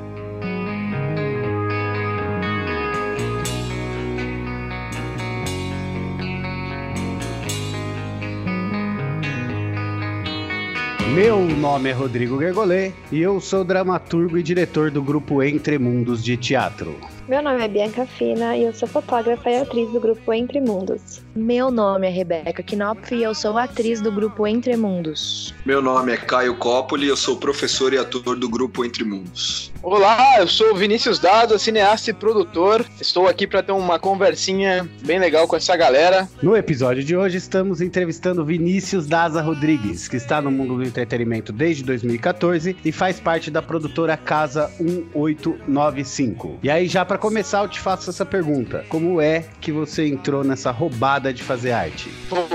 Meu 11.12 11.44
nome 11.44 11.90
é 11.90 11.92
Rodrigo 11.92 12.40
Gergolê 12.40 12.90
e 13.12 13.20
eu 13.20 13.38
sou 13.40 13.62
dramaturgo 13.62 14.38
e 14.38 14.42
diretor 14.42 14.90
do 14.90 15.02
grupo 15.02 15.42
Entre 15.42 15.78
Mundos 15.78 16.24
de 16.24 16.36
Teatro. 16.36 16.96
Meu 17.26 17.42
nome 17.42 17.64
é 17.64 17.68
Bianca 17.68 18.04
Fina 18.04 18.54
e 18.54 18.64
eu 18.64 18.74
sou 18.74 18.86
fotógrafa 18.86 19.48
e 19.48 19.56
atriz 19.56 19.90
do 19.90 19.98
grupo 19.98 20.30
Entre 20.30 20.60
Mundos. 20.60 21.22
Meu 21.34 21.70
nome 21.70 22.06
é 22.06 22.10
Rebeca 22.10 22.62
Knopf 22.62 23.14
e 23.14 23.22
eu 23.22 23.34
sou 23.34 23.56
atriz 23.56 23.98
do 23.98 24.12
grupo 24.12 24.46
Entre 24.46 24.76
Mundos. 24.76 25.54
Meu 25.64 25.80
nome 25.80 26.12
é 26.12 26.18
Caio 26.18 26.54
Coppoli 26.56 27.06
e 27.06 27.08
eu 27.08 27.16
sou 27.16 27.38
professor 27.38 27.94
e 27.94 27.98
ator 27.98 28.36
do 28.36 28.46
grupo 28.46 28.84
Entre 28.84 29.02
Mundos. 29.04 29.72
Olá, 29.82 30.38
eu 30.38 30.46
sou 30.46 30.74
Vinícius 30.74 31.18
Dado, 31.18 31.58
cineasta 31.58 32.10
e 32.10 32.12
produtor. 32.14 32.84
Estou 33.00 33.26
aqui 33.26 33.46
para 33.46 33.62
ter 33.62 33.72
uma 33.72 33.98
conversinha 33.98 34.88
bem 35.02 35.18
legal 35.18 35.48
com 35.48 35.56
essa 35.56 35.74
galera. 35.76 36.28
No 36.42 36.54
episódio 36.54 37.02
de 37.02 37.16
hoje 37.16 37.38
estamos 37.38 37.80
entrevistando 37.80 38.44
Vinícius 38.44 39.06
Daza 39.06 39.40
Rodrigues, 39.40 40.08
que 40.08 40.16
está 40.16 40.42
no 40.42 40.50
mundo 40.50 40.76
do 40.76 40.84
entretenimento 40.84 41.52
desde 41.52 41.82
2014 41.84 42.76
e 42.84 42.92
faz 42.92 43.18
parte 43.18 43.50
da 43.50 43.62
produtora 43.62 44.16
Casa 44.16 44.70
1895. 44.78 46.58
E 46.62 46.70
aí 46.70 46.86
já 46.86 47.04
para 47.04 47.13
começar 47.18 47.62
eu 47.62 47.68
te 47.68 47.80
faço 47.80 48.10
essa 48.10 48.24
pergunta: 48.24 48.84
como 48.88 49.20
é 49.20 49.44
que 49.60 49.72
você 49.72 50.06
entrou 50.06 50.44
nessa 50.44 50.70
roubada 50.70 51.32
de 51.32 51.42
fazer 51.42 51.72
arte? 51.72 52.10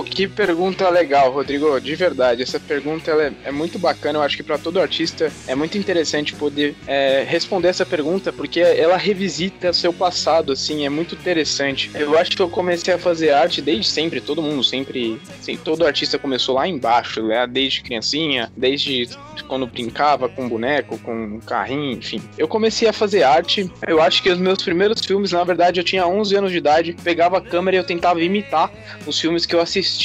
Que 0.09 0.27
pergunta 0.27 0.89
legal, 0.89 1.31
Rodrigo. 1.31 1.79
De 1.79 1.95
verdade, 1.95 2.41
essa 2.41 2.59
pergunta 2.59 3.11
é, 3.11 3.31
é, 3.45 3.51
muito 3.51 3.77
bacana. 3.77 4.19
Eu 4.19 4.23
acho 4.23 4.35
que 4.35 4.43
para 4.43 4.57
todo 4.57 4.79
artista 4.79 5.31
é 5.47 5.55
muito 5.55 5.77
interessante 5.77 6.35
poder 6.35 6.75
é, 6.87 7.23
responder 7.27 7.69
essa 7.69 7.85
pergunta 7.85 8.33
porque 8.33 8.59
ela 8.59 8.97
revisita 8.97 9.71
seu 9.71 9.93
passado, 9.93 10.51
assim, 10.51 10.85
é 10.85 10.89
muito 10.89 11.15
interessante. 11.15 11.91
Eu 11.93 12.17
acho 12.17 12.31
que 12.31 12.41
eu 12.41 12.49
comecei 12.49 12.93
a 12.93 12.97
fazer 12.97 13.31
arte 13.31 13.61
desde 13.61 13.87
sempre. 13.87 14.19
Todo 14.19 14.41
mundo 14.41 14.63
sempre, 14.63 15.21
assim, 15.39 15.55
todo 15.55 15.85
artista 15.85 16.17
começou 16.17 16.55
lá 16.55 16.67
embaixo, 16.67 17.21
né? 17.23 17.45
Desde 17.47 17.81
criancinha, 17.81 18.51
desde 18.57 19.07
quando 19.47 19.67
brincava 19.67 20.27
com 20.27 20.49
boneco, 20.49 20.97
com 20.99 21.39
carrinho, 21.39 21.93
enfim. 21.93 22.21
Eu 22.37 22.47
comecei 22.47 22.87
a 22.87 22.93
fazer 22.93 23.23
arte. 23.23 23.71
Eu 23.87 24.01
acho 24.01 24.21
que 24.21 24.29
os 24.29 24.37
meus 24.37 24.61
primeiros 24.61 25.05
filmes, 25.05 25.31
na 25.31 25.43
verdade, 25.43 25.79
eu 25.79 25.83
tinha 25.83 26.05
11 26.05 26.35
anos 26.35 26.51
de 26.51 26.57
idade, 26.57 26.95
pegava 27.03 27.37
a 27.37 27.41
câmera 27.41 27.77
e 27.77 27.79
eu 27.79 27.83
tentava 27.83 28.21
imitar 28.21 28.71
os 29.05 29.19
filmes 29.19 29.45
que 29.45 29.55
eu 29.55 29.61
assistia 29.61 29.98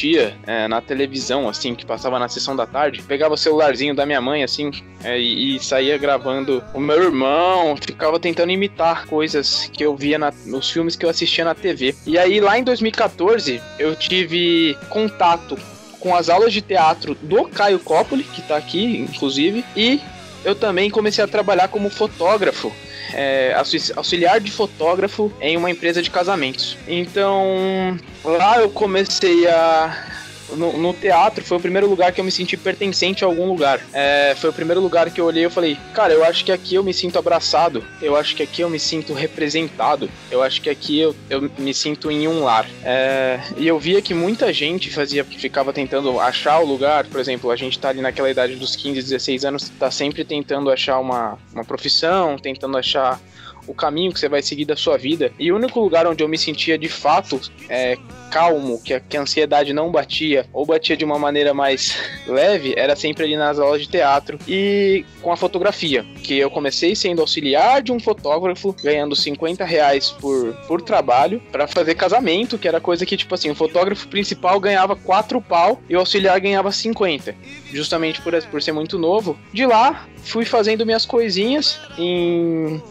é, 0.47 0.67
na 0.67 0.81
televisão, 0.81 1.49
assim, 1.49 1.75
que 1.75 1.87
passava 1.87 2.19
na 2.19 2.29
sessão 2.29 2.57
da 2.57 2.67
tarde. 2.67 3.03
Pegava 3.03 3.35
o 3.35 3.37
celularzinho 3.37 3.95
da 3.95 4.05
minha 4.05 4.21
mãe, 4.21 4.43
assim, 4.43 4.71
é, 5.03 5.19
e, 5.19 5.57
e, 5.57 5.61
saía 5.61 5.97
gravando 5.97 6.63
o 6.75 6.81
meu 6.81 7.03
irmão, 7.03 7.77
ficava 7.77 8.19
tentando 8.19 8.51
imitar 8.51 9.07
coisas 9.07 9.71
que 9.73 9.85
eu 9.85 9.97
via 9.97 10.19
na, 10.19 10.33
nos 10.47 10.71
filmes 10.71 10.97
que 10.97 11.07
eu 11.07 11.11
assistia 11.11 11.45
na 11.45 11.55
TV. 11.55 11.95
E 12.07 12.19
aí, 12.19 12.41
lá 12.41 12.59
em 12.59 12.65
2014, 12.65 13.61
eu 13.79 13.95
tive 13.95 14.77
contato 14.89 15.57
com 16.01 16.15
as 16.15 16.29
aulas 16.29 16.53
de 16.53 16.61
teatro 16.61 17.17
do 17.23 17.47
Caio 17.47 17.79
Coppoli, 17.79 18.25
que 18.25 18.43
tá 18.43 18.57
aqui, 18.57 18.99
inclusive, 18.99 19.65
e 19.75 20.01
eu 20.45 20.55
também 20.55 20.91
comecei 20.91 21.23
a 21.25 21.27
trabalhar 21.27 21.69
como 21.69 21.89
fotógrafo 21.91 22.73
é, 23.13 23.55
auxiliar 23.97 24.41
de 24.41 24.51
fotógrafo 24.51 25.33
em 25.41 25.57
uma 25.57 25.71
empresa 25.71 26.03
de 26.03 26.11
casamentos. 26.11 26.77
Então, 26.87 27.99
lá 28.25 28.61
eu 28.61 28.71
comecei 28.71 29.47
a 29.47 30.07
no, 30.51 30.77
no, 30.79 30.93
teatro 30.93 31.45
foi 31.45 31.57
o 31.57 31.61
primeiro 31.61 31.89
lugar 31.89 32.13
que 32.13 32.21
eu 32.21 32.25
me 32.25 32.31
senti 32.31 32.57
pertencente 32.57 33.25
a 33.25 33.27
algum 33.27 33.47
lugar. 33.47 33.81
É, 33.93 34.35
foi 34.37 34.51
o 34.51 34.53
primeiro 34.53 34.81
lugar 34.81 35.11
que 35.11 35.21
eu 35.21 35.27
olhei 35.27 35.45
e 35.45 35.51
falei, 35.51 35.77
cara, 35.93 36.13
eu 36.13 36.25
acho 36.25 36.45
que 36.45 36.53
aqui 36.53 36.75
eu 36.75 36.85
me 36.85 36.93
sinto 36.93 37.19
abraçado, 37.19 37.85
eu 38.01 38.17
acho 38.17 38.35
que 38.37 38.43
aqui 38.43 38.63
eu 38.63 38.71
me 38.71 38.79
sinto 38.79 39.13
representado, 39.13 40.09
eu 40.31 40.43
acho 40.43 40.61
que 40.61 40.71
aqui 40.71 41.01
eu, 41.01 41.15
eu 41.29 41.51
me 41.59 41.75
sinto 41.75 42.11
em 42.11 42.27
um 42.29 42.45
lar. 42.45 42.67
É, 42.83 43.41
e 43.57 43.67
eu 43.67 43.79
via 43.79 44.01
que 44.03 44.15
muita 44.15 44.53
gente 44.53 44.91
fazia, 44.91 45.25
ficava 45.25 45.73
tentando 45.73 46.19
achar 46.21 46.59
o 46.61 46.67
lugar, 46.67 47.05
por 47.07 47.21
exemplo, 47.21 47.51
a 47.51 47.57
gente 47.57 47.79
tá 47.79 47.89
ali 47.89 48.01
naquela 48.01 48.31
idade 48.31 48.57
dos 48.57 48.77
15, 48.77 49.03
16 49.03 49.45
anos, 49.45 49.69
tá 49.79 49.91
sempre 49.91 50.25
tentando 50.25 50.71
achar 50.71 50.99
uma, 50.99 51.39
uma 51.53 51.65
profissão, 51.65 52.37
tentando 52.39 52.77
achar 52.77 53.21
o 53.67 53.75
caminho 53.75 54.13
que 54.13 54.21
você 54.21 54.29
vai 54.29 54.43
seguir 54.43 54.65
da 54.65 54.77
sua 54.77 54.97
vida. 54.97 55.33
E 55.39 55.51
o 55.53 55.57
único 55.57 55.81
lugar 55.81 56.07
onde 56.07 56.23
eu 56.23 56.29
me 56.29 56.39
sentia 56.39 56.79
de 56.79 56.89
fato 56.89 57.41
é, 57.69 57.97
calmo, 58.31 58.81
que 58.83 58.93
a, 58.93 59.01
que 59.01 59.17
a 59.17 59.21
ansiedade 59.21 59.73
não 59.73 59.93
batia, 59.93 60.47
ou 60.53 60.67
batia 60.67 60.97
de 60.97 61.05
uma 61.05 61.19
maneira 61.19 61.55
mais 61.55 61.97
leve, 62.27 62.75
era 62.77 62.97
sempre 62.97 63.25
ali 63.25 63.37
nas 63.37 63.59
aulas 63.59 63.81
de 63.81 63.89
teatro 63.89 64.39
e 64.49 65.05
com 65.23 65.33
a 65.33 65.37
fotografia, 65.37 66.05
que 66.23 66.39
eu 66.39 66.51
comecei 66.51 66.95
sendo 66.97 67.21
auxiliar 67.21 67.81
de 67.81 67.93
um 67.93 68.01
fotógrafo, 68.01 68.75
ganhando 68.83 69.15
50 69.15 69.65
reais 69.65 70.11
por, 70.11 70.53
por 70.67 70.83
trabalho 70.83 71.41
para 71.53 71.67
fazer 71.69 71.95
casamento, 71.95 72.59
que 72.59 72.67
era 72.67 72.81
coisa 72.81 73.07
que, 73.07 73.17
tipo 73.17 73.35
assim, 73.35 73.51
o 73.51 73.55
fotógrafo 73.55 74.09
principal 74.09 74.59
ganhava 74.59 74.97
4 74.97 75.41
pau 75.41 75.81
e 75.89 75.95
o 75.95 76.01
auxiliar 76.01 76.41
ganhava 76.41 76.73
50, 76.73 77.35
justamente 77.73 78.21
por, 78.21 78.35
por 78.45 78.63
ser 78.63 78.73
muito 78.73 78.99
novo. 78.99 79.39
De 79.53 79.65
lá, 79.65 80.07
fui 80.25 80.45
fazendo 80.45 80.85
minhas 80.85 81.07
coisinhas. 81.07 81.79
Em 81.97 82.83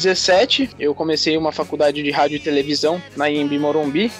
2017, 0.00 0.70
eu 0.78 0.94
comecei 0.94 1.36
uma 1.36 1.52
faculdade 1.52 2.02
de 2.02 2.10
rádio 2.10 2.36
e 2.36 2.40
televisão 2.40 3.00
na 3.16 3.30
IMB 3.30 3.58
Morumbi. 3.58 4.10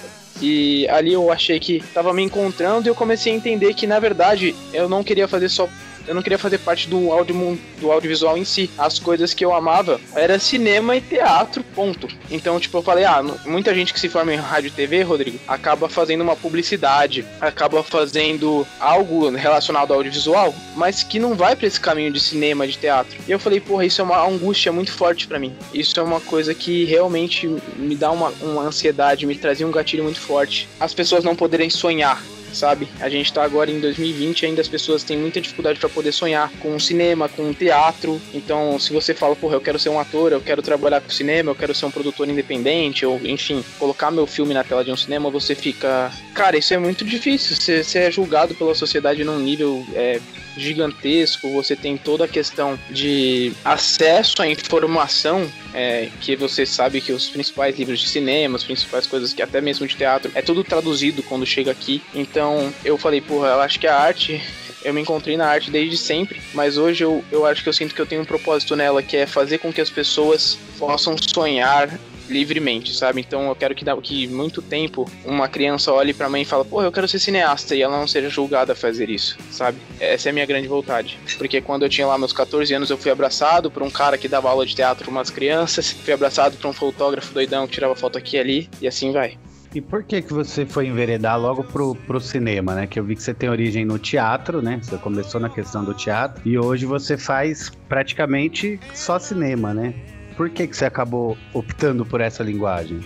E 0.41 0.87
ali 0.89 1.13
eu 1.13 1.31
achei 1.31 1.59
que 1.59 1.77
estava 1.77 2.13
me 2.13 2.23
encontrando 2.23 2.87
e 2.87 2.89
eu 2.89 2.95
comecei 2.95 3.33
a 3.33 3.35
entender 3.35 3.73
que, 3.73 3.85
na 3.85 3.99
verdade, 3.99 4.55
eu 4.73 4.87
não 4.87 5.03
queria 5.03 5.27
fazer 5.27 5.49
só 5.49 5.67
eu 6.07 6.15
não 6.15 6.21
queria 6.21 6.37
fazer 6.37 6.57
parte 6.59 6.89
do, 6.89 7.11
audio, 7.11 7.59
do 7.79 7.91
audiovisual 7.91 8.37
em 8.37 8.45
si. 8.45 8.69
As 8.77 8.99
coisas 8.99 9.33
que 9.33 9.43
eu 9.43 9.53
amava 9.53 9.99
era 10.15 10.39
cinema 10.39 10.95
e 10.95 11.01
teatro, 11.01 11.63
ponto. 11.75 12.07
Então, 12.29 12.59
tipo, 12.59 12.77
eu 12.77 12.81
falei, 12.81 13.05
ah, 13.05 13.23
muita 13.45 13.73
gente 13.73 13.93
que 13.93 13.99
se 13.99 14.09
forma 14.09 14.33
em 14.33 14.37
rádio 14.37 14.67
e 14.67 14.71
TV, 14.71 15.03
Rodrigo, 15.03 15.39
acaba 15.47 15.87
fazendo 15.89 16.21
uma 16.21 16.35
publicidade, 16.35 17.25
acaba 17.39 17.83
fazendo 17.83 18.65
algo 18.79 19.29
relacionado 19.29 19.91
ao 19.91 19.97
audiovisual, 19.97 20.53
mas 20.75 21.03
que 21.03 21.19
não 21.19 21.35
vai 21.35 21.55
para 21.55 21.67
esse 21.67 21.79
caminho 21.79 22.11
de 22.11 22.19
cinema, 22.19 22.67
de 22.67 22.77
teatro. 22.77 23.17
E 23.27 23.31
eu 23.31 23.39
falei, 23.39 23.59
porra, 23.59 23.85
isso 23.85 24.01
é 24.01 24.03
uma 24.03 24.25
angústia 24.25 24.71
muito 24.71 24.91
forte 24.91 25.27
para 25.27 25.39
mim. 25.39 25.53
Isso 25.73 25.99
é 25.99 26.03
uma 26.03 26.19
coisa 26.19 26.53
que 26.53 26.85
realmente 26.85 27.47
me 27.75 27.95
dá 27.95 28.11
uma, 28.11 28.29
uma 28.41 28.63
ansiedade, 28.63 29.25
me 29.25 29.35
trazia 29.35 29.67
um 29.67 29.71
gatilho 29.71 30.03
muito 30.03 30.19
forte. 30.19 30.67
As 30.79 30.93
pessoas 30.93 31.23
não 31.23 31.35
poderem 31.35 31.69
sonhar 31.69 32.21
sabe? 32.53 32.87
A 32.99 33.09
gente 33.09 33.31
tá 33.31 33.43
agora 33.43 33.71
em 33.71 33.79
2020 33.79 34.45
ainda 34.45 34.61
as 34.61 34.67
pessoas 34.67 35.03
têm 35.03 35.17
muita 35.17 35.41
dificuldade 35.41 35.79
para 35.79 35.89
poder 35.89 36.11
sonhar 36.11 36.51
com 36.59 36.79
cinema, 36.79 37.29
com 37.29 37.53
teatro. 37.53 38.21
Então, 38.33 38.79
se 38.79 38.93
você 38.93 39.13
fala, 39.13 39.35
porra, 39.35 39.55
eu 39.55 39.61
quero 39.61 39.79
ser 39.79 39.89
um 39.89 39.99
ator, 39.99 40.31
eu 40.31 40.41
quero 40.41 40.61
trabalhar 40.61 41.01
com 41.01 41.09
cinema, 41.09 41.51
eu 41.51 41.55
quero 41.55 41.73
ser 41.73 41.85
um 41.85 41.91
produtor 41.91 42.27
independente, 42.29 43.05
ou 43.05 43.19
enfim, 43.23 43.63
colocar 43.79 44.11
meu 44.11 44.27
filme 44.27 44.53
na 44.53 44.63
tela 44.63 44.83
de 44.83 44.91
um 44.91 44.97
cinema, 44.97 45.29
você 45.29 45.55
fica. 45.55 46.11
Cara, 46.33 46.57
isso 46.57 46.73
é 46.73 46.77
muito 46.77 47.03
difícil. 47.05 47.55
Você, 47.55 47.83
você 47.83 47.99
é 47.99 48.11
julgado 48.11 48.55
pela 48.55 48.75
sociedade 48.75 49.23
num 49.23 49.39
nível 49.39 49.85
é, 49.93 50.19
gigantesco, 50.55 51.51
você 51.51 51.75
tem 51.75 51.97
toda 51.97 52.25
a 52.25 52.27
questão 52.27 52.77
de 52.89 53.53
acesso 53.63 54.41
à 54.41 54.47
informação 54.47 55.49
é, 55.73 56.09
que 56.19 56.35
você 56.35 56.65
sabe 56.65 57.01
que 57.01 57.11
os 57.11 57.29
principais 57.29 57.77
livros 57.77 57.99
de 57.99 58.09
cinema, 58.09 58.57
as 58.57 58.63
principais 58.63 59.07
coisas 59.07 59.33
que 59.33 59.41
até 59.41 59.61
mesmo 59.61 59.87
de 59.87 59.95
teatro, 59.95 60.31
é 60.35 60.41
tudo 60.41 60.63
traduzido 60.63 61.23
quando 61.23 61.45
chega 61.45 61.71
aqui. 61.71 62.01
Então 62.13 62.73
eu 62.83 62.97
falei, 62.97 63.21
porra, 63.21 63.49
eu 63.49 63.61
acho 63.61 63.79
que 63.79 63.87
a 63.87 63.97
arte 63.97 64.41
eu 64.83 64.93
me 64.93 65.01
encontrei 65.01 65.37
na 65.37 65.47
arte 65.47 65.69
desde 65.69 65.97
sempre, 65.97 66.41
mas 66.53 66.77
hoje 66.77 67.03
eu, 67.03 67.23
eu 67.31 67.45
acho 67.45 67.61
que 67.61 67.69
eu 67.69 67.73
sinto 67.73 67.93
que 67.93 68.01
eu 68.01 68.05
tenho 68.05 68.21
um 68.21 68.25
propósito 68.25 68.75
nela, 68.75 69.03
que 69.03 69.15
é 69.15 69.27
fazer 69.27 69.59
com 69.59 69.71
que 69.71 69.81
as 69.81 69.89
pessoas 69.89 70.57
possam 70.79 71.15
sonhar 71.17 71.99
livremente, 72.31 72.95
sabe? 72.95 73.21
Então 73.21 73.47
eu 73.47 73.55
quero 73.55 73.75
que, 73.75 73.85
que 74.01 74.27
muito 74.27 74.61
tempo 74.61 75.09
uma 75.25 75.47
criança 75.47 75.91
olhe 75.91 76.13
pra 76.13 76.29
mãe 76.29 76.41
e 76.41 76.45
fale, 76.45 76.65
pô, 76.65 76.81
eu 76.81 76.91
quero 76.91 77.07
ser 77.07 77.19
cineasta, 77.19 77.75
e 77.75 77.81
ela 77.81 77.97
não 77.97 78.07
seja 78.07 78.29
julgada 78.29 78.73
a 78.73 78.75
fazer 78.75 79.09
isso, 79.09 79.37
sabe? 79.51 79.77
Essa 79.99 80.29
é 80.29 80.31
a 80.31 80.33
minha 80.33 80.45
grande 80.45 80.67
vontade. 80.67 81.19
Porque 81.37 81.61
quando 81.61 81.83
eu 81.83 81.89
tinha 81.89 82.07
lá 82.07 82.17
meus 82.17 82.33
14 82.33 82.73
anos, 82.73 82.89
eu 82.89 82.97
fui 82.97 83.11
abraçado 83.11 83.69
por 83.69 83.83
um 83.83 83.89
cara 83.89 84.17
que 84.17 84.27
dava 84.27 84.49
aula 84.49 84.65
de 84.65 84.75
teatro 84.75 85.05
para 85.05 85.11
umas 85.11 85.29
crianças, 85.29 85.91
fui 85.91 86.13
abraçado 86.13 86.57
por 86.57 86.67
um 86.67 86.73
fotógrafo 86.73 87.33
doidão 87.33 87.67
que 87.67 87.73
tirava 87.73 87.95
foto 87.95 88.17
aqui 88.17 88.37
e 88.37 88.39
ali, 88.39 88.69
e 88.81 88.87
assim 88.87 89.11
vai. 89.11 89.37
E 89.73 89.79
por 89.79 90.03
que 90.03 90.21
que 90.21 90.33
você 90.33 90.65
foi 90.65 90.87
enveredar 90.87 91.39
logo 91.39 91.63
pro, 91.63 91.95
pro 91.95 92.19
cinema, 92.19 92.75
né? 92.75 92.87
Que 92.87 92.99
eu 92.99 93.05
vi 93.05 93.15
que 93.15 93.23
você 93.23 93.33
tem 93.33 93.49
origem 93.49 93.85
no 93.85 93.97
teatro, 93.97 94.61
né? 94.61 94.79
Você 94.83 94.97
começou 94.97 95.39
na 95.39 95.49
questão 95.49 95.83
do 95.83 95.93
teatro 95.93 96.41
e 96.45 96.59
hoje 96.59 96.85
você 96.85 97.17
faz 97.17 97.71
praticamente 97.87 98.77
só 98.93 99.17
cinema, 99.17 99.73
né? 99.73 99.93
Por 100.41 100.49
que, 100.49 100.65
que 100.65 100.75
você 100.75 100.85
acabou 100.85 101.37
optando 101.53 102.03
por 102.03 102.19
essa 102.19 102.41
linguagem? 102.41 102.99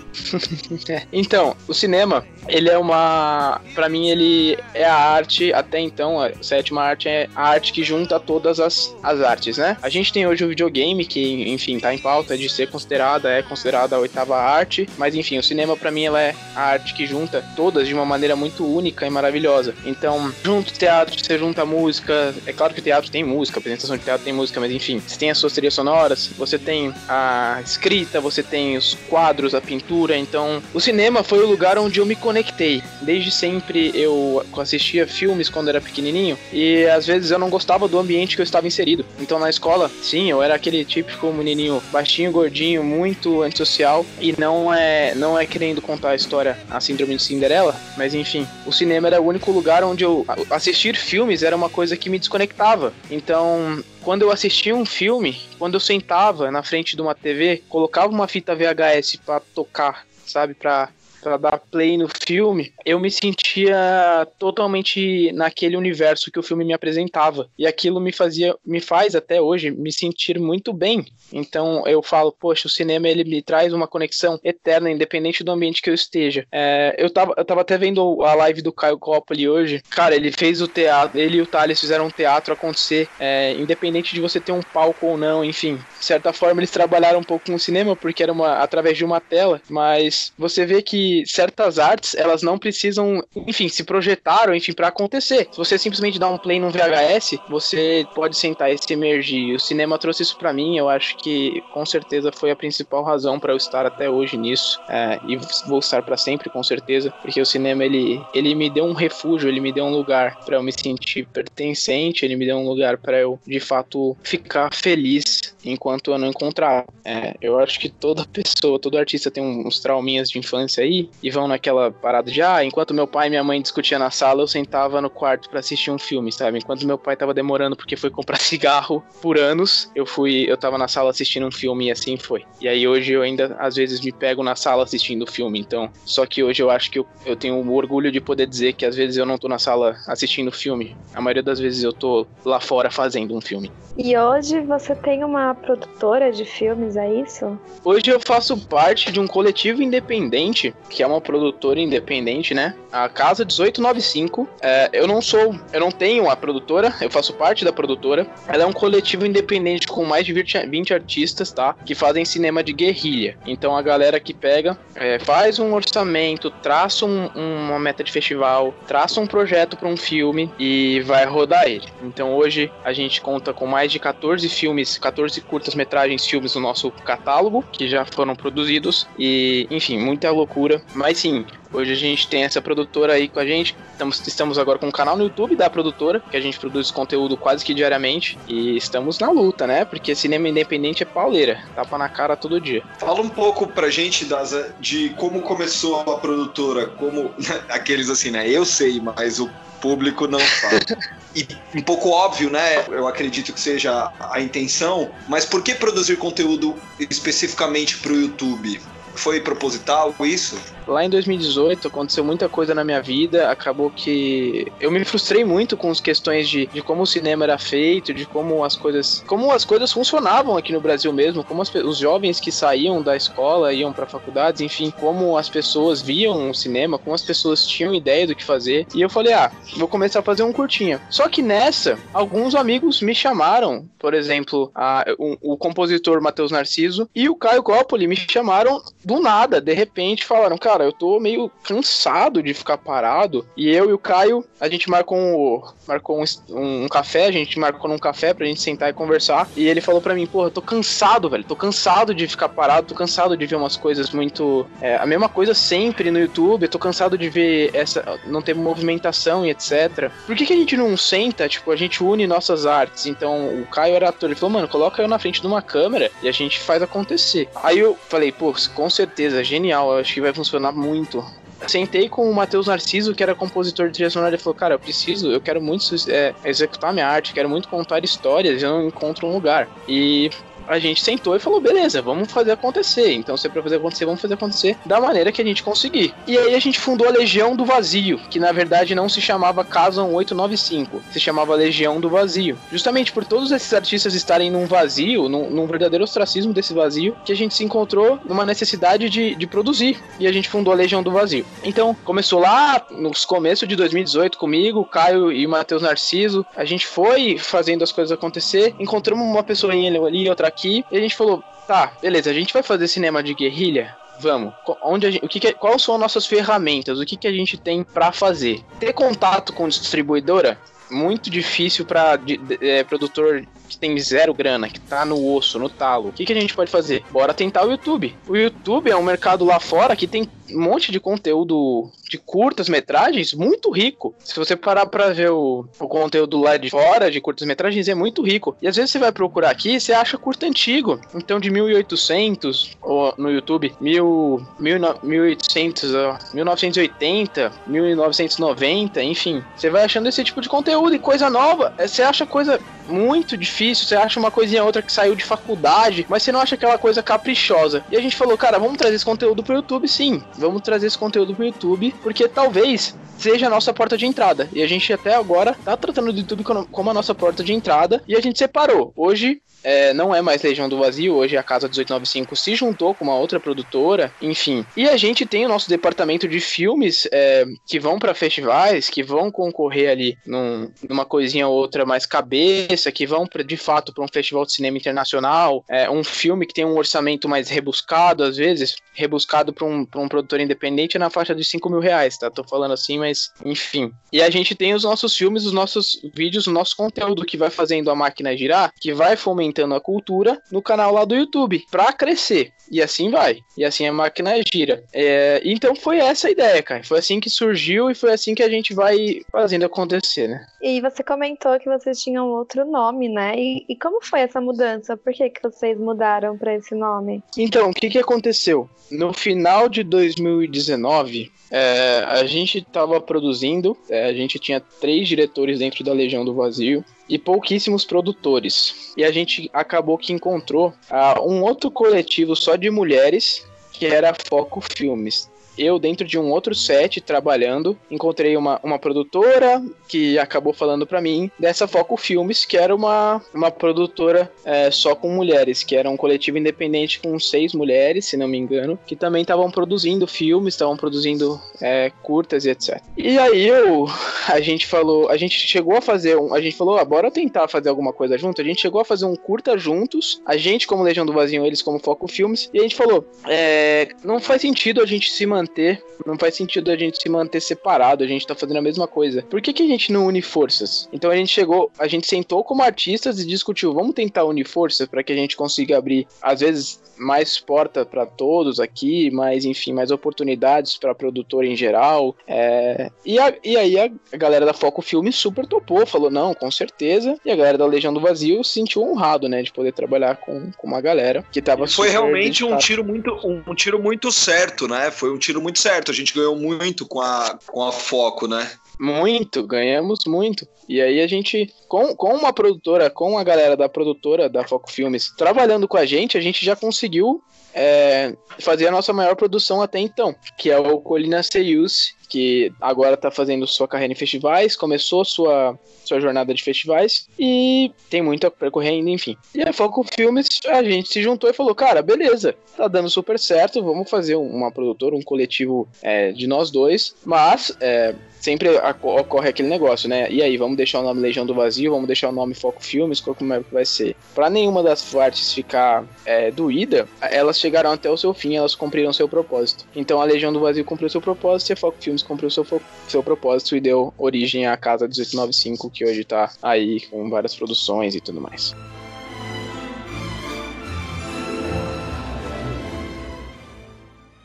então, 1.12 1.54
o 1.68 1.74
cinema, 1.74 2.26
ele 2.48 2.70
é 2.70 2.78
uma. 2.78 3.60
para 3.74 3.90
mim, 3.90 4.08
ele 4.08 4.58
é 4.74 4.86
a 4.86 4.96
arte, 4.96 5.52
até 5.52 5.82
então, 5.82 6.22
a 6.22 6.32
sétima 6.42 6.82
arte 6.82 7.10
é 7.10 7.28
a 7.36 7.50
arte 7.50 7.74
que 7.74 7.84
junta 7.84 8.22
todas 8.22 8.62
as, 8.62 8.96
as 9.04 9.20
artes, 9.20 9.58
né? 9.58 9.76
A 9.82 9.90
gente 9.90 10.14
tem 10.14 10.26
hoje 10.26 10.46
o 10.46 10.48
videogame, 10.48 11.04
que, 11.04 11.52
enfim, 11.52 11.78
tá 11.78 11.94
em 11.94 11.98
pauta 11.98 12.38
de 12.38 12.48
ser 12.48 12.70
considerada, 12.70 13.30
é 13.30 13.44
considerada 13.44 13.98
a 13.98 14.00
oitava 14.00 14.38
arte, 14.38 14.88
mas 14.98 15.14
enfim, 15.14 15.38
o 15.38 15.44
cinema, 15.44 15.76
para 15.76 15.92
mim, 15.92 16.06
ela 16.06 16.22
é 16.22 16.34
a 16.56 16.62
arte 16.62 16.94
que 16.94 17.06
junta 17.06 17.44
todas 17.54 17.86
de 17.86 17.94
uma 17.94 18.06
maneira 18.06 18.38
muito 18.38 18.66
única 18.66 19.06
e 19.06 19.10
maravilhosa. 19.10 19.76
Então, 19.84 20.34
junto 20.42 20.72
teatro, 20.72 21.22
você 21.22 21.38
junta 21.38 21.66
música. 21.66 22.34
É 22.46 22.54
claro 22.54 22.74
que 22.74 22.80
o 22.80 22.84
teatro 22.84 23.12
tem 23.12 23.26
música, 23.26 23.58
a 23.58 23.60
apresentação 23.60 23.98
de 23.98 24.06
teatro 24.06 24.24
tem 24.24 24.32
música, 24.32 24.62
mas 24.62 24.72
enfim, 24.72 25.02
você 25.06 25.18
tem 25.18 25.30
as 25.30 25.38
suas 25.38 25.52
trilhas 25.52 25.74
sonoras, 25.74 26.28
você 26.38 26.58
tem 26.58 26.94
a 27.10 27.25
escrita, 27.64 28.22
você 28.22 28.44
tem 28.44 28.78
os 28.78 28.96
quadros, 29.10 29.54
a 29.54 29.62
pintura. 29.62 30.18
Então, 30.18 30.62
o 30.74 30.80
cinema 30.80 31.24
foi 31.24 31.44
o 31.44 31.48
lugar 31.48 31.78
onde 31.78 32.00
eu 32.00 32.06
me 32.06 32.16
conectei. 32.16 32.82
Desde 33.02 33.32
sempre 33.32 33.92
eu 33.94 34.46
assistia 34.58 35.08
filmes 35.08 35.50
quando 35.50 35.70
era 35.70 35.82
pequenininho 35.82 36.38
e 36.52 36.86
às 36.88 37.06
vezes 37.06 37.32
eu 37.32 37.40
não 37.40 37.50
gostava 37.50 37.88
do 37.88 38.00
ambiente 38.00 38.36
que 38.36 38.42
eu 38.42 38.44
estava 38.44 38.68
inserido. 38.68 39.06
Então, 39.20 39.40
na 39.40 39.50
escola, 39.50 39.92
sim, 40.02 40.30
eu 40.30 40.42
era 40.42 40.56
aquele 40.56 40.84
típico 40.86 41.32
menininho 41.32 41.82
baixinho, 41.92 42.32
gordinho, 42.32 42.84
muito 42.84 43.42
antissocial 43.42 44.06
e 44.20 44.34
não 44.38 44.74
é 44.74 45.14
não 45.16 45.38
é 45.38 45.46
querendo 45.46 45.82
contar 45.82 46.10
a 46.10 46.16
história 46.16 46.58
a 46.70 46.80
síndrome 46.80 47.16
de 47.16 47.24
Cinderela, 47.24 47.76
mas 47.98 48.14
enfim, 48.14 48.48
o 48.66 48.72
cinema 48.72 49.08
era 49.08 49.22
o 49.22 49.28
único 49.28 49.52
lugar 49.52 49.84
onde 49.84 50.04
eu 50.04 50.26
assistir 50.50 50.96
filmes 50.96 51.44
era 51.44 51.56
uma 51.56 51.70
coisa 51.70 51.96
que 51.98 52.10
me 52.10 52.20
desconectava. 52.20 52.94
Então, 53.10 53.84
quando 54.06 54.22
eu 54.22 54.32
assistia 54.32 54.76
um 54.76 54.86
filme, 54.86 55.36
quando 55.58 55.74
eu 55.74 55.80
sentava 55.80 56.52
na 56.52 56.62
frente 56.62 56.96
de 56.96 57.02
uma 57.02 57.16
TV, 57.16 57.64
colocava 57.68 58.14
uma 58.14 58.28
fita 58.28 58.56
VHS 58.56 59.16
para 59.26 59.40
tocar, 59.40 60.06
sabe, 60.26 60.54
para 60.54 60.90
para 61.26 61.38
dar 61.38 61.58
play 61.58 61.98
no 61.98 62.08
filme, 62.08 62.72
eu 62.86 63.00
me 63.00 63.10
sentia 63.10 64.28
totalmente 64.38 65.32
naquele 65.32 65.76
universo 65.76 66.30
que 66.32 66.38
o 66.38 66.44
filme 66.44 66.64
me 66.64 66.72
apresentava. 66.72 67.50
E 67.58 67.66
aquilo 67.66 68.00
me 68.00 68.12
fazia, 68.12 68.56
me 68.64 68.80
faz 68.80 69.16
até 69.16 69.42
hoje 69.42 69.72
me 69.72 69.92
sentir 69.92 70.40
muito 70.40 70.72
bem. 70.72 71.04
Então 71.32 71.86
eu 71.88 72.02
falo, 72.02 72.32
poxa, 72.32 72.68
o 72.68 72.70
cinema 72.70 73.08
ele 73.08 73.24
me 73.24 73.42
traz 73.42 73.74
uma 73.74 73.88
conexão 73.88 74.40
eterna, 74.44 74.92
independente 74.92 75.44
do 75.44 75.52
ambiente 75.52 75.82
que 75.82 75.90
eu 75.90 75.94
esteja. 75.94 76.46
É, 76.52 76.96
eu, 76.98 77.10
tava, 77.10 77.34
eu 77.38 77.46
tava 77.46 77.62
até 77.62 77.78
vendo 77.78 78.24
a 78.24 78.34
live 78.36 78.62
do 78.62 78.72
Caio 78.72 78.98
Coppoli 78.98 79.48
hoje. 79.48 79.82
Cara, 79.90 80.16
ele 80.16 80.32
fez 80.32 80.62
o 80.62 80.68
teatro, 80.68 81.20
ele 81.20 81.38
e 81.38 81.42
o 81.42 81.46
Thales 81.46 81.80
fizeram 81.80 82.08
um 82.08 82.10
teatro 82.10 82.54
acontecer, 82.54 83.08
é, 83.20 83.54
independente 83.54 84.14
de 84.14 84.22
você 84.22 84.40
ter 84.40 84.52
um 84.52 84.62
palco 84.62 85.08
ou 85.08 85.18
não, 85.18 85.44
enfim. 85.44 85.76
De 86.00 86.06
certa 86.06 86.32
forma, 86.34 86.60
eles 86.60 86.72
trabalharam 86.72 87.20
um 87.20 87.24
pouco 87.24 87.46
com 87.46 87.56
o 87.56 87.60
cinema, 87.60 87.96
porque 87.96 88.24
era 88.24 88.32
uma, 88.32 88.60
através 88.60 88.98
de 88.98 89.06
uma 89.06 89.20
tela, 89.20 89.62
mas 89.70 90.34
você 90.38 90.66
vê 90.66 90.82
que 90.82 91.24
certas 91.26 91.80
artes, 91.80 92.16
elas 92.16 92.42
não 92.42 92.58
precisam, 92.58 93.24
enfim, 93.36 93.68
se 93.68 93.84
projetaram, 93.84 94.56
enfim, 94.56 94.74
para 94.74 94.88
acontecer. 94.88 95.48
Se 95.52 95.58
você 95.58 95.78
simplesmente 95.78 96.20
dá 96.20 96.28
um 96.28 96.38
play 96.38 96.60
num 96.60 96.72
VHS, 96.72 97.38
você 97.50 98.06
pode 98.14 98.38
sentar 98.38 98.72
e 98.72 98.78
se 98.78 98.92
emergir. 98.94 99.56
O 99.56 99.60
cinema 99.60 99.98
trouxe 99.98 100.24
isso 100.24 100.38
para 100.38 100.54
mim, 100.54 100.78
eu 100.78 100.90
acho 100.90 101.15
que 101.18 101.64
com 101.72 101.86
certeza 101.86 102.32
foi 102.32 102.52
a 102.52 102.56
principal 102.56 103.04
razão 103.04 103.40
para 103.40 103.54
eu 103.54 103.58
estar 103.58 103.86
até 103.86 104.10
hoje 104.10 104.38
nisso. 104.38 104.80
É, 104.88 105.20
e 105.24 105.38
vou 105.66 105.80
estar 105.80 106.04
para 106.04 106.18
sempre, 106.18 106.50
com 106.50 106.64
certeza, 106.64 107.14
porque 107.22 107.42
o 107.42 107.46
cinema 107.46 107.84
ele, 107.84 108.24
ele 108.34 108.56
me 108.56 108.70
deu 108.70 108.86
um 108.86 108.94
refúgio, 108.94 109.50
ele 109.50 109.60
me 109.60 109.72
deu 109.72 109.86
um 109.86 109.92
lugar 109.92 110.38
para 110.46 110.58
eu 110.58 110.64
me 110.64 110.72
sentir 110.72 111.28
pertencente, 111.28 112.26
ele 112.26 112.36
me 112.36 112.46
deu 112.46 112.58
um 112.58 112.68
lugar 112.68 112.98
para 112.98 113.20
eu 113.20 113.40
de 113.46 113.60
fato 113.60 114.16
ficar 114.24 114.74
feliz 114.74 115.55
enquanto 115.72 116.12
eu 116.12 116.18
não 116.18 116.28
encontrar. 116.28 116.86
É, 117.04 117.36
eu 117.42 117.60
acho 117.60 117.80
que 117.80 117.90
toda 117.90 118.26
pessoa, 118.26 118.80
todo 118.80 118.98
artista 118.98 119.32
tem 119.32 119.44
uns 119.44 119.80
trauminhas 119.80 120.30
de 120.30 120.40
infância 120.40 120.84
aí 120.84 121.10
e 121.22 121.30
vão 121.30 121.48
naquela 121.48 121.92
parada 121.92 122.32
de 122.32 122.42
ah, 122.42 122.64
enquanto 122.64 122.94
meu 122.94 123.08
pai 123.08 123.28
e 123.28 123.30
minha 123.30 123.44
mãe 123.44 123.62
discutiam 123.62 124.00
na 124.00 124.12
sala, 124.12 124.42
eu 124.42 124.48
sentava 124.48 125.02
no 125.02 125.10
quarto 125.10 125.50
para 125.50 125.60
assistir 125.60 125.92
um 125.92 126.00
filme, 126.00 126.32
sabe? 126.32 126.60
Enquanto 126.60 126.86
meu 126.86 126.98
pai 126.98 127.16
tava 127.16 127.34
demorando 127.34 127.76
porque 127.76 127.96
foi 127.96 128.10
comprar 128.10 128.38
cigarro 128.40 129.04
por 129.22 129.38
anos, 129.38 129.92
eu 129.96 130.06
fui, 130.06 130.46
eu 130.50 130.58
tava 130.58 130.78
na 130.78 130.88
sala 130.88 131.10
assistindo 131.10 131.48
um 131.48 131.52
filme 131.52 131.88
e 131.88 131.92
assim 131.92 132.18
foi. 132.18 132.44
E 132.62 132.68
aí 132.68 132.88
hoje 132.88 133.14
eu 133.14 133.22
ainda 133.22 133.56
às 133.60 133.76
vezes 133.76 134.02
me 134.02 134.12
pego 134.12 134.44
na 134.44 134.56
sala 134.56 134.84
assistindo 134.84 135.24
o 135.24 135.32
filme, 135.32 135.60
então, 135.60 135.90
só 136.06 136.26
que 136.26 136.44
hoje 136.44 136.62
eu 136.62 136.70
acho 136.70 136.92
que 136.92 137.00
eu, 137.00 137.06
eu 137.26 137.36
tenho 137.36 137.56
o 137.56 137.74
orgulho 137.74 138.12
de 138.12 138.22
poder 138.22 138.48
dizer 138.48 138.74
que 138.74 138.86
às 138.86 138.96
vezes 138.96 139.18
eu 139.18 139.26
não 139.26 139.38
tô 139.38 139.48
na 139.48 139.60
sala 139.60 139.96
assistindo 140.08 140.52
filme. 140.52 140.96
A 141.14 141.22
maioria 141.22 141.44
das 141.44 141.60
vezes 141.60 141.84
eu 141.84 141.94
tô 141.94 142.28
lá 142.44 142.60
fora 142.60 142.92
fazendo 142.92 143.36
um 143.36 143.42
filme. 143.42 143.72
E 143.98 144.18
hoje 144.18 144.60
você 144.62 144.94
tem 144.94 145.24
uma 145.24 145.55
produtora 145.56 146.32
de 146.32 146.44
filmes, 146.44 146.98
é 146.98 147.12
isso? 147.14 147.58
Hoje 147.84 148.10
eu 148.10 148.20
faço 148.20 148.58
parte 148.58 149.12
de 149.12 149.20
um 149.20 149.26
coletivo 149.26 149.82
independente, 149.82 150.76
que 150.90 151.02
é 151.02 151.08
uma 151.08 151.22
produtora 151.22 151.80
independente, 151.80 152.54
né? 152.54 152.76
A 152.92 153.08
Casa 153.08 153.44
1895. 153.44 154.48
É, 154.62 154.90
eu 154.94 155.08
não 155.08 155.22
sou, 155.22 155.56
eu 155.72 155.80
não 155.80 155.92
tenho 155.92 156.30
a 156.30 156.36
produtora, 156.36 156.94
eu 157.00 157.10
faço 157.10 157.34
parte 157.34 157.64
da 157.64 157.72
produtora. 157.72 158.28
Ela 158.48 158.64
é 158.64 158.66
um 158.66 158.74
coletivo 158.74 159.26
independente 159.26 159.88
com 159.88 160.04
mais 160.04 160.26
de 160.26 160.34
20 160.34 160.94
artistas, 160.94 161.52
tá? 161.52 161.76
Que 161.86 161.96
fazem 161.96 162.26
cinema 162.26 162.64
de 162.64 162.74
guerrilha. 162.74 163.38
Então 163.46 163.76
a 163.76 163.82
galera 163.82 164.20
que 164.20 164.34
pega, 164.34 164.78
é, 164.96 165.20
faz 165.20 165.58
um 165.58 165.74
orçamento, 165.74 166.50
traça 166.50 167.06
um, 167.06 167.28
uma 167.36 167.80
meta 167.80 168.04
de 168.04 168.12
festival, 168.12 168.74
traça 168.86 169.22
um 169.22 169.28
projeto 169.28 169.78
para 169.78 169.88
um 169.88 169.98
filme 169.98 170.52
e 170.60 171.00
vai 171.02 171.26
rodar 171.26 171.66
ele. 171.66 171.88
Então 172.04 172.36
hoje 172.36 172.72
a 172.84 172.92
gente 172.92 173.22
conta 173.22 173.54
com 173.54 173.66
mais 173.66 173.86
mais 173.86 173.92
de 173.92 174.00
14 174.00 174.50
filmes, 174.50 174.98
14 174.98 175.42
curtas-metragens 175.46 176.26
filmes 176.26 176.56
no 176.56 176.62
nosso 176.62 176.92
catálogo, 176.92 177.64
que 177.72 177.88
já 177.88 178.06
foram 178.06 178.36
produzidos. 178.36 179.08
E, 179.18 179.68
enfim, 179.70 179.98
muita 179.98 180.32
loucura. 180.32 180.82
Mas 180.94 181.20
sim, 181.20 181.46
Hoje 181.76 181.92
a 181.92 181.96
gente 181.96 182.30
tem 182.30 182.46
essa 182.46 182.62
produtora 182.62 183.14
aí 183.14 183.28
com 183.28 183.38
a 183.38 183.46
gente. 183.46 183.76
Estamos, 183.92 184.26
estamos 184.26 184.58
agora 184.58 184.80
com 184.80 184.88
um 184.88 184.92
canal 184.92 185.18
no 185.18 185.24
YouTube 185.24 185.58
da 185.58 185.70
produtora, 185.70 186.22
que 186.22 186.38
a 186.38 186.40
gente 186.40 186.58
produz 186.58 186.90
conteúdo 186.90 187.36
quase 187.36 187.66
que 187.66 187.74
diariamente. 187.74 188.38
E 188.48 188.78
estamos 188.78 189.20
na 189.20 189.30
luta, 189.30 189.68
né? 189.68 189.84
Porque 189.84 190.16
cinema 190.16 190.48
independente 190.48 191.04
é 191.04 191.06
pauleira. 191.06 191.62
Tapa 191.76 191.98
na 191.98 192.08
cara 192.08 192.38
todo 192.38 192.62
dia. 192.62 192.82
Fala 192.98 193.20
um 193.20 193.28
pouco 193.28 193.68
pra 193.68 193.90
gente, 193.90 194.24
Daza, 194.24 194.74
de 194.80 195.10
como 195.18 195.42
começou 195.42 196.00
a 196.00 196.18
produtora. 196.18 196.88
Como. 196.88 197.34
Aqueles 197.68 198.10
assim, 198.10 198.32
né? 198.32 198.48
Eu 198.50 198.64
sei, 198.64 199.02
mas 199.02 199.42
o 199.42 199.50
público 199.82 200.28
não 200.28 200.40
sabe. 200.40 200.98
e 201.36 201.46
um 201.78 201.82
pouco 201.82 202.08
óbvio, 202.10 202.50
né? 202.50 202.86
Eu 202.88 203.06
acredito 203.06 203.52
que 203.52 203.60
seja 203.60 204.14
a 204.32 204.40
intenção, 204.40 205.12
mas 205.28 205.44
por 205.44 205.62
que 205.62 205.76
produzir 205.76 206.16
conteúdo 206.16 206.74
especificamente 206.98 207.98
para 207.98 208.14
o 208.14 208.16
YouTube? 208.16 208.80
Foi 209.16 209.40
proposital 209.40 210.14
isso? 210.22 210.58
Lá 210.88 211.04
em 211.04 211.10
2018 211.10 211.88
aconteceu 211.88 212.24
muita 212.24 212.48
coisa 212.48 212.76
na 212.76 212.84
minha 212.84 213.02
vida, 213.02 213.50
acabou 213.50 213.90
que 213.90 214.72
eu 214.80 214.92
me 214.92 215.04
frustrei 215.04 215.44
muito 215.44 215.76
com 215.76 215.90
as 215.90 216.00
questões 216.00 216.48
de, 216.48 216.68
de 216.68 216.82
como 216.82 217.04
o 217.04 217.08
cinema 217.08 217.44
era 217.44 217.58
feito, 217.58 218.14
de 218.14 218.26
como 218.26 218.64
as 218.64 218.76
coisas, 218.76 219.24
como 219.26 219.52
as 219.52 219.66
coisas 219.66 219.92
funcionavam 219.92 220.56
aqui 220.58 220.72
no 220.72 220.80
Brasil 220.80 221.12
mesmo, 221.12 221.44
como 221.44 221.62
as, 221.62 221.74
os 221.74 221.98
jovens 221.98 222.40
que 222.40 222.52
saíam 222.52 223.02
da 223.02 223.16
escola 223.16 223.74
iam 223.74 223.92
para 223.92 224.06
faculdades, 224.06 224.62
enfim, 224.62 224.92
como 225.00 225.38
as 225.38 225.50
pessoas 225.50 226.02
viam 226.02 226.50
o 226.50 226.54
cinema, 226.54 227.00
como 227.00 227.16
as 227.16 227.24
pessoas 227.24 227.66
tinham 227.66 227.94
ideia 227.94 228.28
do 228.28 228.36
que 228.36 228.44
fazer. 228.44 228.86
E 228.94 229.02
eu 229.02 229.10
falei, 229.10 229.34
ah, 229.34 229.52
vou 229.78 229.88
começar 229.88 230.20
a 230.20 230.24
fazer 230.24 230.44
um 230.44 230.54
curtinha. 230.54 231.02
Só 231.10 231.28
que 231.28 231.42
nessa, 231.42 231.98
alguns 232.14 232.54
amigos 232.54 233.02
me 233.02 233.16
chamaram, 233.16 233.88
por 233.98 234.14
exemplo, 234.14 234.72
a, 234.76 235.06
o, 235.18 235.54
o 235.54 235.58
compositor 235.58 236.22
Matheus 236.22 236.52
Narciso 236.52 237.10
e 237.16 237.28
o 237.28 237.36
Caio 237.36 237.64
Coppoli 237.64 238.08
me 238.08 238.16
chamaram 238.16 238.82
do 239.04 239.20
nada, 239.20 239.60
de 239.60 239.74
repente 239.74 240.26
falaram, 240.26 240.58
cara 240.58 240.75
cara, 240.76 240.84
eu 240.84 240.92
tô 240.92 241.20
meio 241.20 241.50
cansado 241.64 242.44
de 242.44 242.54
ficar 242.54 242.78
parado. 242.78 243.46
E 243.56 243.70
eu 243.70 243.90
e 243.90 243.94
o 243.94 243.98
Caio, 243.98 244.44
a 244.60 244.68
gente 244.68 244.90
marcou 244.90 245.18
um, 245.18 245.62
marcou 245.88 246.22
um, 246.22 246.84
um, 246.84 246.88
café, 246.88 247.28
a 247.28 247.32
gente 247.32 247.58
marcou 247.58 247.90
num 247.90 247.98
café 247.98 248.34
pra 248.34 248.46
gente 248.46 248.62
sentar 248.62 248.90
e 248.90 248.94
conversar. 248.94 249.48
E 249.56 249.68
ele 249.68 249.80
falou 249.82 250.02
pra 250.02 250.14
mim, 250.14 250.28
porra, 250.28 250.48
eu 250.48 250.52
tô 250.52 250.62
cansado, 250.62 251.30
velho. 251.30 251.44
Tô 251.44 251.56
cansado 251.56 252.14
de 252.14 252.28
ficar 252.28 252.50
parado, 252.50 252.88
tô 252.88 252.96
cansado 252.96 253.38
de 253.38 253.46
ver 253.46 253.56
umas 253.56 253.78
coisas 253.78 254.12
muito. 254.12 254.68
É, 254.82 254.98
a 254.98 255.06
mesma 255.06 255.30
coisa 255.30 255.54
sempre 255.54 256.12
no 256.12 256.20
YouTube. 256.20 256.68
Tô 256.68 256.78
cansado 256.80 257.18
de 257.18 257.30
ver 257.30 257.72
essa. 257.74 258.20
não 258.26 258.42
ter 258.42 258.54
movimentação 258.54 259.46
e 259.46 259.50
etc. 259.50 260.12
Por 260.26 260.36
que, 260.36 260.46
que 260.46 260.54
a 260.54 260.58
gente 260.58 260.76
não 260.76 260.98
senta, 260.98 261.48
tipo, 261.48 261.72
a 261.72 261.76
gente 261.76 262.04
une 262.04 262.28
nossas 262.28 262.66
artes? 262.66 263.06
Então, 263.06 263.62
o 263.62 263.66
Caio 263.68 263.96
era 263.96 264.10
ator, 264.10 264.30
ele 264.30 264.36
falou, 264.36 264.54
mano, 264.54 264.68
coloca 264.68 265.02
eu 265.02 265.08
na 265.08 265.20
frente 265.20 265.40
de 265.40 265.48
uma 265.48 265.62
câmera 265.62 266.12
e 266.22 266.28
a 266.28 266.32
gente 266.32 266.60
faz 266.60 266.82
acontecer. 266.82 267.48
Aí 267.64 267.80
eu 267.80 267.98
falei, 268.10 268.32
pô, 268.32 268.54
com 268.74 268.90
certeza, 268.90 269.44
genial, 269.44 269.98
acho 269.98 270.14
que 270.14 270.22
vai 270.22 270.34
funcionar 270.34 270.65
muito. 270.72 271.24
Sentei 271.68 272.10
com 272.10 272.30
o 272.30 272.34
Matheus 272.34 272.68
Narciso, 272.68 273.16
que 273.16 273.24
era 273.24 273.34
compositor 273.34 273.88
de 273.88 273.94
trilha 273.94 274.10
sonora, 274.10 274.36
ele 274.36 274.42
falou, 274.42 274.56
cara, 274.56 274.76
eu 274.76 274.80
preciso, 274.80 275.32
eu 275.32 275.42
quero 275.42 275.62
muito 275.62 275.84
é, 276.10 276.34
executar 276.44 276.94
minha 276.94 277.08
arte, 277.08 277.34
quero 277.34 277.50
muito 277.50 277.68
contar 277.70 278.04
histórias, 278.04 278.62
eu 278.62 278.70
não 278.70 278.88
encontro 278.88 279.28
um 279.28 279.34
lugar. 279.34 279.68
E 279.88 280.30
a 280.68 280.80
gente 280.80 281.02
sentou 281.02 281.36
e 281.36 281.40
falou: 281.40 281.60
beleza, 281.60 282.02
vamos 282.02 282.32
fazer 282.32 282.52
acontecer. 282.52 283.14
Então, 283.14 283.38
se 283.38 283.48
é 283.48 283.50
pra 283.50 283.64
fazer 283.64 283.78
acontecer, 283.78 284.06
vamos 284.06 284.22
fazer 284.22 284.34
acontecer 284.34 284.78
da 284.86 285.00
maneira 285.00 285.32
que 285.32 285.42
a 285.42 285.46
gente 285.46 285.64
conseguir. 285.64 286.14
E 286.28 286.38
aí 286.38 286.56
a 286.56 286.60
gente 286.60 286.80
fundou 286.80 287.08
a 287.08 287.12
Legião 287.12 287.56
do 287.56 287.66
Vazio, 287.66 288.20
que 288.30 288.40
na 288.40 288.52
verdade 288.52 288.96
não 288.96 289.10
se 289.10 289.22
chamava 289.22 289.64
Casa 289.64 290.04
1895, 290.04 291.02
se 291.12 291.20
chamava 291.20 291.56
Legião 291.56 292.00
do 292.00 292.10
Vazio. 292.10 292.58
Justamente 292.72 293.12
por 293.12 293.26
todos 293.26 293.52
esses 293.52 293.74
artistas 293.74 294.14
estarem 294.14 294.52
num 294.52 294.66
vazio, 294.66 295.30
num, 295.30 295.50
num 295.50 295.68
verdadeiro 295.68 296.04
ostracismo 296.04 296.54
desse 296.54 296.74
vazio, 296.74 297.16
que 297.24 297.32
a 297.32 297.36
gente 297.36 297.54
se 297.54 297.64
encontrou 297.64 298.20
numa 298.26 298.46
necessidade 298.46 299.10
de, 299.10 299.36
de 299.36 299.48
produzir. 299.48 300.02
E 300.20 300.28
a 300.28 300.32
gente 300.32 300.50
fundou 300.50 300.74
a 300.74 300.76
Legião 300.76 301.04
do 301.04 301.12
Vazio. 301.12 301.46
Então, 301.64 301.96
começou 302.04 302.40
lá 302.40 302.86
nos 302.92 303.26
começos 303.26 303.68
de 303.68 303.76
2018 303.76 304.38
comigo, 304.38 304.86
Caio 304.86 305.32
e 305.32 305.46
Matheus 305.48 305.82
Narciso. 305.82 306.46
A 306.56 306.66
gente 306.66 306.86
foi 306.88 307.38
fazendo 307.38 307.84
as 307.84 307.92
coisas 307.92 308.12
acontecer. 308.12 308.76
Encontramos 308.80 309.26
uma 309.26 309.44
pessoinha 309.44 309.90
ali, 310.02 310.30
outra 310.30 310.52
aqui, 310.56 310.86
e 310.90 310.98
a 310.98 311.02
gente 311.02 311.16
falou: 311.16 311.44
tá, 311.68 311.94
beleza, 312.02 312.30
a 312.30 312.34
gente 312.34 312.54
vai 312.54 312.64
fazer 312.64 312.88
cinema 312.88 313.22
de 313.22 313.34
guerrilha? 313.34 313.96
Vamos. 314.20 314.54
Onde 314.82 315.12
gente, 315.12 315.26
o 315.26 315.28
que, 315.28 315.42
que 315.42 315.52
quais 315.54 315.82
são 315.82 315.96
as 315.96 316.00
nossas 316.00 316.26
ferramentas? 316.26 317.00
O 317.00 317.06
que, 317.06 317.18
que 317.18 317.28
a 317.28 317.32
gente 317.32 317.58
tem 317.58 317.84
para 317.84 318.14
fazer? 318.14 318.64
Ter 318.80 318.94
contato 318.94 319.52
com 319.52 319.68
distribuidora? 319.68 320.58
Muito 320.90 321.30
difícil 321.30 321.84
para 321.84 322.18
é, 322.62 322.84
produtor 322.84 323.46
que 323.68 323.78
tem 323.78 323.98
zero 323.98 324.34
grana, 324.34 324.70
que 324.70 324.80
tá 324.80 325.04
no 325.04 325.34
osso, 325.34 325.58
no 325.58 325.68
talo. 325.68 326.10
O 326.10 326.12
que, 326.14 326.24
que 326.24 326.32
a 326.32 326.40
gente 326.40 326.54
pode 326.54 326.70
fazer? 326.72 327.04
Bora 327.12 327.34
tentar 327.34 327.66
o 327.66 327.72
YouTube. 327.72 328.16
O 328.28 328.38
YouTube 328.38 328.90
é 328.90 328.96
um 328.96 329.04
mercado 329.04 329.44
lá 329.44 329.60
fora 329.60 329.96
que 329.96 330.08
tem 330.08 330.30
um 330.52 330.62
monte 330.62 330.92
de 330.92 331.00
conteúdo 331.00 331.90
de 332.10 332.18
curtas 332.18 332.70
metragens 332.70 333.34
muito 333.34 333.72
rico. 333.72 334.14
Se 334.20 334.36
você 334.36 334.56
parar 334.56 334.86
para 334.86 335.12
ver 335.12 335.32
o, 335.32 335.66
o 335.80 335.88
conteúdo 335.88 336.40
lá 336.40 336.58
de 336.58 336.70
fora 336.70 337.10
de 337.10 337.20
curtas 337.20 337.48
metragens 337.48 337.88
é 337.88 337.96
muito 337.96 338.22
rico. 338.22 338.56
E 338.62 338.68
às 338.68 338.76
vezes 338.76 338.92
você 338.92 339.00
vai 339.00 339.12
procurar 339.12 339.50
aqui, 339.50 339.80
você 339.80 339.94
acha 339.94 340.18
curto 340.18 340.46
antigo. 340.46 341.00
Então 341.14 341.40
de 341.40 341.50
1800 341.50 342.78
ou 342.82 343.14
no 343.18 343.32
YouTube, 343.32 343.74
1000, 343.80 344.46
1800, 344.60 345.92
1980, 346.34 347.52
1990, 347.68 349.04
enfim. 349.04 349.44
Você 349.56 349.70
vai 349.70 349.84
achando 349.84 350.08
esse 350.08 350.24
tipo 350.24 350.42
de 350.42 350.50
conteúdo 350.50 350.96
e 350.96 351.00
coisa 351.00 351.30
nova. 351.30 351.74
É, 351.78 351.88
você 351.88 352.04
acha 352.04 352.26
coisa 352.26 352.60
muito 352.88 353.36
difícil, 353.38 353.86
você 353.86 353.96
acha 353.96 354.20
uma 354.20 354.32
coisinha 354.32 354.64
outra 354.64 354.82
que 354.82 354.92
saiu 354.92 355.16
de 355.16 355.24
faculdade, 355.24 356.06
mas 356.08 356.24
você 356.24 356.32
não 356.32 356.40
acha 356.40 356.56
aquela 356.56 356.78
coisa 356.78 357.02
caprichosa. 357.02 357.84
E 357.92 357.98
a 357.98 358.02
gente 358.02 358.16
falou, 358.16 358.38
cara, 358.38 358.60
vamos 358.60 358.78
trazer 358.78 358.96
esse 358.96 359.06
conteúdo 359.06 359.44
pro 359.44 359.56
YouTube 359.56 359.88
sim. 359.88 360.24
Vamos 360.38 360.62
trazer 360.62 360.88
esse 360.88 360.98
conteúdo 360.98 361.34
pro 361.34 361.46
YouTube 361.46 361.94
porque 362.02 362.28
talvez 362.28 362.96
seja 363.18 363.48
a 363.48 363.50
nossa 363.50 363.74
porta 363.74 363.98
de 363.98 364.06
entrada. 364.06 364.50
E 364.54 364.62
a 364.62 364.68
gente 364.68 364.92
até 364.92 365.16
agora 365.16 365.56
tá 365.64 365.76
tratando 365.78 366.12
do 366.12 366.20
YouTube 366.20 366.44
como 366.44 366.90
a 366.90 366.94
nossa 366.94 367.16
porta 367.16 367.44
de 367.44 367.54
entrada 367.54 368.02
e 368.08 368.16
a 368.16 368.22
gente 368.22 368.38
separou. 368.38 368.94
Hoje 368.96 369.42
é, 369.66 369.94
não 369.96 370.14
é 370.14 370.22
mais 370.22 370.44
Legião 370.44 370.70
do 370.70 370.78
Vazio, 370.78 371.16
hoje 371.16 371.36
a 371.36 371.42
Casa 371.42 371.68
1895 371.68 372.36
se 372.36 372.56
juntou 372.56 372.94
com 372.94 373.04
uma 373.04 373.16
outra 373.16 373.40
produtora, 373.40 374.14
enfim. 374.22 374.64
E 374.78 374.88
a 374.88 374.96
gente 374.96 375.26
tem 375.26 375.44
o 375.44 375.50
nosso 375.50 375.68
departamento 375.68 376.28
de 376.28 376.40
filmes 376.40 377.08
é, 377.12 377.46
que 377.66 377.80
vão 377.80 377.98
para 377.98 378.14
festivais, 378.14 378.90
que 378.90 379.02
vão 379.02 379.32
concorrer 379.32 379.90
ali 379.90 380.18
num, 380.24 380.72
numa 380.88 381.04
coisinha 381.04 381.48
ou 381.48 381.56
outra 381.56 381.84
mais 381.84 382.06
cabeça, 382.06 382.92
que 382.92 383.08
vão 383.08 383.26
pra, 383.26 383.42
de 383.42 383.58
fato 383.58 383.92
para 383.92 384.04
um 384.04 384.08
festival 384.08 384.46
de 384.46 384.52
cinema 384.52 384.78
internacional, 384.78 385.66
é, 385.68 385.90
um 385.90 386.04
filme 386.04 386.46
que 386.46 386.54
tem 386.54 386.64
um 386.64 386.78
orçamento 386.78 387.28
mais 387.28 387.50
rebuscado, 387.50 388.24
às 388.24 388.38
vezes, 388.38 388.76
rebuscado 388.94 389.52
para 389.52 389.66
um, 389.66 389.88
um 389.96 390.08
produtor 390.08 390.40
independente 390.40 391.00
na 391.00 391.10
faixa 391.10 391.34
de 391.34 391.44
5 391.44 391.68
mil 391.72 391.80
reais, 391.80 392.20
tá? 392.20 392.30
Tô 392.30 392.44
falando 392.44 392.74
assim, 392.74 393.00
mas 393.00 393.32
enfim. 393.44 393.92
E 394.14 394.22
a 394.22 394.30
gente 394.30 394.54
tem 394.54 394.76
os 394.76 394.84
nossos 394.84 395.18
filmes, 395.18 395.44
os 395.44 395.54
nossos 395.54 396.00
vídeos, 396.14 396.46
o 396.46 396.52
nosso 396.52 396.78
conteúdo 396.78 397.26
que 397.26 397.36
vai 397.36 397.50
fazendo 397.50 397.90
a 397.90 397.96
máquina 397.96 398.38
girar, 398.38 398.72
que 398.80 398.94
vai 398.94 399.16
fomentar 399.16 399.55
fomentando 399.56 399.76
a 399.76 399.82
cultura 399.82 400.42
no 400.52 400.62
canal 400.62 400.94
lá 400.94 401.06
do 401.06 401.16
YouTube, 401.16 401.64
pra 401.72 401.94
crescer. 401.94 402.52
E 402.70 402.82
assim 402.82 403.10
vai. 403.10 403.40
E 403.58 403.64
assim 403.64 403.88
a 403.88 403.94
máquina 403.94 404.32
gira. 404.52 404.84
É, 404.94 405.42
então 405.46 405.76
foi 405.76 406.00
essa 406.00 406.28
a 406.28 406.32
ideia, 406.32 406.62
cara. 406.62 406.84
Foi 406.84 407.00
assim 407.00 407.20
que 407.20 407.30
surgiu 407.30 407.90
e 407.90 407.96
foi 407.96 408.12
assim 408.12 408.36
que 408.36 408.44
a 408.44 408.50
gente 408.50 408.74
vai 408.74 409.22
fazendo 409.32 409.66
acontecer, 409.66 410.28
né? 410.28 410.46
E 410.62 410.82
você 410.82 411.04
comentou 411.04 411.58
que 411.60 411.70
vocês 411.70 412.02
tinham 412.02 412.28
outro 412.28 412.66
nome, 412.66 413.08
né? 413.08 413.36
E, 413.38 413.66
e 413.70 413.76
como 413.78 414.04
foi 414.04 414.22
essa 414.22 414.42
mudança? 414.42 414.98
Por 414.98 415.14
que, 415.14 415.30
que 415.30 415.42
vocês 415.42 415.80
mudaram 415.80 416.38
para 416.38 416.56
esse 416.56 416.76
nome? 416.76 417.24
Então, 417.38 417.70
o 417.70 417.74
que, 417.74 417.90
que 417.90 418.00
aconteceu? 418.00 418.68
No 418.92 419.14
final 419.14 419.70
de 419.70 419.84
2019, 419.84 421.32
é, 421.52 422.04
a 422.08 422.26
gente 422.26 422.60
estava 422.60 423.00
produzindo, 423.00 423.78
é, 423.90 424.06
a 424.06 424.14
gente 424.14 424.40
tinha 424.40 424.60
três 424.60 425.08
diretores 425.08 425.60
dentro 425.60 425.84
da 425.84 425.94
Legião 425.94 426.26
do 426.26 426.34
Vazio 426.34 426.84
e 427.08 427.18
pouquíssimos 427.18 427.86
produtores. 427.86 428.94
E 428.98 429.04
a 429.04 429.12
gente 429.12 429.50
acabou 429.54 429.98
que 429.98 430.12
encontrou 430.12 430.74
uh, 430.90 431.30
um 431.30 431.44
outro 431.44 431.70
coletivo 431.70 432.36
só 432.36 432.56
de 432.56 432.70
mulheres 432.70 433.46
que 433.72 433.86
era 433.86 434.16
Foco 434.28 434.62
Filmes 434.62 435.30
eu, 435.58 435.80
dentro 435.80 436.06
de 436.06 436.18
um 436.18 436.32
outro 436.32 436.54
set, 436.54 437.02
trabalhando, 437.02 437.78
encontrei 437.90 438.36
uma, 438.38 438.60
uma 438.64 438.80
produtora 438.80 439.64
que 439.88 440.18
acabou 440.18 440.54
falando 440.54 440.86
para 440.86 441.02
mim 441.02 441.30
dessa 441.40 441.68
Foco 441.68 441.98
Filmes, 441.98 442.46
que 442.46 442.58
era 442.58 442.76
uma, 442.76 443.22
uma 443.34 443.52
produtora 443.52 444.32
é, 444.44 444.70
só 444.72 444.96
com 444.96 445.10
mulheres, 445.10 445.64
que 445.64 445.76
era 445.76 445.90
um 445.90 445.98
coletivo 445.98 446.38
independente 446.38 447.00
com 447.00 447.18
seis 447.20 447.54
mulheres, 447.54 448.06
se 448.06 448.18
não 448.18 448.28
me 448.28 448.38
engano, 448.38 448.78
que 448.86 448.96
também 448.96 449.22
estavam 449.22 449.50
produzindo 449.50 450.08
filmes, 450.08 450.54
estavam 450.54 450.76
produzindo 450.76 451.40
é, 451.62 451.92
curtas 452.02 452.46
e 452.46 452.50
etc. 452.50 452.82
E 452.98 453.18
aí 453.18 453.48
eu, 453.48 453.86
a 454.28 454.40
gente 454.40 454.66
falou, 454.66 455.10
a 455.10 455.18
gente 455.18 455.38
chegou 455.40 455.78
a 455.78 455.82
fazer 455.82 456.18
um, 456.18 456.34
a 456.34 456.42
gente 456.42 456.56
falou, 456.56 456.78
ah, 456.78 456.86
bora 456.86 457.12
tentar 457.12 457.48
fazer 457.48 457.70
alguma 457.70 457.94
coisa 457.94 458.18
junto. 458.18 458.42
A 458.42 458.44
gente 458.44 458.62
chegou 458.62 458.82
a 458.82 458.86
fazer 458.86 459.06
um 459.06 459.16
curta 459.16 459.58
juntos, 459.58 460.22
a 460.26 460.38
gente 460.38 460.68
como 460.68 460.84
Legião 460.84 461.06
do 461.06 461.14
Vazio, 461.14 461.46
eles 461.46 461.62
como 461.62 461.80
Foco 461.80 462.08
Filmes, 462.08 462.50
e 462.54 462.60
a 462.60 462.62
gente 462.64 462.76
falou, 462.76 463.06
é, 463.28 463.90
não 464.04 464.20
faz 464.20 464.42
sentido 464.42 464.82
a 464.82 464.86
gente 464.86 465.12
se 465.12 465.26
manter 465.26 465.45
manter, 465.46 465.84
não 466.06 466.18
faz 466.18 466.36
sentido 466.36 466.72
a 466.72 466.76
gente 466.76 467.02
se 467.02 467.08
manter 467.08 467.40
separado, 467.40 468.04
a 468.04 468.08
gente 468.08 468.26
tá 468.26 468.36
fazendo 468.36 468.58
a 468.58 468.62
mesma 468.62 468.88
coisa. 468.88 469.22
Por 469.24 469.42
que, 469.42 469.54
que 469.54 469.64
a 469.64 469.68
gente 469.68 469.92
não 469.92 470.08
une 470.08 470.22
forças? 470.22 470.90
Então 470.92 471.12
a 471.12 471.16
gente 471.16 471.32
chegou, 471.32 471.72
a 471.78 471.88
gente 471.88 472.08
sentou 472.08 472.44
como 472.44 472.64
artistas 472.64 473.20
e 473.20 473.26
discutiu, 473.26 473.74
vamos 473.74 473.94
tentar 473.94 474.24
unir 474.24 474.46
forças 474.46 474.88
para 474.88 475.04
que 475.04 475.14
a 475.14 475.16
gente 475.16 475.38
consiga 475.38 475.78
abrir, 475.78 476.08
às 476.22 476.40
vezes, 476.40 476.82
mais 476.98 477.40
porta 477.40 477.86
para 477.86 478.06
todos 478.06 478.60
aqui, 478.60 479.12
mais, 479.12 479.46
enfim, 479.46 479.74
mais 479.74 479.92
oportunidades 479.92 480.78
para 480.78 480.96
produtor 480.96 481.46
em 481.46 481.56
geral. 481.56 482.16
É... 482.28 482.90
E, 483.06 483.20
a, 483.20 483.34
e 483.44 483.58
aí 483.58 483.78
a 483.78 484.18
galera 484.18 484.46
da 484.46 484.54
Foco 484.54 484.82
Filme 484.82 485.12
super 485.12 485.46
topou, 485.46 485.86
falou, 485.86 486.10
não, 486.10 486.34
com 486.34 486.50
certeza. 486.50 487.18
E 487.26 487.32
a 487.32 487.36
galera 487.36 487.58
da 487.58 487.66
Legião 487.66 487.94
do 487.94 488.00
Vazio 488.00 488.44
se 488.44 488.54
sentiu 488.54 488.82
honrado, 488.84 489.28
né, 489.28 489.42
de 489.44 489.52
poder 489.52 489.74
trabalhar 489.74 490.18
com, 490.18 490.52
com 490.58 490.68
uma 490.68 490.82
galera 490.82 491.24
que 491.32 491.42
tava 491.42 491.68
Foi 491.68 491.90
realmente 491.90 492.44
um 492.44 492.58
tiro 492.58 492.84
muito 492.84 493.12
um, 493.24 493.44
um 493.48 493.56
tiro 493.56 493.82
muito 493.82 494.12
certo, 494.12 494.68
né? 494.68 494.92
Foi 494.92 495.12
um 495.12 495.18
tiro 495.18 495.35
muito 495.42 495.60
certo. 495.60 495.92
A 495.92 495.94
gente 495.94 496.14
ganhou 496.14 496.36
muito 496.36 496.86
com 496.88 497.02
a, 497.02 497.38
com 497.48 497.64
a 497.64 497.72
Foco, 497.72 498.28
né? 498.28 498.52
Muito, 498.80 499.46
ganhamos 499.46 500.00
muito. 500.06 500.48
E 500.68 500.82
aí 500.82 501.02
a 501.02 501.08
gente, 501.08 501.54
com, 501.68 501.96
com 501.96 502.14
uma 502.14 502.34
produtora, 502.34 502.90
com 502.90 503.18
a 503.18 503.24
galera 503.24 503.56
da 503.56 503.70
produtora 503.70 504.28
da 504.28 504.46
Foco 504.48 504.72
Filmes 504.72 505.12
trabalhando 505.18 505.68
com 505.68 505.78
a 505.78 505.86
gente, 505.86 506.18
a 506.18 506.22
gente 506.22 506.44
já 506.44 506.56
conseguiu 506.56 507.22
é, 507.54 508.16
fazer 508.40 508.68
a 508.68 508.72
nossa 508.72 508.92
maior 508.92 509.16
produção 509.16 509.62
até 509.62 509.80
então, 509.80 510.14
que 510.38 510.52
é 510.52 510.58
o 510.58 510.80
Colina 510.82 511.24
Seus, 511.24 511.94
que 512.06 512.52
agora 512.62 512.98
tá 512.98 513.12
fazendo 513.12 513.48
sua 513.48 513.68
carreira 513.68 513.94
em 513.94 513.96
festivais, 513.96 514.56
começou 514.56 515.04
sua, 515.04 515.58
sua 515.84 516.00
jornada 516.00 516.34
de 516.34 516.44
festivais 516.44 517.08
e 517.18 517.72
tem 517.90 518.02
muito 518.02 518.28
a 518.28 518.32
percorrer 518.32 518.70
ainda, 518.70 518.90
enfim. 518.90 519.18
E 519.34 519.42
a 519.42 519.54
Foco 519.54 519.86
Filmes, 519.96 520.28
a 520.48 520.64
gente 520.64 520.90
se 520.90 521.02
juntou 521.02 521.30
e 521.30 521.34
falou, 521.34 521.54
cara, 521.56 521.82
beleza, 521.82 522.36
tá 522.56 522.68
dando 522.68 522.90
super 522.90 523.20
certo, 523.20 523.64
vamos 523.64 523.90
fazer 523.90 524.16
uma 524.16 524.52
produtora, 524.52 524.96
um 524.96 525.02
coletivo 525.02 525.68
é, 525.82 526.12
de 526.12 526.28
nós 526.28 526.52
dois, 526.52 526.96
mas 527.06 527.56
é, 527.60 527.96
sempre 528.26 528.50
ocorre 528.82 529.30
aquele 529.30 529.48
negócio, 529.48 529.88
né? 529.88 530.10
E 530.10 530.22
aí, 530.24 530.36
vamos 530.36 530.58
deixar 530.58 530.80
o 530.80 530.84
nome 530.84 531.00
Legião 531.00 531.26
do 531.26 531.34
Vazio, 531.36 531.72
vamos 531.72 531.86
deixar 531.86 532.10
o 532.10 532.12
nome 532.12 532.34
Foco 532.34 532.64
Filmes, 532.64 533.00
como 533.00 533.34
é 533.34 533.44
que 533.44 533.54
vai 533.54 533.66
ser? 533.66 533.96
Pra 534.16 534.30
nenhuma 534.30 534.64
das 534.64 534.82
partes 534.82 535.32
ficar 535.32 535.86
é, 536.06 536.32
doída, 536.32 536.88
elas 537.02 537.40
chegaram 537.40 537.72
até 537.72 537.90
o 537.90 537.96
seu 537.96 538.14
fim, 538.14 538.36
elas 538.36 538.56
cumpriram 538.56 538.92
seu 538.92 539.08
propósito. 539.08 539.66
Então 539.76 540.02
a 540.02 540.06
Legião 540.06 540.34
do 540.34 540.40
Vazio 540.40 540.66
cumpriu 540.66 540.90
seu 540.90 541.02
propósito 541.02 541.52
e 541.52 541.54
a 541.54 541.56
Foco 541.56 541.78
Filmes 541.80 541.95
cumpriu 542.04 542.30
seu, 542.30 542.46
seu 542.88 543.04
propósito 543.04 543.56
e 543.56 543.62
deu 543.62 543.94
origem 543.98 544.48
à 544.48 544.56
Casa 544.58 544.88
1895, 544.88 545.70
que 545.70 545.86
hoje 545.86 546.04
tá 546.04 546.32
aí 546.42 546.82
com 546.90 547.10
várias 547.10 547.36
produções 547.36 547.96
e 547.96 548.02
tudo 548.02 548.22
mais. 548.22 548.56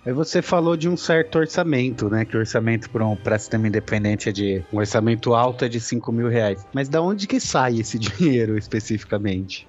Aí 0.04 0.14
você 0.14 0.40
falou 0.40 0.76
de 0.76 0.88
um 0.88 0.96
certo 0.96 1.38
orçamento, 1.38 2.08
né? 2.08 2.24
Que 2.24 2.34
o 2.34 2.40
orçamento 2.40 2.88
para 2.88 3.06
um 3.06 3.14
pra 3.14 3.38
sistema 3.38 3.68
independente 3.68 4.30
é 4.30 4.32
de. 4.32 4.64
Um 4.72 4.78
orçamento 4.78 5.34
alto 5.34 5.64
é 5.64 5.68
de 5.68 5.78
5 5.78 6.10
mil 6.10 6.28
reais. 6.28 6.66
Mas 6.72 6.88
da 6.88 7.02
onde 7.02 7.26
que 7.26 7.38
sai 7.38 7.78
esse 7.78 7.98
dinheiro 8.00 8.56
especificamente? 8.56 9.68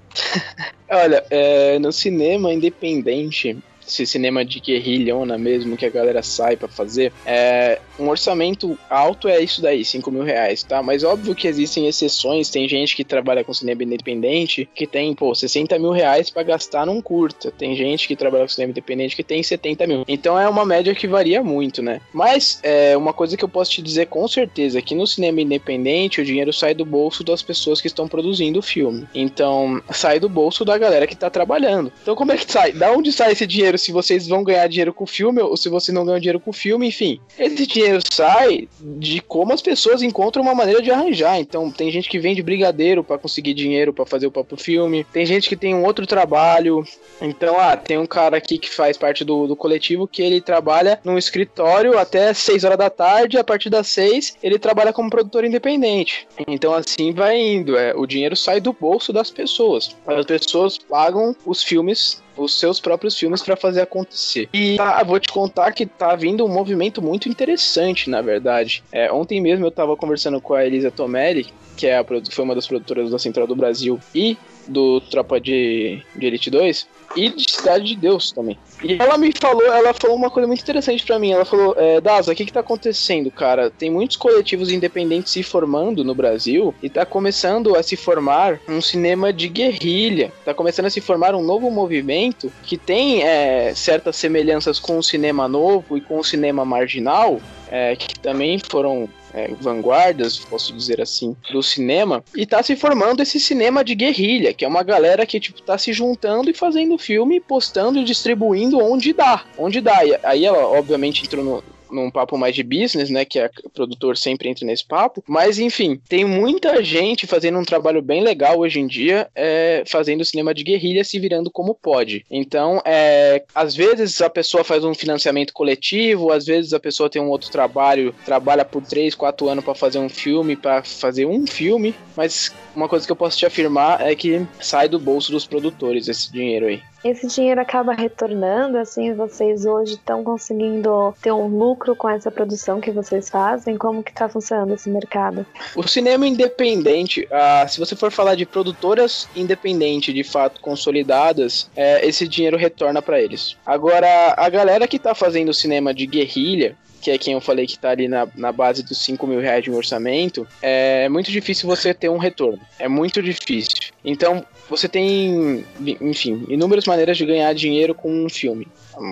Olha, 0.90 1.24
é, 1.30 1.78
no 1.80 1.92
cinema 1.92 2.54
independente, 2.54 3.58
esse 3.88 4.06
cinema 4.06 4.44
de 4.44 4.60
guerrilhona 4.60 5.38
mesmo 5.38 5.78
que 5.78 5.86
a 5.86 5.90
galera 5.90 6.22
sai 6.24 6.56
para 6.56 6.68
fazer, 6.68 7.12
é, 7.26 7.80
um 8.00 8.10
orçamento 8.10 8.78
alto 8.90 9.28
é 9.28 9.40
isso 9.42 9.62
daí, 9.62 9.84
5 9.84 10.12
mil 10.12 10.24
reais, 10.24 10.64
tá? 10.64 10.82
Mas 10.82 11.04
óbvio 11.04 11.36
que 11.36 11.48
existem 11.48 11.88
exceções, 11.88 12.50
tem 12.50 12.68
gente 12.68 12.96
que 12.96 13.04
trabalha 13.04 13.44
com 13.44 13.54
cinema 13.54 13.84
independente 13.84 14.68
que 14.74 14.88
tem, 14.88 15.14
pô, 15.14 15.34
60 15.34 15.78
mil 15.80 15.92
reais 15.92 16.30
para 16.30 16.44
gastar 16.44 16.86
num 16.86 17.02
curta, 17.02 17.52
tem 17.52 17.76
gente 17.76 18.08
que 18.08 18.16
trabalha 18.16 18.44
com 18.44 18.50
cinema 18.50 18.72
independente 18.72 19.16
que 19.16 19.24
tem 19.24 19.44
70 19.44 19.88
mil. 19.88 20.06
Então 20.08 20.40
é 20.40 20.48
uma 20.48 20.66
média 20.66 20.94
que 20.96 21.08
varia 21.08 21.44
muito, 21.44 21.82
né? 21.82 22.02
Mas 22.14 22.60
é 22.64 22.96
uma 22.98 23.14
coisa 23.14 23.38
que 23.38 23.44
eu 23.44 23.50
posso 23.50 23.72
te 23.72 23.82
dizer 23.82 24.08
com 24.08 24.28
certeza, 24.28 24.80
é 24.80 24.82
que 24.82 24.96
no 24.96 25.06
cinema 25.06 25.42
independente 25.42 26.22
o 26.22 26.26
dinheiro 26.26 26.54
sai 26.54 26.74
do 26.74 26.86
bolso 26.86 27.24
das 27.24 27.42
pessoas 27.42 27.82
que 27.82 27.88
estão 27.88 28.08
produzindo 28.08 28.60
o 28.60 28.64
filme. 28.64 29.08
Então, 29.14 29.82
sai 29.92 30.20
do 30.20 30.30
bolso 30.30 30.66
da 30.66 30.78
galera 30.78 31.08
que 31.08 31.16
tá 31.16 31.30
trabalhando. 31.30 31.92
Então, 32.02 32.16
como 32.16 32.32
é 32.32 32.38
que 32.38 32.52
sai? 32.52 32.72
Da 32.72 32.92
onde 32.92 33.12
sai 33.12 33.32
esse 33.32 33.46
dinheiro 33.46 33.71
se 33.78 33.92
vocês 33.92 34.28
vão 34.28 34.44
ganhar 34.44 34.68
dinheiro 34.68 34.94
com 34.94 35.04
o 35.04 35.08
filme 35.08 35.42
ou 35.42 35.56
se 35.58 35.70
você 35.70 35.92
não 35.92 36.06
ganha 36.06 36.20
dinheiro 36.20 36.40
com 36.40 36.50
o 36.50 36.54
filme, 36.54 36.88
enfim. 36.88 37.20
Esse 37.38 37.66
dinheiro 37.68 38.00
sai 38.12 38.68
de 38.80 39.22
como 39.22 39.54
as 39.54 39.62
pessoas 39.62 40.02
encontram 40.02 40.44
uma 40.44 40.56
maneira 40.56 40.82
de 40.82 40.92
arranjar. 40.92 41.40
Então, 41.40 41.72
tem 41.72 41.92
gente 41.92 42.10
que 42.10 42.20
vende 42.20 42.42
brigadeiro 42.42 43.04
para 43.04 43.18
conseguir 43.18 43.54
dinheiro 43.54 43.94
para 43.94 44.06
fazer 44.06 44.28
o 44.28 44.32
próprio 44.32 44.58
filme, 44.58 45.06
tem 45.12 45.26
gente 45.26 45.48
que 45.50 45.56
tem 45.56 45.76
um 45.76 45.86
outro 45.86 46.06
trabalho. 46.06 46.84
Então, 47.22 47.60
ah, 47.60 47.76
tem 47.78 47.98
um 47.98 48.06
cara 48.06 48.38
aqui 48.38 48.58
que 48.58 48.70
faz 48.70 48.98
parte 48.98 49.24
do, 49.24 49.48
do 49.48 49.56
coletivo 49.56 50.08
que 50.08 50.22
ele 50.22 50.42
trabalha 50.42 51.00
num 51.04 51.18
escritório 51.18 51.98
até 51.98 52.34
6 52.34 52.64
horas 52.64 52.78
da 52.78 52.90
tarde, 52.90 53.38
a 53.38 53.44
partir 53.44 53.70
das 53.70 53.88
6 53.88 54.38
ele 54.42 54.58
trabalha 54.58 54.94
como 54.94 55.10
produtor 55.10 55.44
independente. 55.44 56.28
Então, 56.48 56.74
assim 56.74 57.14
vai 57.14 57.40
indo. 57.40 57.78
É, 57.78 57.94
o 57.96 58.06
dinheiro 58.06 58.36
sai 58.36 58.60
do 58.60 58.74
bolso 58.74 59.14
das 59.14 59.30
pessoas. 59.30 59.96
As 60.06 60.26
pessoas 60.26 60.78
pagam 60.78 61.36
os 61.46 61.64
filmes 61.64 62.22
os 62.36 62.60
seus 62.60 62.80
próprios 62.80 63.18
filmes 63.18 63.42
para 63.42 63.56
fazer 63.56 63.82
acontecer. 63.82 64.50
E 64.54 64.78
tá, 64.78 65.04
vou 65.04 65.20
te 65.20 65.30
contar 65.30 65.72
que 65.72 65.86
tá 65.86 66.16
vindo 66.16 66.46
um 66.46 66.50
movimento 66.50 67.02
muito 67.02 67.30
interessante, 67.30 68.10
na 68.10 68.22
verdade. 68.22 68.84
É, 68.92 69.12
ontem 69.12 69.42
mesmo 69.42 69.66
eu 69.66 69.72
tava 69.72 69.96
conversando 69.96 70.40
com 70.40 70.54
a 70.54 70.66
Elisa 70.66 70.92
Tomelli, 70.92 71.48
que 71.76 71.88
é 71.88 71.98
a, 71.98 72.04
foi 72.04 72.44
uma 72.44 72.56
das 72.56 72.68
produtoras 72.68 73.12
da 73.12 73.20
Central 73.20 73.48
do 73.48 73.56
Brasil 73.56 74.00
e 74.14 74.38
do 74.68 75.02
Tropa 75.02 75.40
de, 75.40 76.02
de 76.16 76.26
Elite 76.26 76.50
2 76.50 76.88
e 77.16 77.30
de 77.30 77.52
Cidade 77.52 77.86
de 77.86 77.96
Deus 77.96 78.32
também. 78.32 78.58
E 78.84 78.98
ela 79.00 79.18
me 79.18 79.32
falou, 79.40 79.64
ela 79.64 79.94
falou 79.94 80.16
uma 80.16 80.30
coisa 80.30 80.48
muito 80.48 80.62
interessante 80.62 81.06
para 81.06 81.20
mim. 81.20 81.32
Ela 81.32 81.46
falou, 81.46 81.76
é, 81.78 82.02
Daza, 82.02 82.32
o 82.32 82.36
que 82.36 82.46
que 82.46 82.54
tá 82.54 82.62
acontecendo, 82.62 83.30
cara? 83.30 83.70
Tem 83.70 83.90
muitos 83.90 84.18
coletivos 84.18 84.72
independentes 84.72 85.32
se 85.32 85.44
formando 85.44 86.04
no 86.04 86.16
Brasil 86.16 86.74
e 86.82 86.90
tá 86.90 87.06
começando 87.06 87.76
a 87.76 87.84
se 87.84 87.96
formar 87.96 88.60
um 88.68 88.82
cinema 88.82 89.32
de 89.32 89.48
guerrilha. 89.48 90.32
Tá 90.44 90.54
começando 90.54 90.88
a 90.88 90.90
se 90.90 91.00
formar 91.00 91.36
um 91.36 91.44
novo 91.44 91.70
movimento 91.70 92.52
que 92.64 92.78
tem 92.78 93.24
é, 93.24 93.74
certas 93.76 94.16
semelhanças 94.16 94.80
com 94.80 94.98
o 94.98 95.04
cinema 95.04 95.48
novo 95.48 95.98
e 95.98 96.02
com 96.02 96.20
o 96.20 96.24
cinema 96.24 96.66
marginal, 96.66 97.40
é, 97.70 97.96
que 97.96 98.20
também 98.20 98.60
foram 98.60 99.08
é, 99.34 99.50
vanguardas, 99.60 100.40
posso 100.40 100.74
dizer 100.74 101.02
assim, 101.02 101.36
do 101.52 101.62
cinema, 101.62 102.24
e 102.36 102.46
tá 102.46 102.62
se 102.62 102.76
formando 102.76 103.22
esse 103.22 103.40
cinema 103.40 103.84
de 103.84 103.96
guerrilha, 103.96 104.54
que 104.54 104.66
é 104.66 104.68
uma 104.68 104.84
galera 104.84 105.26
que, 105.26 105.40
tipo, 105.40 105.62
tá 105.62 105.78
se 105.78 105.94
juntando 105.94 106.50
e 106.50 106.54
fazendo 106.54 106.98
filme, 106.98 107.40
postando 107.40 108.00
e 108.00 108.04
distribuindo 108.04 108.80
onde 108.80 109.14
dá, 109.14 109.44
onde 109.58 109.82
dá. 109.82 110.06
E 110.06 110.18
aí 110.24 110.46
ela, 110.46 110.66
obviamente, 110.68 111.24
entrou 111.24 111.44
no, 111.44 111.64
num 111.92 112.10
papo 112.10 112.38
mais 112.38 112.56
de 112.56 112.64
business, 112.64 113.10
né? 113.10 113.26
Que 113.26 113.40
o 113.64 113.70
produtor 113.70 114.18
sempre 114.18 114.50
entra 114.50 114.66
nesse 114.66 114.86
papo. 114.86 115.24
Mas, 115.28 115.60
enfim, 115.60 116.00
tem 116.08 116.26
muita 116.26 116.84
gente 116.84 117.28
fazendo 117.28 117.60
um 117.60 117.66
trabalho 117.66 118.02
bem 118.02 118.22
legal 118.24 118.60
hoje 118.60 118.80
em 118.80 118.88
dia, 118.88 119.30
é, 119.36 119.84
fazendo 119.86 120.26
cinema 120.26 120.54
de 120.54 120.64
guerrilha 120.64 121.04
se 121.04 121.20
virando 121.20 121.52
como 121.52 121.76
pode. 121.76 122.26
Então, 122.30 122.82
é, 122.86 123.44
às 123.54 123.76
vezes 123.76 124.22
a 124.22 124.30
pessoa 124.30 124.64
faz 124.64 124.84
um 124.84 124.94
financiamento 124.94 125.54
coletivo, 125.54 126.32
às 126.32 126.46
vezes 126.46 126.74
a 126.74 126.80
pessoa 126.80 127.10
tem 127.10 127.22
um 127.22 127.30
outro 127.30 127.52
trabalho, 127.52 128.14
trabalha 128.26 128.66
por 128.66 128.84
3, 128.84 129.14
4 129.16 129.50
anos 129.50 129.64
para 129.64 129.76
fazer 129.76 130.00
um 130.00 130.10
filme, 130.10 130.56
para 130.56 130.84
fazer 130.84 131.26
um 131.26 131.46
filme, 131.46 131.96
mas 132.16 132.54
uma 132.76 132.88
coisa 132.88 133.06
que 133.06 133.12
eu 133.12 133.16
posso 133.16 133.38
te 133.38 133.46
afirmar 133.46 134.02
é 134.02 134.16
que 134.16 134.46
sai 134.60 134.88
do 134.88 135.00
bolso 135.00 135.32
dos 135.32 135.46
produtores 135.46 136.08
esse 136.08 136.32
dinheiro 136.32 136.68
aí. 136.68 136.82
Esse 137.04 137.26
dinheiro 137.28 137.60
acaba 137.60 137.94
retornando, 137.94 138.78
assim, 138.78 139.14
vocês 139.14 139.66
hoje 139.66 139.94
estão 139.94 140.24
conseguindo 140.24 141.14
ter 141.22 141.32
um 141.32 141.48
lucro 141.48 141.96
com 141.96 142.08
essa 142.08 142.30
produção 142.30 142.80
que 142.80 142.92
vocês 142.92 143.28
fazem? 143.28 143.76
Como 143.76 144.04
que 144.04 144.14
tá 144.14 144.30
funcionando 144.30 144.74
esse 144.74 144.88
mercado? 144.90 145.46
O 145.76 145.88
cinema 145.88 146.28
independente, 146.28 147.28
ah, 147.32 147.66
se 147.68 147.80
você 147.80 147.96
for 147.96 148.12
falar 148.12 148.36
de 148.36 148.46
produtoras 148.46 149.28
independentes, 149.36 150.14
de 150.14 150.24
fato 150.24 150.62
consolidadas, 150.62 151.70
é, 151.76 152.06
esse 152.08 152.28
dinheiro 152.28 152.56
retorna 152.56 153.02
para 153.02 153.20
eles. 153.20 153.58
Agora, 153.66 154.36
a 154.38 154.50
galera 154.50 154.88
que 154.88 155.00
tá 155.00 155.16
fazendo 155.16 155.54
cinema 155.54 155.94
de 155.94 156.06
guerrilha, 156.06 156.78
que 157.02 157.12
é 157.12 157.18
quem 157.18 157.34
eu 157.34 157.42
falei 157.42 157.66
que 157.66 157.78
tá 157.78 157.90
ali 157.90 158.08
na, 158.08 158.28
na 158.36 158.52
base 158.52 158.84
dos 158.84 158.98
5 159.00 159.26
mil 159.26 159.40
reais 159.40 159.64
de 159.64 159.72
um 159.72 159.76
orçamento, 159.76 160.48
é 160.62 161.10
muito 161.10 161.32
difícil 161.32 161.68
você 161.68 161.94
ter 161.94 162.10
um 162.10 162.18
retorno. 162.18 162.62
É 162.78 162.88
muito 162.88 163.22
difícil. 163.22 163.92
Então, 164.04 164.46
você 164.70 164.88
tem, 164.88 165.66
enfim, 166.00 166.46
inúmeras 166.48 166.86
maneiras 166.86 167.18
de 167.18 167.26
ganhar 167.26 167.54
dinheiro 167.54 167.94
com 167.94 168.10
um 168.10 168.30
filme. 168.30 168.68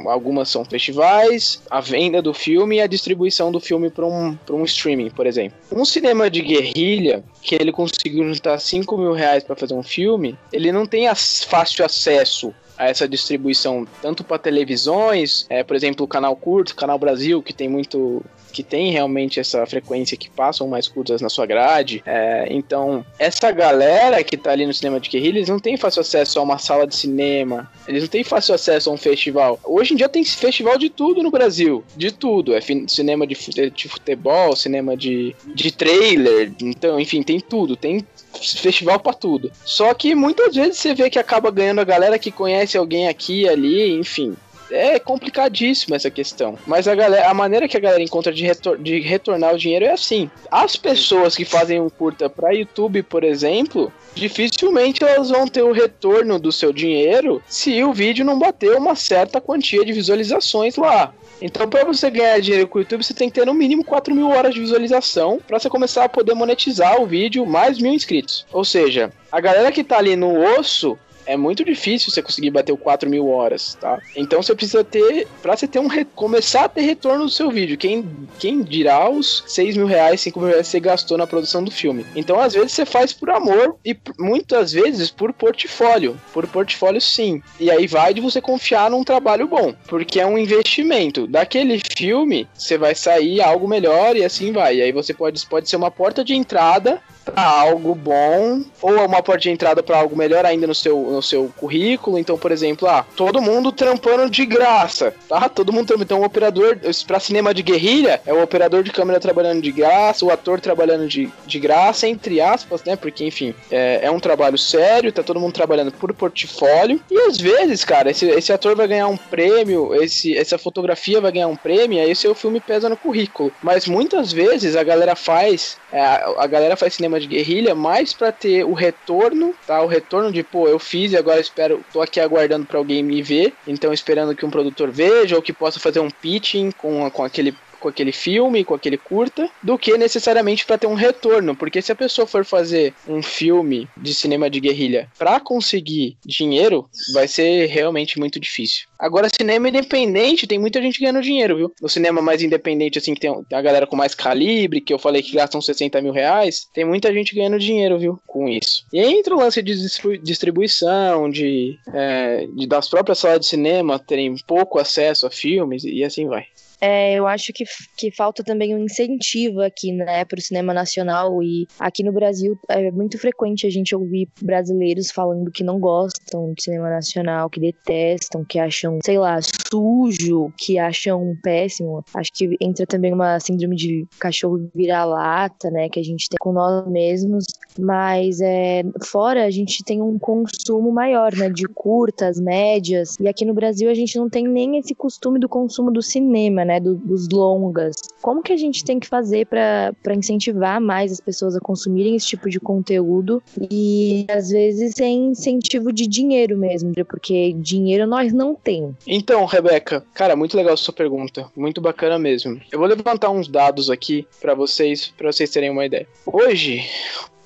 Algumas 0.05 0.49
são 0.49 0.63
festivais, 0.63 1.61
a 1.69 1.79
venda 1.79 2.21
do 2.21 2.33
filme 2.33 2.77
e 2.77 2.81
a 2.81 2.87
distribuição 2.87 3.51
do 3.51 3.59
filme 3.59 3.89
para 3.89 4.05
um, 4.05 4.37
um 4.49 4.63
streaming, 4.63 5.09
por 5.09 5.25
exemplo. 5.25 5.57
Um 5.71 5.85
cinema 5.85 6.29
de 6.29 6.41
guerrilha, 6.41 7.23
que 7.41 7.55
ele 7.55 7.71
conseguiu 7.71 8.23
juntar 8.25 8.59
5 8.59 8.97
mil 8.97 9.13
reais 9.13 9.43
para 9.43 9.55
fazer 9.55 9.73
um 9.73 9.83
filme, 9.83 10.37
ele 10.51 10.71
não 10.71 10.85
tem 10.85 11.07
fácil 11.15 11.85
acesso 11.85 12.53
a 12.79 12.87
essa 12.87 13.07
distribuição 13.07 13.85
tanto 14.01 14.23
para 14.23 14.39
televisões, 14.39 15.45
é, 15.49 15.63
por 15.63 15.75
exemplo, 15.75 16.05
o 16.05 16.07
canal 16.07 16.33
curto, 16.35 16.73
canal 16.73 16.97
Brasil, 16.97 17.43
que 17.43 17.53
tem 17.53 17.67
muito 17.67 18.23
que 18.51 18.63
tem 18.63 18.91
realmente 18.91 19.39
essa 19.39 19.63
frequência 19.65 20.17
que 20.17 20.29
passam 20.29 20.67
mais 20.67 20.87
curtas 20.87 21.21
na 21.21 21.29
sua 21.29 21.45
grade. 21.45 22.01
É, 22.05 22.47
então, 22.49 23.05
essa 23.17 23.51
galera 23.51 24.23
que 24.23 24.35
tá 24.35 24.51
ali 24.51 24.65
no 24.65 24.73
cinema 24.73 24.99
de 24.99 25.09
guerrilha, 25.09 25.37
eles 25.37 25.49
não 25.49 25.59
tem 25.59 25.77
fácil 25.77 26.01
acesso 26.01 26.39
a 26.39 26.41
uma 26.41 26.57
sala 26.57 26.87
de 26.87 26.95
cinema, 26.95 27.71
eles 27.87 28.01
não 28.03 28.09
têm 28.09 28.23
fácil 28.23 28.55
acesso 28.55 28.89
a 28.89 28.93
um 28.93 28.97
festival. 28.97 29.59
Hoje 29.63 29.93
em 29.93 29.97
dia 29.97 30.09
tem 30.09 30.23
festival 30.23 30.77
de 30.77 30.89
tudo 30.89 31.21
no 31.21 31.29
Brasil, 31.29 31.83
de 31.95 32.11
tudo. 32.11 32.55
É 32.55 32.59
cinema 32.87 33.27
de, 33.27 33.35
de 33.69 33.87
futebol, 33.87 34.55
cinema 34.55 34.97
de, 34.97 35.35
de 35.53 35.71
trailer, 35.71 36.51
então, 36.61 36.99
enfim, 36.99 37.21
tem 37.21 37.39
tudo. 37.39 37.75
Tem 37.75 38.05
festival 38.39 38.99
para 38.99 39.13
tudo. 39.13 39.51
Só 39.65 39.93
que 39.93 40.15
muitas 40.15 40.55
vezes 40.55 40.77
você 40.77 40.93
vê 40.93 41.09
que 41.09 41.19
acaba 41.19 41.51
ganhando 41.51 41.81
a 41.81 41.85
galera 41.85 42.19
que 42.19 42.31
conhece 42.31 42.77
alguém 42.77 43.07
aqui 43.07 43.47
ali, 43.47 43.91
enfim. 43.97 44.35
É 44.71 44.99
complicadíssimo 44.99 45.95
essa 45.95 46.11
questão. 46.11 46.57
Mas 46.67 46.87
a 46.87 46.93
galera, 46.93 47.27
a 47.27 47.33
maneira 47.33 47.67
que 47.67 47.75
a 47.75 47.79
galera 47.79 48.03
encontra 48.03 48.31
de, 48.31 48.45
retor 48.45 48.77
de 48.77 48.99
retornar 48.99 49.53
o 49.55 49.57
dinheiro 49.57 49.85
é 49.85 49.91
assim. 49.91 50.29
As 50.51 50.75
pessoas 50.75 51.35
que 51.35 51.43
fazem 51.43 51.81
um 51.81 51.89
curta 51.89 52.29
para 52.29 52.51
YouTube, 52.51 53.01
por 53.03 53.23
exemplo, 53.23 53.91
dificilmente 54.13 55.03
elas 55.03 55.29
vão 55.29 55.47
ter 55.47 55.63
o 55.63 55.71
retorno 55.71 56.37
do 56.37 56.51
seu 56.51 56.71
dinheiro 56.71 57.41
se 57.47 57.83
o 57.83 57.93
vídeo 57.93 58.23
não 58.23 58.37
bater 58.37 58.77
uma 58.77 58.95
certa 58.95 59.41
quantia 59.41 59.83
de 59.83 59.91
visualizações 59.91 60.75
lá. 60.75 61.13
Então, 61.41 61.67
para 61.69 61.85
você 61.85 62.09
ganhar 62.09 62.39
dinheiro 62.39 62.67
com 62.67 62.77
o 62.77 62.81
YouTube, 62.81 63.03
você 63.03 63.13
tem 63.13 63.29
que 63.29 63.35
ter 63.39 63.45
no 63.45 63.53
mínimo 63.53 63.83
4 63.83 64.13
mil 64.13 64.29
horas 64.29 64.53
de 64.53 64.59
visualização 64.59 65.39
para 65.45 65.59
você 65.59 65.69
começar 65.69 66.03
a 66.03 66.09
poder 66.09 66.33
monetizar 66.33 67.01
o 67.01 67.05
vídeo 67.05 67.45
mais 67.45 67.79
mil 67.79 67.93
inscritos. 67.93 68.45
Ou 68.51 68.65
seja, 68.65 69.11
a 69.31 69.39
galera 69.39 69.71
que 69.71 69.83
tá 69.83 69.97
ali 69.97 70.15
no 70.15 70.37
osso 70.59 70.97
é 71.29 71.37
muito 71.37 71.63
difícil 71.63 72.11
você 72.11 72.23
conseguir 72.23 72.49
bater 72.49 72.71
o 72.71 72.77
4 72.77 73.07
mil 73.07 73.29
horas, 73.29 73.77
tá? 73.79 74.01
Então 74.15 74.41
você 74.41 74.55
precisa 74.55 74.83
ter, 74.83 75.27
pra 75.43 75.55
você 75.55 75.67
ter 75.67 75.77
um, 75.77 75.87
começar 76.15 76.65
a 76.65 76.69
ter 76.69 76.81
retorno 76.81 77.25
do 77.25 77.29
seu 77.29 77.51
vídeo, 77.51 77.77
quem, 77.77 78.03
quem 78.39 78.63
dirá 78.63 79.07
os 79.07 79.43
6 79.45 79.77
mil 79.77 79.85
reais, 79.85 80.21
5 80.21 80.39
mil 80.39 80.49
reais 80.49 80.65
que 80.65 80.71
você 80.71 80.79
gastou 80.79 81.19
na 81.19 81.27
produção 81.27 81.63
do 81.63 81.69
filme. 81.69 82.03
Então 82.15 82.39
às 82.39 82.53
vezes 82.53 82.71
você 82.71 82.83
faz 82.83 83.13
por 83.13 83.29
amor 83.29 83.75
e 83.85 83.95
muitas 84.17 84.71
vezes 84.71 85.11
por 85.11 85.31
portfólio, 85.31 86.19
por 86.33 86.47
portfólio 86.47 86.99
sim. 86.99 87.43
E 87.59 87.69
aí 87.69 87.85
vai 87.85 88.11
de 88.11 88.21
você 88.21 88.41
confiar 88.41 88.89
num 88.89 89.03
trabalho 89.03 89.47
bom, 89.47 89.71
porque 89.87 90.19
é 90.19 90.25
um 90.25 90.37
investimento. 90.37 91.27
Daquele 91.27 91.79
filme, 91.95 92.47
você 92.55 92.75
vai 92.75 92.95
sair 92.95 93.39
algo 93.39 93.67
melhor 93.67 94.15
e 94.15 94.25
assim 94.25 94.51
vai. 94.51 94.77
E 94.77 94.81
aí 94.81 94.91
você 94.91 95.13
pode, 95.13 95.45
pode 95.45 95.69
ser 95.69 95.75
uma 95.75 95.91
porta 95.91 96.23
de 96.23 96.33
entrada 96.33 96.99
para 97.31 97.43
algo 97.43 97.95
bom 97.95 98.61
ou 98.81 99.05
uma 99.05 99.21
porta 99.21 99.41
de 99.41 99.49
entrada 99.49 99.81
para 99.83 99.97
algo 99.97 100.15
melhor 100.15 100.45
ainda 100.45 100.67
no 100.67 100.75
seu, 100.75 100.99
no 100.99 101.21
seu 101.21 101.51
currículo. 101.57 102.17
Então, 102.17 102.37
por 102.37 102.51
exemplo, 102.51 102.87
ah, 102.87 103.05
todo 103.15 103.41
mundo 103.41 103.71
trampando 103.71 104.29
de 104.29 104.45
graça, 104.45 105.13
tá? 105.27 105.49
Todo 105.49 105.71
mundo 105.71 105.87
trampando. 105.87 106.03
Então, 106.03 106.21
o 106.21 106.25
operador 106.25 106.77
para 107.05 107.19
cinema 107.19 107.53
de 107.53 107.61
guerrilha 107.61 108.21
é 108.25 108.33
o 108.33 108.41
operador 108.41 108.83
de 108.83 108.91
câmera 108.91 109.19
trabalhando 109.19 109.61
de 109.61 109.71
graça, 109.71 110.25
o 110.25 110.31
ator 110.31 110.59
trabalhando 110.59 111.07
de, 111.07 111.29
de 111.45 111.59
graça, 111.59 112.07
entre 112.07 112.41
aspas, 112.41 112.83
né? 112.83 112.95
Porque, 112.95 113.25
enfim, 113.25 113.53
é, 113.69 113.99
é 114.03 114.11
um 114.11 114.19
trabalho 114.19 114.57
sério, 114.57 115.11
tá 115.11 115.23
todo 115.23 115.39
mundo 115.39 115.53
trabalhando 115.53 115.91
por 115.91 116.13
portfólio. 116.13 117.01
E 117.09 117.17
às 117.19 117.37
vezes, 117.37 117.83
cara, 117.83 118.09
esse, 118.11 118.25
esse 118.27 118.51
ator 118.51 118.75
vai 118.75 118.87
ganhar 118.87 119.07
um 119.07 119.17
prêmio, 119.17 119.93
esse, 120.01 120.37
essa 120.37 120.57
fotografia 120.57 121.21
vai 121.21 121.31
ganhar 121.31 121.47
um 121.47 121.55
prêmio, 121.55 122.01
aí 122.01 122.15
seu 122.15 122.33
filme 122.35 122.59
pesa 122.59 122.89
no 122.89 122.97
currículo. 122.97 123.51
Mas 123.61 123.87
muitas 123.87 124.31
vezes 124.31 124.75
a 124.75 124.83
galera 124.83 125.15
faz, 125.15 125.77
é, 125.91 126.01
a 126.01 126.47
galera 126.47 126.75
faz 126.75 126.93
cinema 126.93 127.18
de 127.19 127.27
guerrilha 127.27 127.75
mais 127.75 128.13
para 128.13 128.31
ter 128.31 128.63
o 128.63 128.73
retorno, 128.73 129.53
tá? 129.65 129.81
O 129.81 129.87
retorno 129.87 130.31
de, 130.31 130.43
pô, 130.43 130.67
eu 130.67 130.79
fiz 130.79 131.11
e 131.11 131.17
agora 131.17 131.39
espero, 131.39 131.83
tô 131.91 132.01
aqui 132.01 132.19
aguardando 132.19 132.65
para 132.65 132.77
alguém 132.77 133.03
me 133.03 133.21
ver, 133.21 133.53
então 133.67 133.93
esperando 133.93 134.35
que 134.35 134.45
um 134.45 134.49
produtor 134.49 134.91
veja 134.91 135.35
ou 135.35 135.41
que 135.41 135.53
possa 135.53 135.79
fazer 135.79 135.99
um 135.99 136.09
pitching 136.09 136.71
com, 136.71 137.09
com 137.11 137.23
aquele 137.23 137.53
com 137.79 137.87
aquele 137.87 138.11
filme, 138.11 138.63
com 138.63 138.73
aquele 138.73 138.97
curta, 138.97 139.49
do 139.63 139.77
que 139.77 139.97
necessariamente 139.97 140.65
para 140.65 140.77
ter 140.77 140.87
um 140.87 140.93
retorno. 140.93 141.55
Porque 141.55 141.81
se 141.81 141.91
a 141.91 141.95
pessoa 141.95 142.27
for 142.27 142.45
fazer 142.45 142.93
um 143.07 143.21
filme 143.21 143.87
de 143.97 144.13
cinema 144.13 144.49
de 144.49 144.59
guerrilha 144.59 145.09
para 145.17 145.39
conseguir 145.39 146.17
dinheiro, 146.25 146.89
vai 147.13 147.27
ser 147.27 147.67
realmente 147.67 148.19
muito 148.19 148.39
difícil. 148.39 148.87
Agora, 148.97 149.29
cinema 149.33 149.69
independente, 149.69 150.45
tem 150.45 150.59
muita 150.59 150.81
gente 150.81 150.99
ganhando 150.99 151.21
dinheiro, 151.21 151.55
viu? 151.55 151.73
No 151.81 151.87
cinema 151.87 152.21
mais 152.21 152.41
independente, 152.41 152.97
assim, 152.97 153.13
que 153.13 153.21
tem, 153.21 153.31
a 153.51 153.61
galera 153.61 153.87
com 153.87 153.95
mais 153.95 154.13
calibre, 154.13 154.81
que 154.81 154.93
eu 154.93 154.99
falei 154.99 155.23
que 155.23 155.35
gastam 155.35 155.61
60 155.61 156.01
mil 156.01 156.11
reais, 156.11 156.67
tem 156.73 156.83
muita 156.83 157.13
gente 157.13 157.33
ganhando 157.33 157.57
dinheiro, 157.57 157.97
viu? 157.97 158.19
Com 158.27 158.49
isso. 158.49 158.85
E 158.91 158.99
entra 158.99 159.33
o 159.33 159.39
lance 159.39 159.61
de 159.61 159.73
distribuição, 160.21 161.29
de, 161.29 161.77
é, 161.93 162.47
de 162.53 162.67
das 162.67 162.89
próprias 162.89 163.19
salas 163.19 163.39
de 163.39 163.45
cinema 163.45 163.97
terem 163.99 164.35
pouco 164.45 164.79
acesso 164.79 165.25
a 165.25 165.31
filmes, 165.31 165.83
e 165.85 166.03
assim 166.03 166.27
vai. 166.27 166.45
É, 166.81 167.15
eu 167.15 167.27
acho 167.27 167.51
que, 167.53 167.65
que 167.97 168.11
falta 168.11 168.43
também 168.43 168.73
um 168.73 168.79
incentivo 168.79 169.61
aqui, 169.61 169.91
né, 169.91 170.23
para 170.25 170.39
o 170.39 170.41
cinema 170.41 170.73
nacional. 170.73 171.41
E 171.43 171.67
aqui 171.79 172.03
no 172.03 172.11
Brasil 172.11 172.57
é 172.69 172.89
muito 172.91 173.17
frequente 173.17 173.67
a 173.67 173.69
gente 173.69 173.95
ouvir 173.95 174.29
brasileiros 174.41 175.11
falando 175.11 175.51
que 175.51 175.63
não 175.63 175.79
gostam 175.79 176.53
de 176.53 176.63
cinema 176.63 176.89
nacional, 176.89 177.49
que 177.49 177.59
detestam, 177.59 178.45
que 178.45 178.59
acham, 178.59 178.99
sei 179.03 179.17
lá, 179.17 179.39
sujo, 179.69 180.53
que 180.57 180.79
acham 180.79 181.35
péssimo. 181.43 182.03
Acho 182.13 182.31
que 182.33 182.55
entra 182.61 182.85
também 182.85 183.13
uma 183.13 183.39
síndrome 183.39 183.75
de 183.75 184.07
cachorro 184.19 184.69
vira-lata, 184.73 185.69
né, 185.69 185.89
que 185.89 185.99
a 185.99 186.03
gente 186.03 186.29
tem 186.29 186.37
com 186.39 186.53
nós 186.53 186.87
mesmos. 186.87 187.45
Mas 187.77 188.39
é, 188.41 188.83
fora 189.03 189.45
a 189.45 189.51
gente 189.51 189.83
tem 189.83 190.01
um 190.01 190.17
consumo 190.17 190.91
maior, 190.91 191.33
né, 191.35 191.49
de 191.49 191.65
curtas, 191.67 192.39
médias. 192.39 193.15
E 193.19 193.27
aqui 193.27 193.45
no 193.45 193.53
Brasil 193.53 193.89
a 193.89 193.93
gente 193.93 194.17
não 194.17 194.29
tem 194.29 194.47
nem 194.47 194.77
esse 194.77 194.95
costume 194.95 195.39
do 195.39 195.49
consumo 195.49 195.91
do 195.91 196.01
cinema, 196.01 196.65
né, 196.69 196.79
do, 196.79 196.93
dos 196.93 197.27
longas. 197.29 197.95
Como 198.21 198.43
que 198.43 198.53
a 198.53 198.57
gente 198.57 198.85
tem 198.85 198.99
que 198.99 199.07
fazer 199.07 199.47
para 199.47 200.15
incentivar 200.15 200.79
mais 200.79 201.11
as 201.11 201.19
pessoas 201.19 201.55
a 201.55 201.59
consumirem 201.59 202.15
esse 202.15 202.27
tipo 202.27 202.47
de 202.47 202.59
conteúdo 202.59 203.41
e 203.71 204.27
às 204.29 204.49
vezes 204.49 204.93
sem 204.95 205.29
incentivo 205.29 205.91
de 205.91 206.05
dinheiro 206.05 206.55
mesmo, 206.55 206.93
porque 207.05 207.53
dinheiro 207.53 208.05
nós 208.05 208.31
não 208.31 208.53
temos. 208.53 208.95
Então, 209.07 209.45
Rebeca, 209.45 210.05
cara, 210.13 210.35
muito 210.35 210.55
legal 210.55 210.77
sua 210.77 210.93
pergunta, 210.93 211.47
muito 211.55 211.81
bacana 211.81 212.19
mesmo. 212.19 212.61
Eu 212.71 212.77
vou 212.77 212.87
levantar 212.87 213.31
uns 213.31 213.47
dados 213.47 213.89
aqui 213.89 214.27
para 214.39 214.53
vocês, 214.53 215.11
para 215.17 215.31
vocês 215.31 215.49
terem 215.49 215.71
uma 215.71 215.85
ideia. 215.85 216.07
Hoje, 216.23 216.83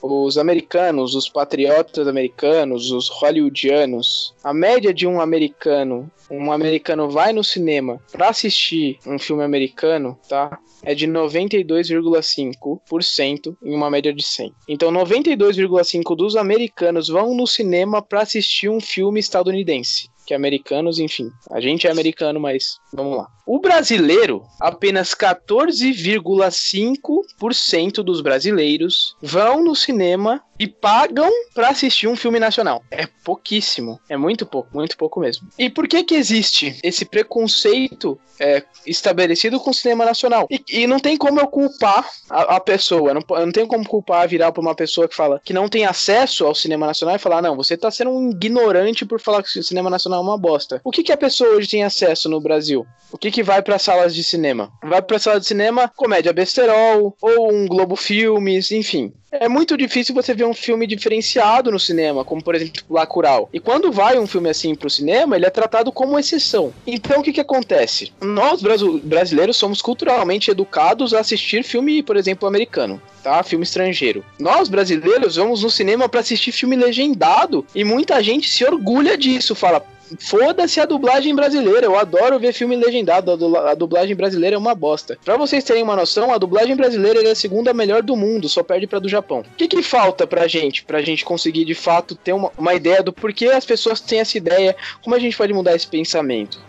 os 0.03 0.37
americanos, 0.37 1.15
os 1.15 1.27
patriotas 1.29 2.09
americanos, 2.09 2.91
os 2.91 3.07
hollywoodianos, 3.07 4.35
a 4.43 4.53
média 4.53 4.93
de 4.93 5.07
um 5.07 5.21
americano, 5.21 6.11
um 6.29 6.51
americano 6.51 7.09
vai 7.09 7.31
no 7.31 7.41
cinema 7.43 8.01
para 8.11 8.27
assistir 8.27 8.99
um 9.07 9.17
filme 9.17 9.43
americano, 9.43 10.19
tá? 10.27 10.59
É 10.83 10.93
de 10.93 11.07
92,5% 11.07 13.55
em 13.63 13.73
uma 13.73 13.89
média 13.89 14.13
de 14.13 14.21
100. 14.21 14.53
Então 14.67 14.91
92,5 14.91 16.17
dos 16.17 16.35
americanos 16.35 17.07
vão 17.07 17.33
no 17.33 17.47
cinema 17.47 18.01
para 18.01 18.23
assistir 18.23 18.67
um 18.67 18.81
filme 18.81 19.21
estadunidense 19.21 20.11
que 20.25 20.33
americanos, 20.33 20.97
enfim. 20.99 21.29
A 21.51 21.59
gente 21.59 21.85
é 21.87 21.91
americano, 21.91 22.39
mas 22.39 22.77
vamos 22.93 23.17
lá. 23.17 23.27
O 23.45 23.59
brasileiro, 23.59 24.45
apenas 24.59 25.13
14,5% 25.13 28.03
dos 28.03 28.21
brasileiros 28.21 29.17
vão 29.21 29.63
no 29.63 29.75
cinema 29.75 30.41
e 30.63 30.67
pagam 30.67 31.29
para 31.53 31.67
assistir 31.67 32.07
um 32.07 32.15
filme 32.15 32.39
nacional. 32.39 32.81
É 32.89 33.05
pouquíssimo. 33.05 33.99
É 34.07 34.15
muito 34.15 34.45
pouco, 34.45 34.69
muito 34.73 34.95
pouco 34.95 35.19
mesmo. 35.19 35.49
E 35.59 35.69
por 35.69 35.89
que 35.89 36.05
que 36.05 36.15
existe 36.15 36.79
esse 36.81 37.03
preconceito 37.03 38.17
é, 38.39 38.63
estabelecido 38.87 39.59
com 39.59 39.71
o 39.71 39.73
cinema 39.73 40.05
nacional? 40.05 40.47
E, 40.49 40.63
e, 40.69 40.87
não 40.87 40.99
tem 40.99 41.17
como 41.17 41.37
eu 41.41 41.47
culpar 41.47 42.09
a, 42.29 42.55
a 42.55 42.59
pessoa. 42.61 43.13
Não, 43.13 43.21
não 43.29 43.51
tem 43.51 43.67
como 43.67 43.85
culpar 43.85 44.25
virar 44.25 44.53
para 44.53 44.61
uma 44.61 44.73
pessoa 44.73 45.05
que 45.05 45.15
fala 45.15 45.41
que 45.43 45.51
não 45.51 45.67
tem 45.67 45.85
acesso 45.85 46.45
ao 46.45 46.55
cinema 46.55 46.87
nacional 46.87 47.17
e 47.17 47.19
falar, 47.19 47.41
não, 47.41 47.57
você 47.57 47.75
tá 47.75 47.91
sendo 47.91 48.11
um 48.11 48.29
ignorante 48.29 49.05
por 49.05 49.19
falar 49.19 49.43
que 49.43 49.59
o 49.59 49.63
cinema 49.63 49.89
nacional 49.89 50.21
é 50.21 50.23
uma 50.23 50.37
bosta. 50.37 50.79
O 50.81 50.91
que 50.91 51.03
que 51.03 51.11
a 51.11 51.17
pessoa 51.17 51.57
hoje 51.57 51.67
tem 51.67 51.83
acesso 51.83 52.29
no 52.29 52.39
Brasil? 52.39 52.87
O 53.11 53.17
que 53.17 53.31
que 53.31 53.43
vai 53.43 53.61
para 53.61 53.77
salas 53.77 54.15
de 54.15 54.23
cinema? 54.23 54.71
Vai 54.81 55.01
para 55.01 55.19
sala 55.19 55.41
de 55.41 55.45
cinema, 55.45 55.91
comédia 55.93 56.31
besterol 56.31 57.17
ou 57.21 57.53
um 57.53 57.67
Globo 57.67 57.97
Filmes, 57.97 58.71
enfim 58.71 59.13
é 59.39 59.49
muito 59.49 59.75
difícil 59.75 60.13
você 60.13 60.33
ver 60.33 60.45
um 60.45 60.53
filme 60.53 60.85
diferenciado 60.85 61.71
no 61.71 61.79
cinema, 61.79 62.23
como 62.23 62.43
por 62.43 62.55
exemplo 62.55 62.83
Lacural. 62.89 63.49
E 63.51 63.59
quando 63.59 63.91
vai 63.91 64.17
um 64.19 64.27
filme 64.27 64.49
assim 64.49 64.75
pro 64.75 64.89
cinema, 64.89 65.35
ele 65.35 65.45
é 65.45 65.49
tratado 65.49 65.91
como 65.91 66.17
exceção. 66.17 66.73
Então 66.85 67.19
o 67.19 67.23
que 67.23 67.33
que 67.33 67.41
acontece? 67.41 68.11
Nós 68.21 68.61
brasileiros 69.03 69.57
somos 69.57 69.81
culturalmente 69.81 70.51
educados 70.51 71.13
a 71.13 71.19
assistir 71.19 71.63
filme, 71.63 72.03
por 72.03 72.15
exemplo, 72.17 72.47
americano 72.47 73.01
tá? 73.23 73.41
Filme 73.41 73.63
estrangeiro. 73.63 74.23
Nós 74.37 74.67
brasileiros 74.67 75.37
vamos 75.37 75.63
no 75.63 75.69
cinema 75.71 76.09
para 76.09 76.19
assistir 76.19 76.51
filme 76.51 76.75
legendado 76.75 77.65
e 77.73 77.83
muita 77.83 78.21
gente 78.21 78.49
se 78.49 78.65
orgulha 78.65 79.17
disso, 79.17 79.55
fala: 79.55 79.83
Foda-se 80.19 80.79
a 80.79 80.85
dublagem 80.85 81.35
brasileira. 81.35 81.85
Eu 81.85 81.97
adoro 81.97 82.39
ver 82.39 82.53
filme 82.53 82.75
legendado. 82.75 83.31
A 83.67 83.73
dublagem 83.73 84.15
brasileira 84.15 84.55
é 84.55 84.59
uma 84.59 84.75
bosta. 84.75 85.17
Pra 85.23 85.37
vocês 85.37 85.63
terem 85.63 85.83
uma 85.83 85.95
noção, 85.95 86.33
a 86.33 86.37
dublagem 86.37 86.75
brasileira 86.75 87.23
é 87.23 87.31
a 87.31 87.35
segunda 87.35 87.73
melhor 87.73 88.01
do 88.01 88.15
mundo, 88.15 88.49
só 88.49 88.63
perde 88.63 88.87
pra 88.87 88.99
do 88.99 89.09
Japão. 89.09 89.39
O 89.39 89.55
que, 89.55 89.67
que 89.67 89.81
falta 89.83 90.25
pra 90.25 90.47
gente? 90.47 90.83
Pra 90.83 91.01
gente 91.01 91.25
conseguir 91.25 91.65
de 91.65 91.75
fato 91.75 92.15
ter 92.15 92.33
uma, 92.33 92.51
uma 92.57 92.73
ideia 92.73 93.01
do 93.01 93.13
porquê 93.13 93.47
as 93.47 93.65
pessoas 93.65 93.99
têm 93.99 94.19
essa 94.19 94.37
ideia, 94.37 94.75
como 95.01 95.15
a 95.15 95.19
gente 95.19 95.37
pode 95.37 95.53
mudar 95.53 95.75
esse 95.75 95.87
pensamento? 95.87 96.59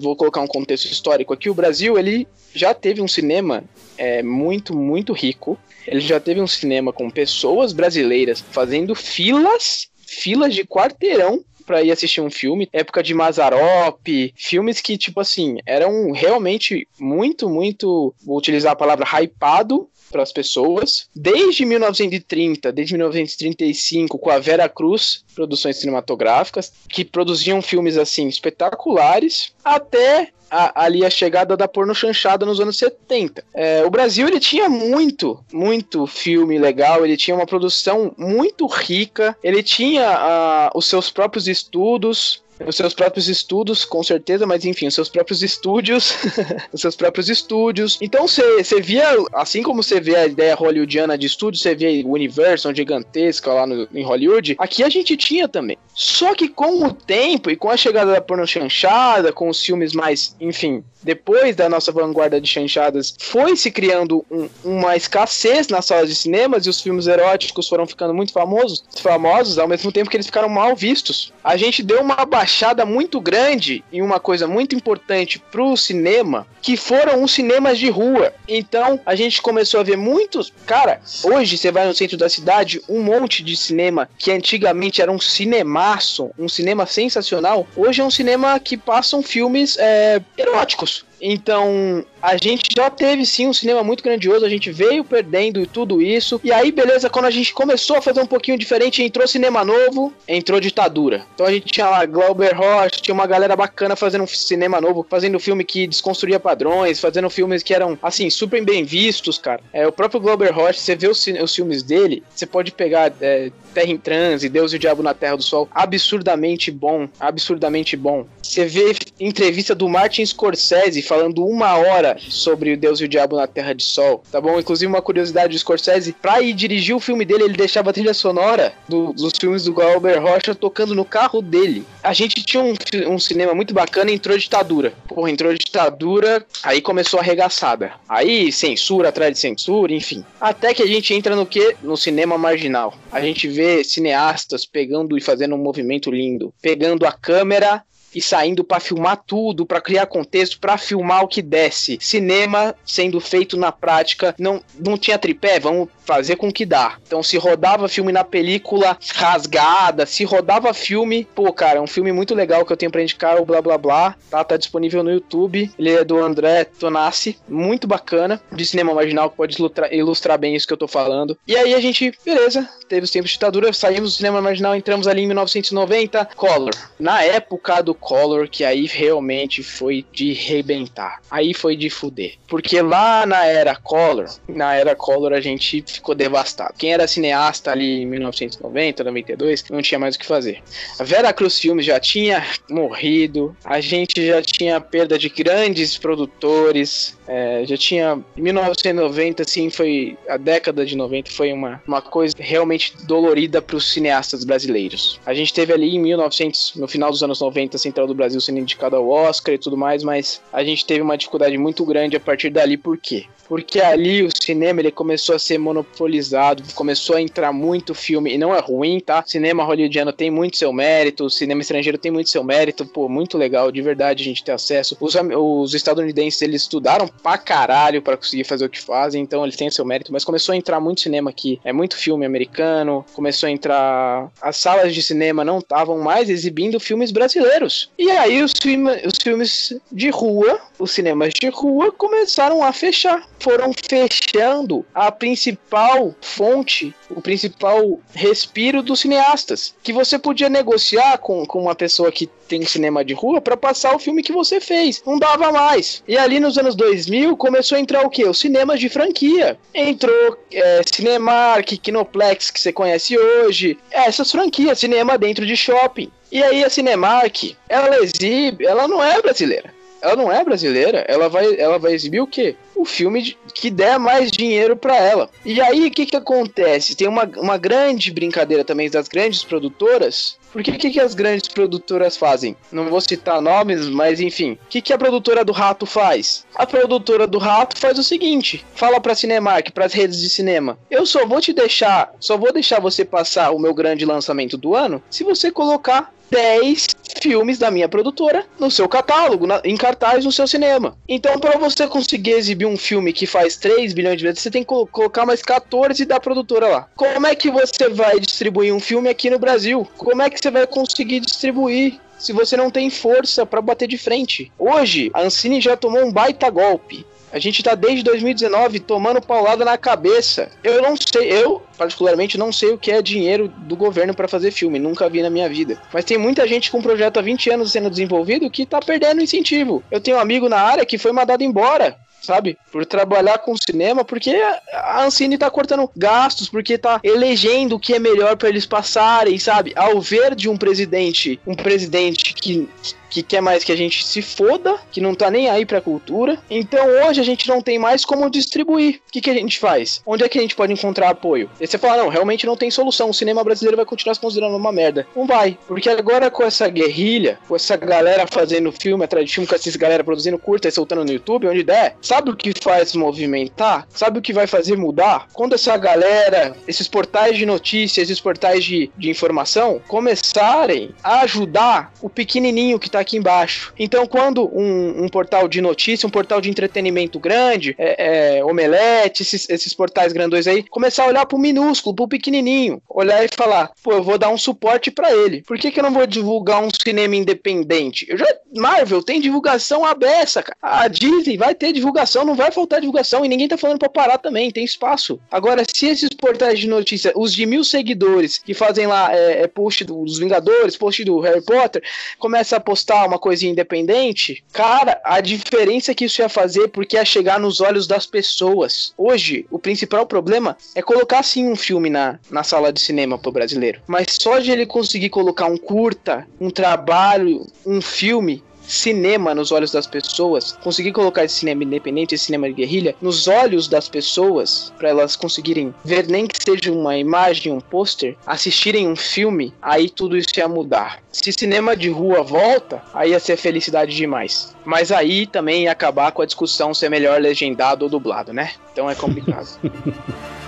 Vou 0.00 0.16
colocar 0.16 0.40
um 0.40 0.46
contexto 0.46 0.86
histórico 0.86 1.32
aqui. 1.32 1.48
O 1.48 1.54
Brasil, 1.54 1.98
ele 1.98 2.26
já 2.54 2.74
teve 2.74 3.00
um 3.00 3.08
cinema 3.08 3.64
é, 3.96 4.22
muito, 4.22 4.76
muito 4.76 5.12
rico. 5.12 5.58
Ele 5.86 6.00
já 6.00 6.20
teve 6.20 6.40
um 6.40 6.46
cinema 6.46 6.92
com 6.92 7.08
pessoas 7.08 7.72
brasileiras 7.72 8.44
fazendo 8.50 8.94
filas 8.94 9.88
filas 10.08 10.54
de 10.54 10.64
quarteirão 10.64 11.44
pra 11.68 11.82
ir 11.82 11.92
assistir 11.92 12.22
um 12.22 12.30
filme. 12.30 12.66
Época 12.72 13.02
de 13.02 13.12
Mazarop, 13.12 14.32
filmes 14.34 14.80
que, 14.80 14.96
tipo 14.96 15.20
assim, 15.20 15.58
eram 15.66 16.10
realmente 16.12 16.88
muito, 16.98 17.48
muito, 17.48 18.14
vou 18.24 18.38
utilizar 18.38 18.72
a 18.72 18.76
palavra 18.76 19.06
hypado 19.06 19.86
para 20.10 20.22
as 20.22 20.32
pessoas. 20.32 21.08
Desde 21.14 21.64
1930, 21.64 22.72
desde 22.72 22.94
1935, 22.94 24.18
com 24.18 24.30
a 24.30 24.38
Vera 24.38 24.68
Cruz 24.68 25.24
Produções 25.34 25.76
Cinematográficas, 25.76 26.72
que 26.88 27.04
produziam 27.04 27.62
filmes 27.62 27.96
assim 27.96 28.28
espetaculares, 28.28 29.52
até 29.64 30.32
a, 30.50 30.84
ali 30.84 31.04
a 31.04 31.10
chegada 31.10 31.56
da 31.56 31.68
porno 31.68 31.94
chanchada 31.94 32.44
nos 32.44 32.60
anos 32.60 32.78
70. 32.78 33.44
É, 33.54 33.84
o 33.84 33.90
Brasil 33.90 34.26
ele 34.26 34.40
tinha 34.40 34.68
muito, 34.68 35.38
muito 35.52 36.06
filme 36.06 36.58
legal, 36.58 37.04
ele 37.04 37.16
tinha 37.16 37.36
uma 37.36 37.46
produção 37.46 38.12
muito 38.16 38.66
rica, 38.66 39.36
ele 39.42 39.62
tinha 39.62 40.70
uh, 40.74 40.78
os 40.78 40.86
seus 40.86 41.10
próprios 41.10 41.48
estudos, 41.48 42.42
os 42.66 42.76
seus 42.76 42.94
próprios 42.94 43.28
estudos, 43.28 43.84
com 43.84 44.02
certeza, 44.02 44.46
mas 44.46 44.64
enfim, 44.64 44.86
os 44.86 44.94
seus 44.94 45.08
próprios 45.08 45.42
estúdios, 45.42 46.16
os 46.72 46.80
seus 46.80 46.96
próprios 46.96 47.28
estúdios. 47.28 47.98
Então 48.00 48.26
você 48.26 48.80
via, 48.80 49.06
assim 49.32 49.62
como 49.62 49.82
você 49.82 50.00
vê 50.00 50.16
a 50.16 50.26
ideia 50.26 50.54
hollywoodiana 50.54 51.16
de 51.16 51.26
estúdio, 51.26 51.60
você 51.60 51.74
vê 51.74 52.02
o 52.04 52.12
Universal 52.12 52.74
gigantesca 52.74 53.52
lá 53.52 53.66
no, 53.66 53.88
em 53.94 54.04
Hollywood, 54.04 54.56
aqui 54.58 54.82
a 54.82 54.88
gente 54.88 55.16
tinha 55.16 55.48
também. 55.48 55.78
Só 55.94 56.34
que 56.34 56.48
com 56.48 56.84
o 56.84 56.92
tempo 56.92 57.50
e 57.50 57.56
com 57.56 57.70
a 57.70 57.76
chegada 57.76 58.12
da 58.12 58.20
porno 58.20 58.46
chanchada, 58.46 59.32
com 59.32 59.48
os 59.48 59.64
filmes 59.64 59.92
mais, 59.92 60.36
enfim, 60.40 60.82
depois 61.02 61.54
da 61.56 61.68
nossa 61.68 61.92
vanguarda 61.92 62.40
de 62.40 62.48
chanchadas, 62.48 63.14
foi 63.18 63.56
se 63.56 63.70
criando 63.70 64.24
um, 64.30 64.48
uma 64.64 64.96
escassez 64.96 65.68
nas 65.68 65.86
salas 65.86 66.08
de 66.08 66.14
cinemas 66.14 66.66
e 66.66 66.70
os 66.70 66.80
filmes 66.80 67.06
eróticos 67.06 67.68
foram 67.68 67.86
ficando 67.86 68.12
muito 68.12 68.32
famosos, 68.32 68.84
famosos 69.00 69.58
ao 69.58 69.68
mesmo 69.68 69.92
tempo 69.92 70.10
que 70.10 70.16
eles 70.16 70.26
ficaram 70.26 70.48
mal 70.48 70.74
vistos. 70.74 71.32
A 71.42 71.56
gente 71.56 71.82
deu 71.82 72.00
uma 72.00 72.24
baixada 72.24 72.47
muito 72.84 73.20
grande 73.20 73.84
em 73.92 74.02
uma 74.02 74.18
coisa 74.18 74.46
muito 74.46 74.74
importante 74.74 75.38
pro 75.38 75.76
cinema, 75.76 76.46
que 76.60 76.76
foram 76.76 77.22
os 77.22 77.32
cinemas 77.32 77.78
de 77.78 77.88
rua. 77.88 78.32
Então, 78.46 79.00
a 79.04 79.14
gente 79.14 79.40
começou 79.40 79.80
a 79.80 79.82
ver 79.82 79.96
muitos, 79.96 80.52
cara, 80.66 81.00
hoje 81.22 81.56
você 81.56 81.70
vai 81.70 81.86
no 81.86 81.94
centro 81.94 82.16
da 82.16 82.28
cidade, 82.28 82.80
um 82.88 83.02
monte 83.02 83.42
de 83.42 83.56
cinema 83.56 84.08
que 84.18 84.30
antigamente 84.30 85.00
era 85.00 85.10
um 85.10 85.20
cinemaço, 85.20 86.30
um 86.38 86.48
cinema 86.48 86.86
sensacional, 86.86 87.66
hoje 87.76 88.00
é 88.00 88.04
um 88.04 88.10
cinema 88.10 88.58
que 88.58 88.76
passam 88.76 89.22
filmes 89.22 89.76
é, 89.78 90.20
eróticos. 90.36 91.04
Então, 91.20 92.04
a 92.22 92.36
gente 92.36 92.68
já 92.74 92.90
teve 92.90 93.24
sim 93.24 93.46
um 93.46 93.52
cinema 93.52 93.82
muito 93.82 94.02
grandioso, 94.02 94.44
a 94.44 94.48
gente 94.48 94.70
veio 94.70 95.04
perdendo 95.04 95.66
tudo 95.66 96.02
isso. 96.02 96.40
E 96.42 96.52
aí, 96.52 96.72
beleza, 96.72 97.08
quando 97.08 97.26
a 97.26 97.30
gente 97.30 97.52
começou 97.52 97.96
a 97.96 98.02
fazer 98.02 98.20
um 98.20 98.26
pouquinho 98.26 98.58
diferente, 98.58 99.02
entrou 99.02 99.26
cinema 99.26 99.64
novo, 99.64 100.12
entrou 100.26 100.60
ditadura. 100.60 101.24
Então 101.34 101.46
a 101.46 101.52
gente 101.52 101.66
tinha 101.66 101.88
lá 101.88 102.04
Glauber 102.06 102.54
Rocha, 102.54 103.00
tinha 103.00 103.14
uma 103.14 103.26
galera 103.26 103.54
bacana 103.56 103.96
fazendo 103.96 104.24
um 104.24 104.26
cinema 104.26 104.80
novo, 104.80 105.06
fazendo 105.08 105.38
filme 105.38 105.64
que 105.64 105.86
desconstruía 105.86 106.40
padrões, 106.40 107.00
fazendo 107.00 107.30
filmes 107.30 107.62
que 107.62 107.74
eram, 107.74 107.98
assim, 108.02 108.28
super 108.30 108.62
bem 108.64 108.84
vistos, 108.84 109.38
cara. 109.38 109.60
É, 109.72 109.86
o 109.86 109.92
próprio 109.92 110.20
Glauber 110.20 110.52
Rocha, 110.52 110.80
você 110.80 110.96
vê 110.96 111.08
os, 111.08 111.26
os 111.26 111.54
filmes 111.54 111.82
dele, 111.82 112.22
você 112.34 112.46
pode 112.46 112.72
pegar 112.72 113.12
é, 113.20 113.50
Terra 113.74 113.90
em 113.90 113.98
Transe, 113.98 114.48
Deus 114.48 114.72
e 114.72 114.76
o 114.76 114.78
Diabo 114.78 115.02
na 115.02 115.14
Terra 115.14 115.36
do 115.36 115.42
Sol, 115.42 115.68
absurdamente 115.72 116.70
bom, 116.70 117.08
absurdamente 117.20 117.96
bom. 117.96 118.26
Você 118.42 118.64
vê 118.64 118.94
entrevista 119.20 119.74
do 119.74 119.88
Martin 119.88 120.24
Scorsese 120.24 121.02
falando 121.02 121.44
uma 121.46 121.76
hora 121.76 122.07
sobre 122.18 122.72
o 122.72 122.76
Deus 122.76 123.00
e 123.00 123.04
o 123.04 123.08
Diabo 123.08 123.36
na 123.36 123.46
Terra 123.46 123.72
de 123.72 123.82
Sol, 123.82 124.22
tá 124.30 124.40
bom? 124.40 124.58
Inclusive, 124.58 124.86
uma 124.86 125.02
curiosidade 125.02 125.52
do 125.52 125.58
Scorsese, 125.58 126.12
pra 126.12 126.40
ir 126.40 126.52
dirigir 126.52 126.94
o 126.94 127.00
filme 127.00 127.24
dele, 127.24 127.44
ele 127.44 127.56
deixava 127.56 127.90
a 127.90 127.92
trilha 127.92 128.14
sonora 128.14 128.72
do, 128.88 129.12
dos 129.12 129.32
filmes 129.38 129.64
do 129.64 129.72
Glauber 129.72 130.18
Rocha 130.22 130.54
tocando 130.54 130.94
no 130.94 131.04
carro 131.04 131.40
dele. 131.42 131.84
A 132.02 132.12
gente 132.12 132.42
tinha 132.42 132.62
um, 132.62 132.74
um 133.08 133.18
cinema 133.18 133.54
muito 133.54 133.74
bacana 133.74 134.10
entrou 134.10 134.36
ditadura. 134.36 134.92
Porra, 135.06 135.30
entrou 135.30 135.52
ditadura, 135.54 136.44
aí 136.62 136.80
começou 136.80 137.18
a 137.18 137.22
arregaçada. 137.22 137.92
Aí, 138.08 138.52
censura 138.52 139.08
atrás 139.08 139.32
de 139.32 139.38
censura, 139.38 139.92
enfim. 139.92 140.24
Até 140.40 140.74
que 140.74 140.82
a 140.82 140.86
gente 140.86 141.12
entra 141.14 141.34
no 141.34 141.46
que? 141.46 141.76
No 141.82 141.96
cinema 141.96 142.38
marginal. 142.38 142.94
A 143.10 143.20
gente 143.20 143.48
vê 143.48 143.82
cineastas 143.84 144.66
pegando 144.66 145.16
e 145.16 145.20
fazendo 145.20 145.54
um 145.54 145.58
movimento 145.58 146.10
lindo. 146.10 146.52
Pegando 146.60 147.06
a 147.06 147.12
câmera 147.12 147.82
e 148.14 148.20
saindo 148.20 148.64
para 148.64 148.80
filmar 148.80 149.22
tudo, 149.26 149.66
para 149.66 149.80
criar 149.80 150.06
contexto, 150.06 150.58
para 150.58 150.78
filmar 150.78 151.24
o 151.24 151.28
que 151.28 151.42
desce. 151.42 151.98
Cinema 152.00 152.74
sendo 152.84 153.20
feito 153.20 153.56
na 153.56 153.72
prática, 153.72 154.34
não, 154.38 154.62
não 154.78 154.96
tinha 154.96 155.18
tripé, 155.18 155.60
vamos 155.60 155.88
fazer 156.08 156.36
com 156.36 156.50
que 156.50 156.64
dá. 156.64 156.96
Então 157.06 157.22
se 157.22 157.36
rodava 157.36 157.86
filme 157.86 158.10
na 158.10 158.24
película 158.24 158.96
rasgada, 159.14 160.06
se 160.06 160.24
rodava 160.24 160.72
filme, 160.72 161.28
pô, 161.34 161.52
cara, 161.52 161.78
é 161.78 161.82
um 161.82 161.86
filme 161.86 162.10
muito 162.12 162.34
legal 162.34 162.64
que 162.64 162.72
eu 162.72 162.78
tenho 162.78 162.90
para 162.90 163.02
indicar, 163.02 163.38
o 163.38 163.44
Blá 163.44 163.60
Blá 163.60 163.76
Blá, 163.76 164.14
tá? 164.30 164.42
Tá 164.42 164.56
disponível 164.56 165.02
no 165.02 165.10
YouTube. 165.10 165.70
Ele 165.78 165.90
é 165.90 166.02
do 166.02 166.16
André 166.16 166.64
Tonassi, 166.64 167.38
muito 167.46 167.86
bacana, 167.86 168.40
de 168.50 168.64
cinema 168.64 168.94
marginal 168.94 169.28
que 169.28 169.36
pode 169.36 169.54
ilustrar, 169.92 170.38
bem 170.38 170.56
isso 170.56 170.66
que 170.66 170.72
eu 170.72 170.78
tô 170.78 170.88
falando. 170.88 171.36
E 171.46 171.54
aí 171.54 171.74
a 171.74 171.80
gente, 171.80 172.10
beleza, 172.24 172.66
teve 172.88 173.04
os 173.04 173.10
tempos 173.10 173.28
de 173.28 173.34
ditadura, 173.34 173.70
saímos 173.74 174.12
do 174.12 174.16
cinema 174.16 174.40
marginal, 174.40 174.74
entramos 174.74 175.06
ali 175.06 175.22
em 175.22 175.26
1990, 175.26 176.24
Color. 176.36 176.74
Na 176.98 177.22
época 177.22 177.82
do 177.82 177.94
Collor 177.94 178.48
que 178.48 178.64
aí 178.64 178.86
realmente 178.86 179.62
foi 179.62 180.06
de 180.10 180.32
rebentar. 180.32 181.20
Aí 181.30 181.52
foi 181.52 181.76
de 181.76 181.90
fuder. 181.90 182.36
Porque 182.48 182.80
lá 182.80 183.26
na 183.26 183.44
era 183.44 183.76
Collor, 183.76 184.26
na 184.48 184.74
era 184.74 184.96
Collor 184.96 185.34
a 185.34 185.40
gente 185.40 185.84
ficou 185.98 186.14
devastado. 186.14 186.74
Quem 186.78 186.92
era 186.92 187.06
cineasta 187.06 187.70
ali 187.70 188.02
em 188.02 188.06
1990, 188.06 189.04
92, 189.04 189.64
não 189.70 189.82
tinha 189.82 189.98
mais 189.98 190.16
o 190.16 190.18
que 190.18 190.26
fazer. 190.26 190.62
A 190.98 191.04
Vera 191.04 191.32
Cruz 191.32 191.58
Filmes 191.58 191.84
já 191.84 192.00
tinha 192.00 192.44
morrido, 192.70 193.56
a 193.64 193.80
gente 193.80 194.24
já 194.26 194.40
tinha 194.40 194.80
perda 194.80 195.18
de 195.18 195.28
grandes 195.28 195.98
produtores, 195.98 197.17
é, 197.28 197.64
já 197.66 197.76
tinha 197.76 198.18
1990 198.36 199.42
assim 199.42 199.68
foi 199.68 200.16
a 200.28 200.36
década 200.36 200.84
de 200.84 200.96
90 200.96 201.30
foi 201.30 201.52
uma, 201.52 201.82
uma 201.86 202.00
coisa 202.00 202.34
realmente 202.38 202.94
dolorida 203.06 203.60
para 203.60 203.76
os 203.76 203.92
cineastas 203.92 204.44
brasileiros. 204.44 205.20
A 205.26 205.34
gente 205.34 205.52
teve 205.52 205.72
ali 205.72 205.94
em 205.94 206.00
1900 206.00 206.72
no 206.76 206.88
final 206.88 207.10
dos 207.10 207.22
anos 207.22 207.40
90 207.40 207.76
Central 207.76 208.06
do 208.06 208.14
Brasil 208.14 208.40
sendo 208.40 208.58
indicado 208.58 208.96
ao 208.96 209.08
Oscar 209.08 209.54
e 209.54 209.58
tudo 209.58 209.76
mais, 209.76 210.02
mas 210.02 210.40
a 210.52 210.64
gente 210.64 210.86
teve 210.86 211.02
uma 211.02 211.16
dificuldade 211.16 211.56
muito 211.58 211.84
grande 211.84 212.16
a 212.16 212.20
partir 212.20 212.50
dali 212.50 212.76
por 212.76 212.96
quê? 212.96 213.26
Porque 213.48 213.80
ali 213.80 214.22
o 214.22 214.28
cinema 214.30 214.80
ele 214.80 214.90
começou 214.90 215.34
a 215.34 215.38
ser 215.38 215.56
monopolizado, 215.56 216.62
começou 216.74 217.16
a 217.16 217.22
entrar 217.22 217.50
muito 217.50 217.94
filme, 217.94 218.34
e 218.34 218.38
não 218.38 218.54
é 218.54 218.60
ruim, 218.60 219.00
tá? 219.00 219.24
Cinema 219.26 219.64
hollywoodiano 219.64 220.12
tem 220.12 220.30
muito 220.30 220.58
seu 220.58 220.70
mérito, 220.70 221.30
cinema 221.30 221.62
estrangeiro 221.62 221.96
tem 221.96 222.12
muito 222.12 222.28
seu 222.28 222.44
mérito, 222.44 222.84
pô, 222.84 223.08
muito 223.08 223.38
legal, 223.38 223.72
de 223.72 223.80
verdade 223.80 224.22
a 224.22 224.24
gente 224.26 224.44
ter 224.44 224.52
acesso. 224.52 224.98
Os, 225.00 225.14
os 225.14 225.74
estadunidenses 225.74 226.42
eles 226.42 226.62
estudaram 226.62 227.08
pra 227.22 227.38
caralho 227.38 228.02
para 228.02 228.16
conseguir 228.16 228.44
fazer 228.44 228.64
o 228.64 228.68
que 228.68 228.80
fazem, 228.80 229.22
então 229.22 229.42
eles 229.44 229.56
têm 229.56 229.70
seu 229.70 229.84
mérito, 229.84 230.12
mas 230.12 230.24
começou 230.24 230.52
a 230.52 230.56
entrar 230.56 230.80
muito 230.80 231.00
cinema 231.00 231.30
aqui, 231.30 231.60
é 231.64 231.72
muito 231.72 231.96
filme 231.96 232.24
americano, 232.24 233.04
começou 233.12 233.46
a 233.48 233.50
entrar. 233.50 234.30
As 234.40 234.56
salas 234.56 234.94
de 234.94 235.02
cinema 235.02 235.44
não 235.44 235.58
estavam 235.58 235.98
mais 235.98 236.30
exibindo 236.30 236.80
filmes 236.80 237.10
brasileiros. 237.10 237.90
E 237.98 238.10
aí 238.10 238.42
os, 238.42 238.52
filme, 238.60 238.90
os 239.06 239.18
filmes 239.22 239.74
de 239.90 240.10
rua, 240.10 240.60
os 240.78 240.90
cinemas 240.92 241.32
de 241.34 241.48
rua 241.48 241.92
começaram 241.92 242.62
a 242.62 242.72
fechar 242.72 243.26
foram 243.40 243.72
fechando 243.88 244.84
a 244.94 245.10
principal 245.10 246.14
fonte, 246.20 246.94
o 247.10 247.20
principal 247.20 247.98
respiro 248.14 248.82
dos 248.82 249.00
cineastas. 249.00 249.74
Que 249.82 249.92
você 249.92 250.18
podia 250.18 250.48
negociar 250.48 251.18
com, 251.18 251.44
com 251.46 251.62
uma 251.62 251.74
pessoa 251.74 252.12
que 252.12 252.28
tem 252.48 252.64
cinema 252.64 253.04
de 253.04 253.14
rua 253.14 253.40
para 253.40 253.56
passar 253.56 253.94
o 253.94 253.98
filme 253.98 254.22
que 254.22 254.32
você 254.32 254.60
fez. 254.60 255.02
Não 255.06 255.18
dava 255.18 255.52
mais. 255.52 256.02
E 256.08 256.16
ali 256.16 256.40
nos 256.40 256.56
anos 256.58 256.74
2000 256.74 257.36
começou 257.36 257.76
a 257.76 257.80
entrar 257.80 258.04
o 258.04 258.10
quê? 258.10 258.24
Os 258.24 258.38
cinemas 258.40 258.80
de 258.80 258.88
franquia. 258.88 259.58
Entrou 259.74 260.38
é, 260.52 260.80
Cinemark, 260.92 261.66
Kinoplex, 261.80 262.50
que 262.50 262.60
você 262.60 262.72
conhece 262.72 263.16
hoje. 263.18 263.78
É, 263.90 264.06
essas 264.08 264.30
franquias, 264.30 264.78
cinema 264.78 265.18
dentro 265.18 265.46
de 265.46 265.56
shopping. 265.56 266.10
E 266.32 266.42
aí 266.42 266.64
a 266.64 266.70
Cinemark, 266.70 267.54
ela 267.68 267.98
exibe, 268.02 268.66
ela 268.66 268.88
não 268.88 269.02
é 269.02 269.20
brasileira 269.20 269.77
ela 270.00 270.16
não 270.16 270.32
é 270.32 270.44
brasileira, 270.44 271.04
ela 271.08 271.28
vai, 271.28 271.58
ela 271.58 271.78
vai 271.78 271.92
exibir 271.92 272.20
o 272.20 272.26
quê? 272.26 272.56
O 272.74 272.84
filme 272.84 273.36
que 273.54 273.70
der 273.70 273.98
mais 273.98 274.30
dinheiro 274.30 274.76
para 274.76 274.96
ela. 274.96 275.28
E 275.44 275.60
aí, 275.60 275.86
o 275.86 275.90
que 275.90 276.06
que 276.06 276.16
acontece? 276.16 276.94
Tem 276.94 277.08
uma, 277.08 277.24
uma 277.36 277.58
grande 277.58 278.12
brincadeira 278.12 278.64
também 278.64 278.88
das 278.88 279.08
grandes 279.08 279.42
produtoras. 279.42 280.38
Porque 280.52 280.70
o 280.70 280.78
que, 280.78 280.90
que 280.90 281.00
as 281.00 281.14
grandes 281.14 281.48
produtoras 281.48 282.16
fazem? 282.16 282.56
Não 282.72 282.88
vou 282.88 283.00
citar 283.00 283.40
nomes, 283.40 283.88
mas 283.88 284.20
enfim. 284.20 284.52
O 284.52 284.68
que, 284.68 284.80
que 284.80 284.92
a 284.92 284.98
produtora 284.98 285.44
do 285.44 285.52
Rato 285.52 285.84
faz? 285.84 286.46
A 286.54 286.66
produtora 286.66 287.26
do 287.26 287.38
Rato 287.38 287.78
faz 287.78 287.98
o 287.98 288.04
seguinte: 288.04 288.64
fala 288.74 289.00
pra 289.00 289.14
Cinemark, 289.14 289.70
pras 289.72 289.92
redes 289.92 290.20
de 290.20 290.30
cinema. 290.30 290.78
Eu 290.90 291.04
só 291.04 291.26
vou 291.26 291.40
te 291.40 291.52
deixar, 291.52 292.14
só 292.18 292.36
vou 292.36 292.52
deixar 292.52 292.80
você 292.80 293.04
passar 293.04 293.50
o 293.50 293.58
meu 293.58 293.74
grande 293.74 294.06
lançamento 294.06 294.56
do 294.56 294.74
ano 294.74 295.02
se 295.10 295.22
você 295.22 295.50
colocar 295.50 296.12
10 296.30 296.86
filmes 297.20 297.58
da 297.58 297.70
minha 297.70 297.88
produtora 297.88 298.46
no 298.58 298.70
seu 298.70 298.88
catálogo, 298.88 299.46
na, 299.46 299.60
em 299.64 299.76
cartaz 299.76 300.24
no 300.24 300.32
seu 300.32 300.46
cinema. 300.46 300.96
Então, 301.08 301.38
para 301.38 301.58
você 301.58 301.86
conseguir 301.86 302.32
exibir 302.32 302.66
um 302.66 302.76
filme 302.76 303.12
que 303.12 303.26
faz 303.26 303.56
3 303.56 303.92
bilhões 303.92 304.18
de 304.18 304.24
vezes, 304.24 304.40
você 304.40 304.50
tem 304.50 304.62
que 304.62 304.68
colocar 304.68 305.26
mais 305.26 305.42
14 305.42 306.04
da 306.04 306.20
produtora 306.20 306.68
lá. 306.68 306.88
Como 306.96 307.26
é 307.26 307.34
que 307.34 307.50
você 307.50 307.88
vai 307.88 308.18
distribuir 308.20 308.74
um 308.74 308.80
filme 308.80 309.08
aqui 309.08 309.30
no 309.30 309.38
Brasil? 309.38 309.86
Como 309.96 310.22
é 310.22 310.30
que 310.30 310.38
você 310.38 310.50
vai 310.50 310.66
conseguir 310.66 311.20
distribuir? 311.20 311.98
Se 312.18 312.32
você 312.32 312.56
não 312.56 312.68
tem 312.68 312.90
força 312.90 313.46
para 313.46 313.62
bater 313.62 313.86
de 313.86 313.96
frente. 313.96 314.50
Hoje, 314.58 315.08
a 315.14 315.22
Ancine 315.22 315.60
já 315.60 315.76
tomou 315.76 316.04
um 316.04 316.12
baita 316.12 316.50
golpe. 316.50 317.06
A 317.32 317.38
gente 317.38 317.62
tá 317.62 317.74
desde 317.74 318.02
2019 318.02 318.80
tomando 318.80 319.20
paulada 319.20 319.64
na 319.64 319.76
cabeça. 319.76 320.50
Eu 320.62 320.80
não 320.82 320.94
sei, 320.96 321.30
eu 321.30 321.62
particularmente 321.76 322.38
não 322.38 322.52
sei 322.52 322.70
o 322.70 322.78
que 322.78 322.90
é 322.90 323.02
dinheiro 323.02 323.48
do 323.48 323.76
governo 323.76 324.14
para 324.14 324.28
fazer 324.28 324.50
filme, 324.50 324.78
nunca 324.78 325.08
vi 325.08 325.22
na 325.22 325.30
minha 325.30 325.48
vida. 325.48 325.80
Mas 325.92 326.04
tem 326.04 326.18
muita 326.18 326.46
gente 326.46 326.70
com 326.70 326.78
um 326.78 326.82
projeto 326.82 327.18
há 327.18 327.22
20 327.22 327.50
anos 327.50 327.72
sendo 327.72 327.90
desenvolvido 327.90 328.50
que 328.50 328.66
tá 328.66 328.80
perdendo 328.80 329.22
incentivo. 329.22 329.82
Eu 329.90 330.00
tenho 330.00 330.16
um 330.16 330.20
amigo 330.20 330.48
na 330.48 330.60
área 330.60 330.86
que 330.86 330.98
foi 330.98 331.12
mandado 331.12 331.42
embora 331.42 331.96
sabe? 332.20 332.58
Por 332.70 332.84
trabalhar 332.84 333.38
com 333.38 333.54
cinema, 333.56 334.04
porque 334.04 334.30
a 334.72 335.04
Ancine 335.04 335.38
tá 335.38 335.50
cortando 335.50 335.90
gastos, 335.96 336.48
porque 336.48 336.76
tá 336.76 337.00
elegendo 337.02 337.76
o 337.76 337.80
que 337.80 337.94
é 337.94 337.98
melhor 337.98 338.36
para 338.36 338.48
eles 338.48 338.66
passarem, 338.66 339.38
sabe? 339.38 339.72
Ao 339.74 340.00
ver 340.00 340.34
de 340.34 340.48
um 340.48 340.56
presidente, 340.56 341.40
um 341.46 341.54
presidente 341.54 342.34
que 342.34 342.68
que 343.08 343.22
quer 343.22 343.40
mais 343.40 343.64
que 343.64 343.72
a 343.72 343.76
gente 343.76 344.04
se 344.04 344.22
foda, 344.22 344.76
que 344.90 345.00
não 345.00 345.14
tá 345.14 345.30
nem 345.30 345.48
aí 345.48 345.64
pra 345.64 345.80
cultura. 345.80 346.38
Então 346.50 346.86
hoje 347.06 347.20
a 347.20 347.24
gente 347.24 347.48
não 347.48 347.60
tem 347.60 347.78
mais 347.78 348.04
como 348.04 348.30
distribuir. 348.30 349.00
O 349.08 349.12
que, 349.12 349.20
que 349.20 349.30
a 349.30 349.34
gente 349.34 349.58
faz? 349.58 350.02
Onde 350.06 350.24
é 350.24 350.28
que 350.28 350.38
a 350.38 350.42
gente 350.42 350.56
pode 350.56 350.72
encontrar 350.72 351.10
apoio? 351.10 351.50
E 351.60 351.66
você 351.66 351.78
fala, 351.78 352.02
não, 352.02 352.08
realmente 352.08 352.46
não 352.46 352.56
tem 352.56 352.70
solução. 352.70 353.10
O 353.10 353.14
cinema 353.14 353.42
brasileiro 353.42 353.76
vai 353.76 353.86
continuar 353.86 354.14
se 354.14 354.20
considerando 354.20 354.56
uma 354.56 354.72
merda. 354.72 355.06
Não 355.14 355.26
vai. 355.26 355.58
Porque 355.66 355.88
agora 355.88 356.30
com 356.30 356.42
essa 356.42 356.68
guerrilha, 356.68 357.38
com 357.48 357.56
essa 357.56 357.76
galera 357.76 358.26
fazendo 358.26 358.72
filme 358.72 359.04
atrás 359.04 359.26
de 359.26 359.34
filme, 359.34 359.46
com 359.46 359.54
essa 359.54 359.78
galera 359.78 360.04
produzindo 360.04 360.38
curta 360.38 360.68
e 360.68 360.72
soltando 360.72 361.04
no 361.04 361.12
YouTube, 361.12 361.48
onde 361.48 361.62
der, 361.62 361.96
sabe 362.00 362.30
o 362.30 362.36
que 362.36 362.52
faz 362.60 362.94
movimentar? 362.94 363.86
Sabe 363.90 364.18
o 364.18 364.22
que 364.22 364.32
vai 364.32 364.46
fazer 364.46 364.76
mudar? 364.76 365.28
Quando 365.32 365.54
essa 365.54 365.76
galera, 365.76 366.56
esses 366.66 366.88
portais 366.88 367.36
de 367.36 367.46
notícias, 367.46 368.08
esses 368.08 368.20
portais 368.20 368.64
de, 368.64 368.90
de 368.96 369.10
informação, 369.10 369.80
começarem 369.86 370.94
a 371.02 371.20
ajudar 371.20 371.92
o 372.00 372.08
pequenininho 372.08 372.78
que 372.78 372.90
tá 372.90 372.97
aqui 373.00 373.16
embaixo. 373.16 373.72
Então, 373.78 374.06
quando 374.06 374.48
um, 374.54 375.04
um 375.04 375.08
portal 375.08 375.48
de 375.48 375.60
notícia, 375.60 376.06
um 376.06 376.10
portal 376.10 376.40
de 376.40 376.50
entretenimento 376.50 377.18
grande, 377.18 377.74
é, 377.78 378.38
é, 378.38 378.44
Omelete, 378.44 379.22
esses, 379.22 379.48
esses 379.48 379.74
portais 379.74 380.12
grandões 380.12 380.46
aí, 380.46 380.62
começar 380.62 381.04
a 381.04 381.08
olhar 381.08 381.26
pro 381.26 381.38
minúsculo, 381.38 381.94
pro 381.94 382.08
pequenininho, 382.08 382.82
olhar 382.88 383.24
e 383.24 383.28
falar, 383.34 383.70
pô, 383.82 383.92
eu 383.92 384.02
vou 384.02 384.18
dar 384.18 384.30
um 384.30 384.38
suporte 384.38 384.90
para 384.90 385.12
ele. 385.12 385.42
Por 385.42 385.58
que, 385.58 385.70
que 385.70 385.78
eu 385.78 385.84
não 385.84 385.92
vou 385.92 386.06
divulgar 386.06 386.62
um 386.62 386.68
cinema 386.70 387.16
independente? 387.16 388.06
Eu 388.08 388.18
já, 388.18 388.26
Marvel 388.56 389.02
tem 389.02 389.20
divulgação 389.20 389.84
abessa, 389.84 390.42
cara. 390.42 390.56
A 390.60 390.88
Disney 390.88 391.36
vai 391.36 391.54
ter 391.54 391.72
divulgação, 391.72 392.24
não 392.24 392.34
vai 392.34 392.50
faltar 392.50 392.80
divulgação 392.80 393.24
e 393.24 393.28
ninguém 393.28 393.48
tá 393.48 393.56
falando 393.56 393.78
pra 393.78 393.88
parar 393.88 394.18
também, 394.18 394.50
tem 394.50 394.64
espaço. 394.64 395.20
Agora, 395.30 395.62
se 395.64 395.86
esses 395.86 396.08
portais 396.10 396.58
de 396.58 396.68
notícia, 396.68 397.12
os 397.14 397.32
de 397.32 397.46
mil 397.46 397.64
seguidores 397.64 398.38
que 398.38 398.54
fazem 398.54 398.86
lá 398.86 399.14
é, 399.14 399.42
é 399.42 399.46
post 399.46 399.84
dos 399.84 400.18
Vingadores, 400.18 400.76
post 400.76 401.04
do 401.04 401.20
Harry 401.20 401.42
Potter, 401.42 401.82
começa 402.18 402.56
a 402.56 402.60
postar 402.60 402.87
uma 403.06 403.18
coisinha 403.18 403.52
independente, 403.52 404.44
cara, 404.52 405.00
a 405.04 405.20
diferença 405.20 405.94
que 405.94 406.04
isso 406.04 406.20
ia 406.20 406.28
fazer 406.28 406.68
porque 406.68 406.96
ia 406.96 407.04
chegar 407.04 407.38
nos 407.38 407.60
olhos 407.60 407.86
das 407.86 408.06
pessoas. 408.06 408.92
Hoje, 408.96 409.46
o 409.50 409.58
principal 409.58 410.06
problema 410.06 410.56
é 410.74 410.82
colocar 410.82 411.22
sim 411.22 411.46
um 411.46 411.56
filme 411.56 411.90
na, 411.90 412.18
na 412.30 412.42
sala 412.42 412.72
de 412.72 412.80
cinema 412.80 413.18
pro 413.18 413.32
brasileiro. 413.32 413.80
Mas 413.86 414.16
só 414.20 414.38
de 414.38 414.50
ele 414.50 414.66
conseguir 414.66 415.10
colocar 415.10 415.46
um 415.46 415.56
curta, 415.56 416.26
um 416.40 416.50
trabalho, 416.50 417.46
um 417.64 417.80
filme, 417.80 418.42
cinema 418.68 419.34
nos 419.34 419.50
olhos 419.50 419.72
das 419.72 419.86
pessoas, 419.86 420.52
conseguir 420.62 420.92
colocar 420.92 421.24
esse 421.24 421.36
cinema 421.36 421.64
independente, 421.64 422.14
esse 422.14 422.26
cinema 422.26 422.46
de 422.48 422.54
guerrilha, 422.54 422.94
nos 423.00 423.26
olhos 423.26 423.66
das 423.66 423.88
pessoas, 423.88 424.72
para 424.76 424.90
elas 424.90 425.16
conseguirem 425.16 425.74
ver 425.84 426.06
nem 426.06 426.26
que 426.26 426.36
seja 426.40 426.70
uma 426.70 426.96
imagem, 426.96 427.52
um 427.52 427.60
pôster, 427.60 428.16
assistirem 428.26 428.86
um 428.86 428.94
filme, 428.94 429.54
aí 429.62 429.88
tudo 429.88 430.16
isso 430.16 430.28
ia 430.36 430.46
mudar. 430.46 431.02
Se 431.10 431.32
cinema 431.32 431.76
de 431.76 431.88
rua 431.88 432.22
volta, 432.22 432.82
aí 432.92 433.10
ia 433.10 433.20
ser 433.20 433.36
felicidade 433.36 433.96
demais. 433.96 434.54
Mas 434.64 434.92
aí 434.92 435.26
também 435.26 435.64
ia 435.64 435.72
acabar 435.72 436.12
com 436.12 436.22
a 436.22 436.26
discussão 436.26 436.74
se 436.74 436.84
é 436.84 436.88
melhor 436.88 437.20
legendado 437.20 437.84
ou 437.84 437.90
dublado, 437.90 438.32
né? 438.32 438.52
Então 438.72 438.88
é 438.88 438.94
complicado. 438.94 439.48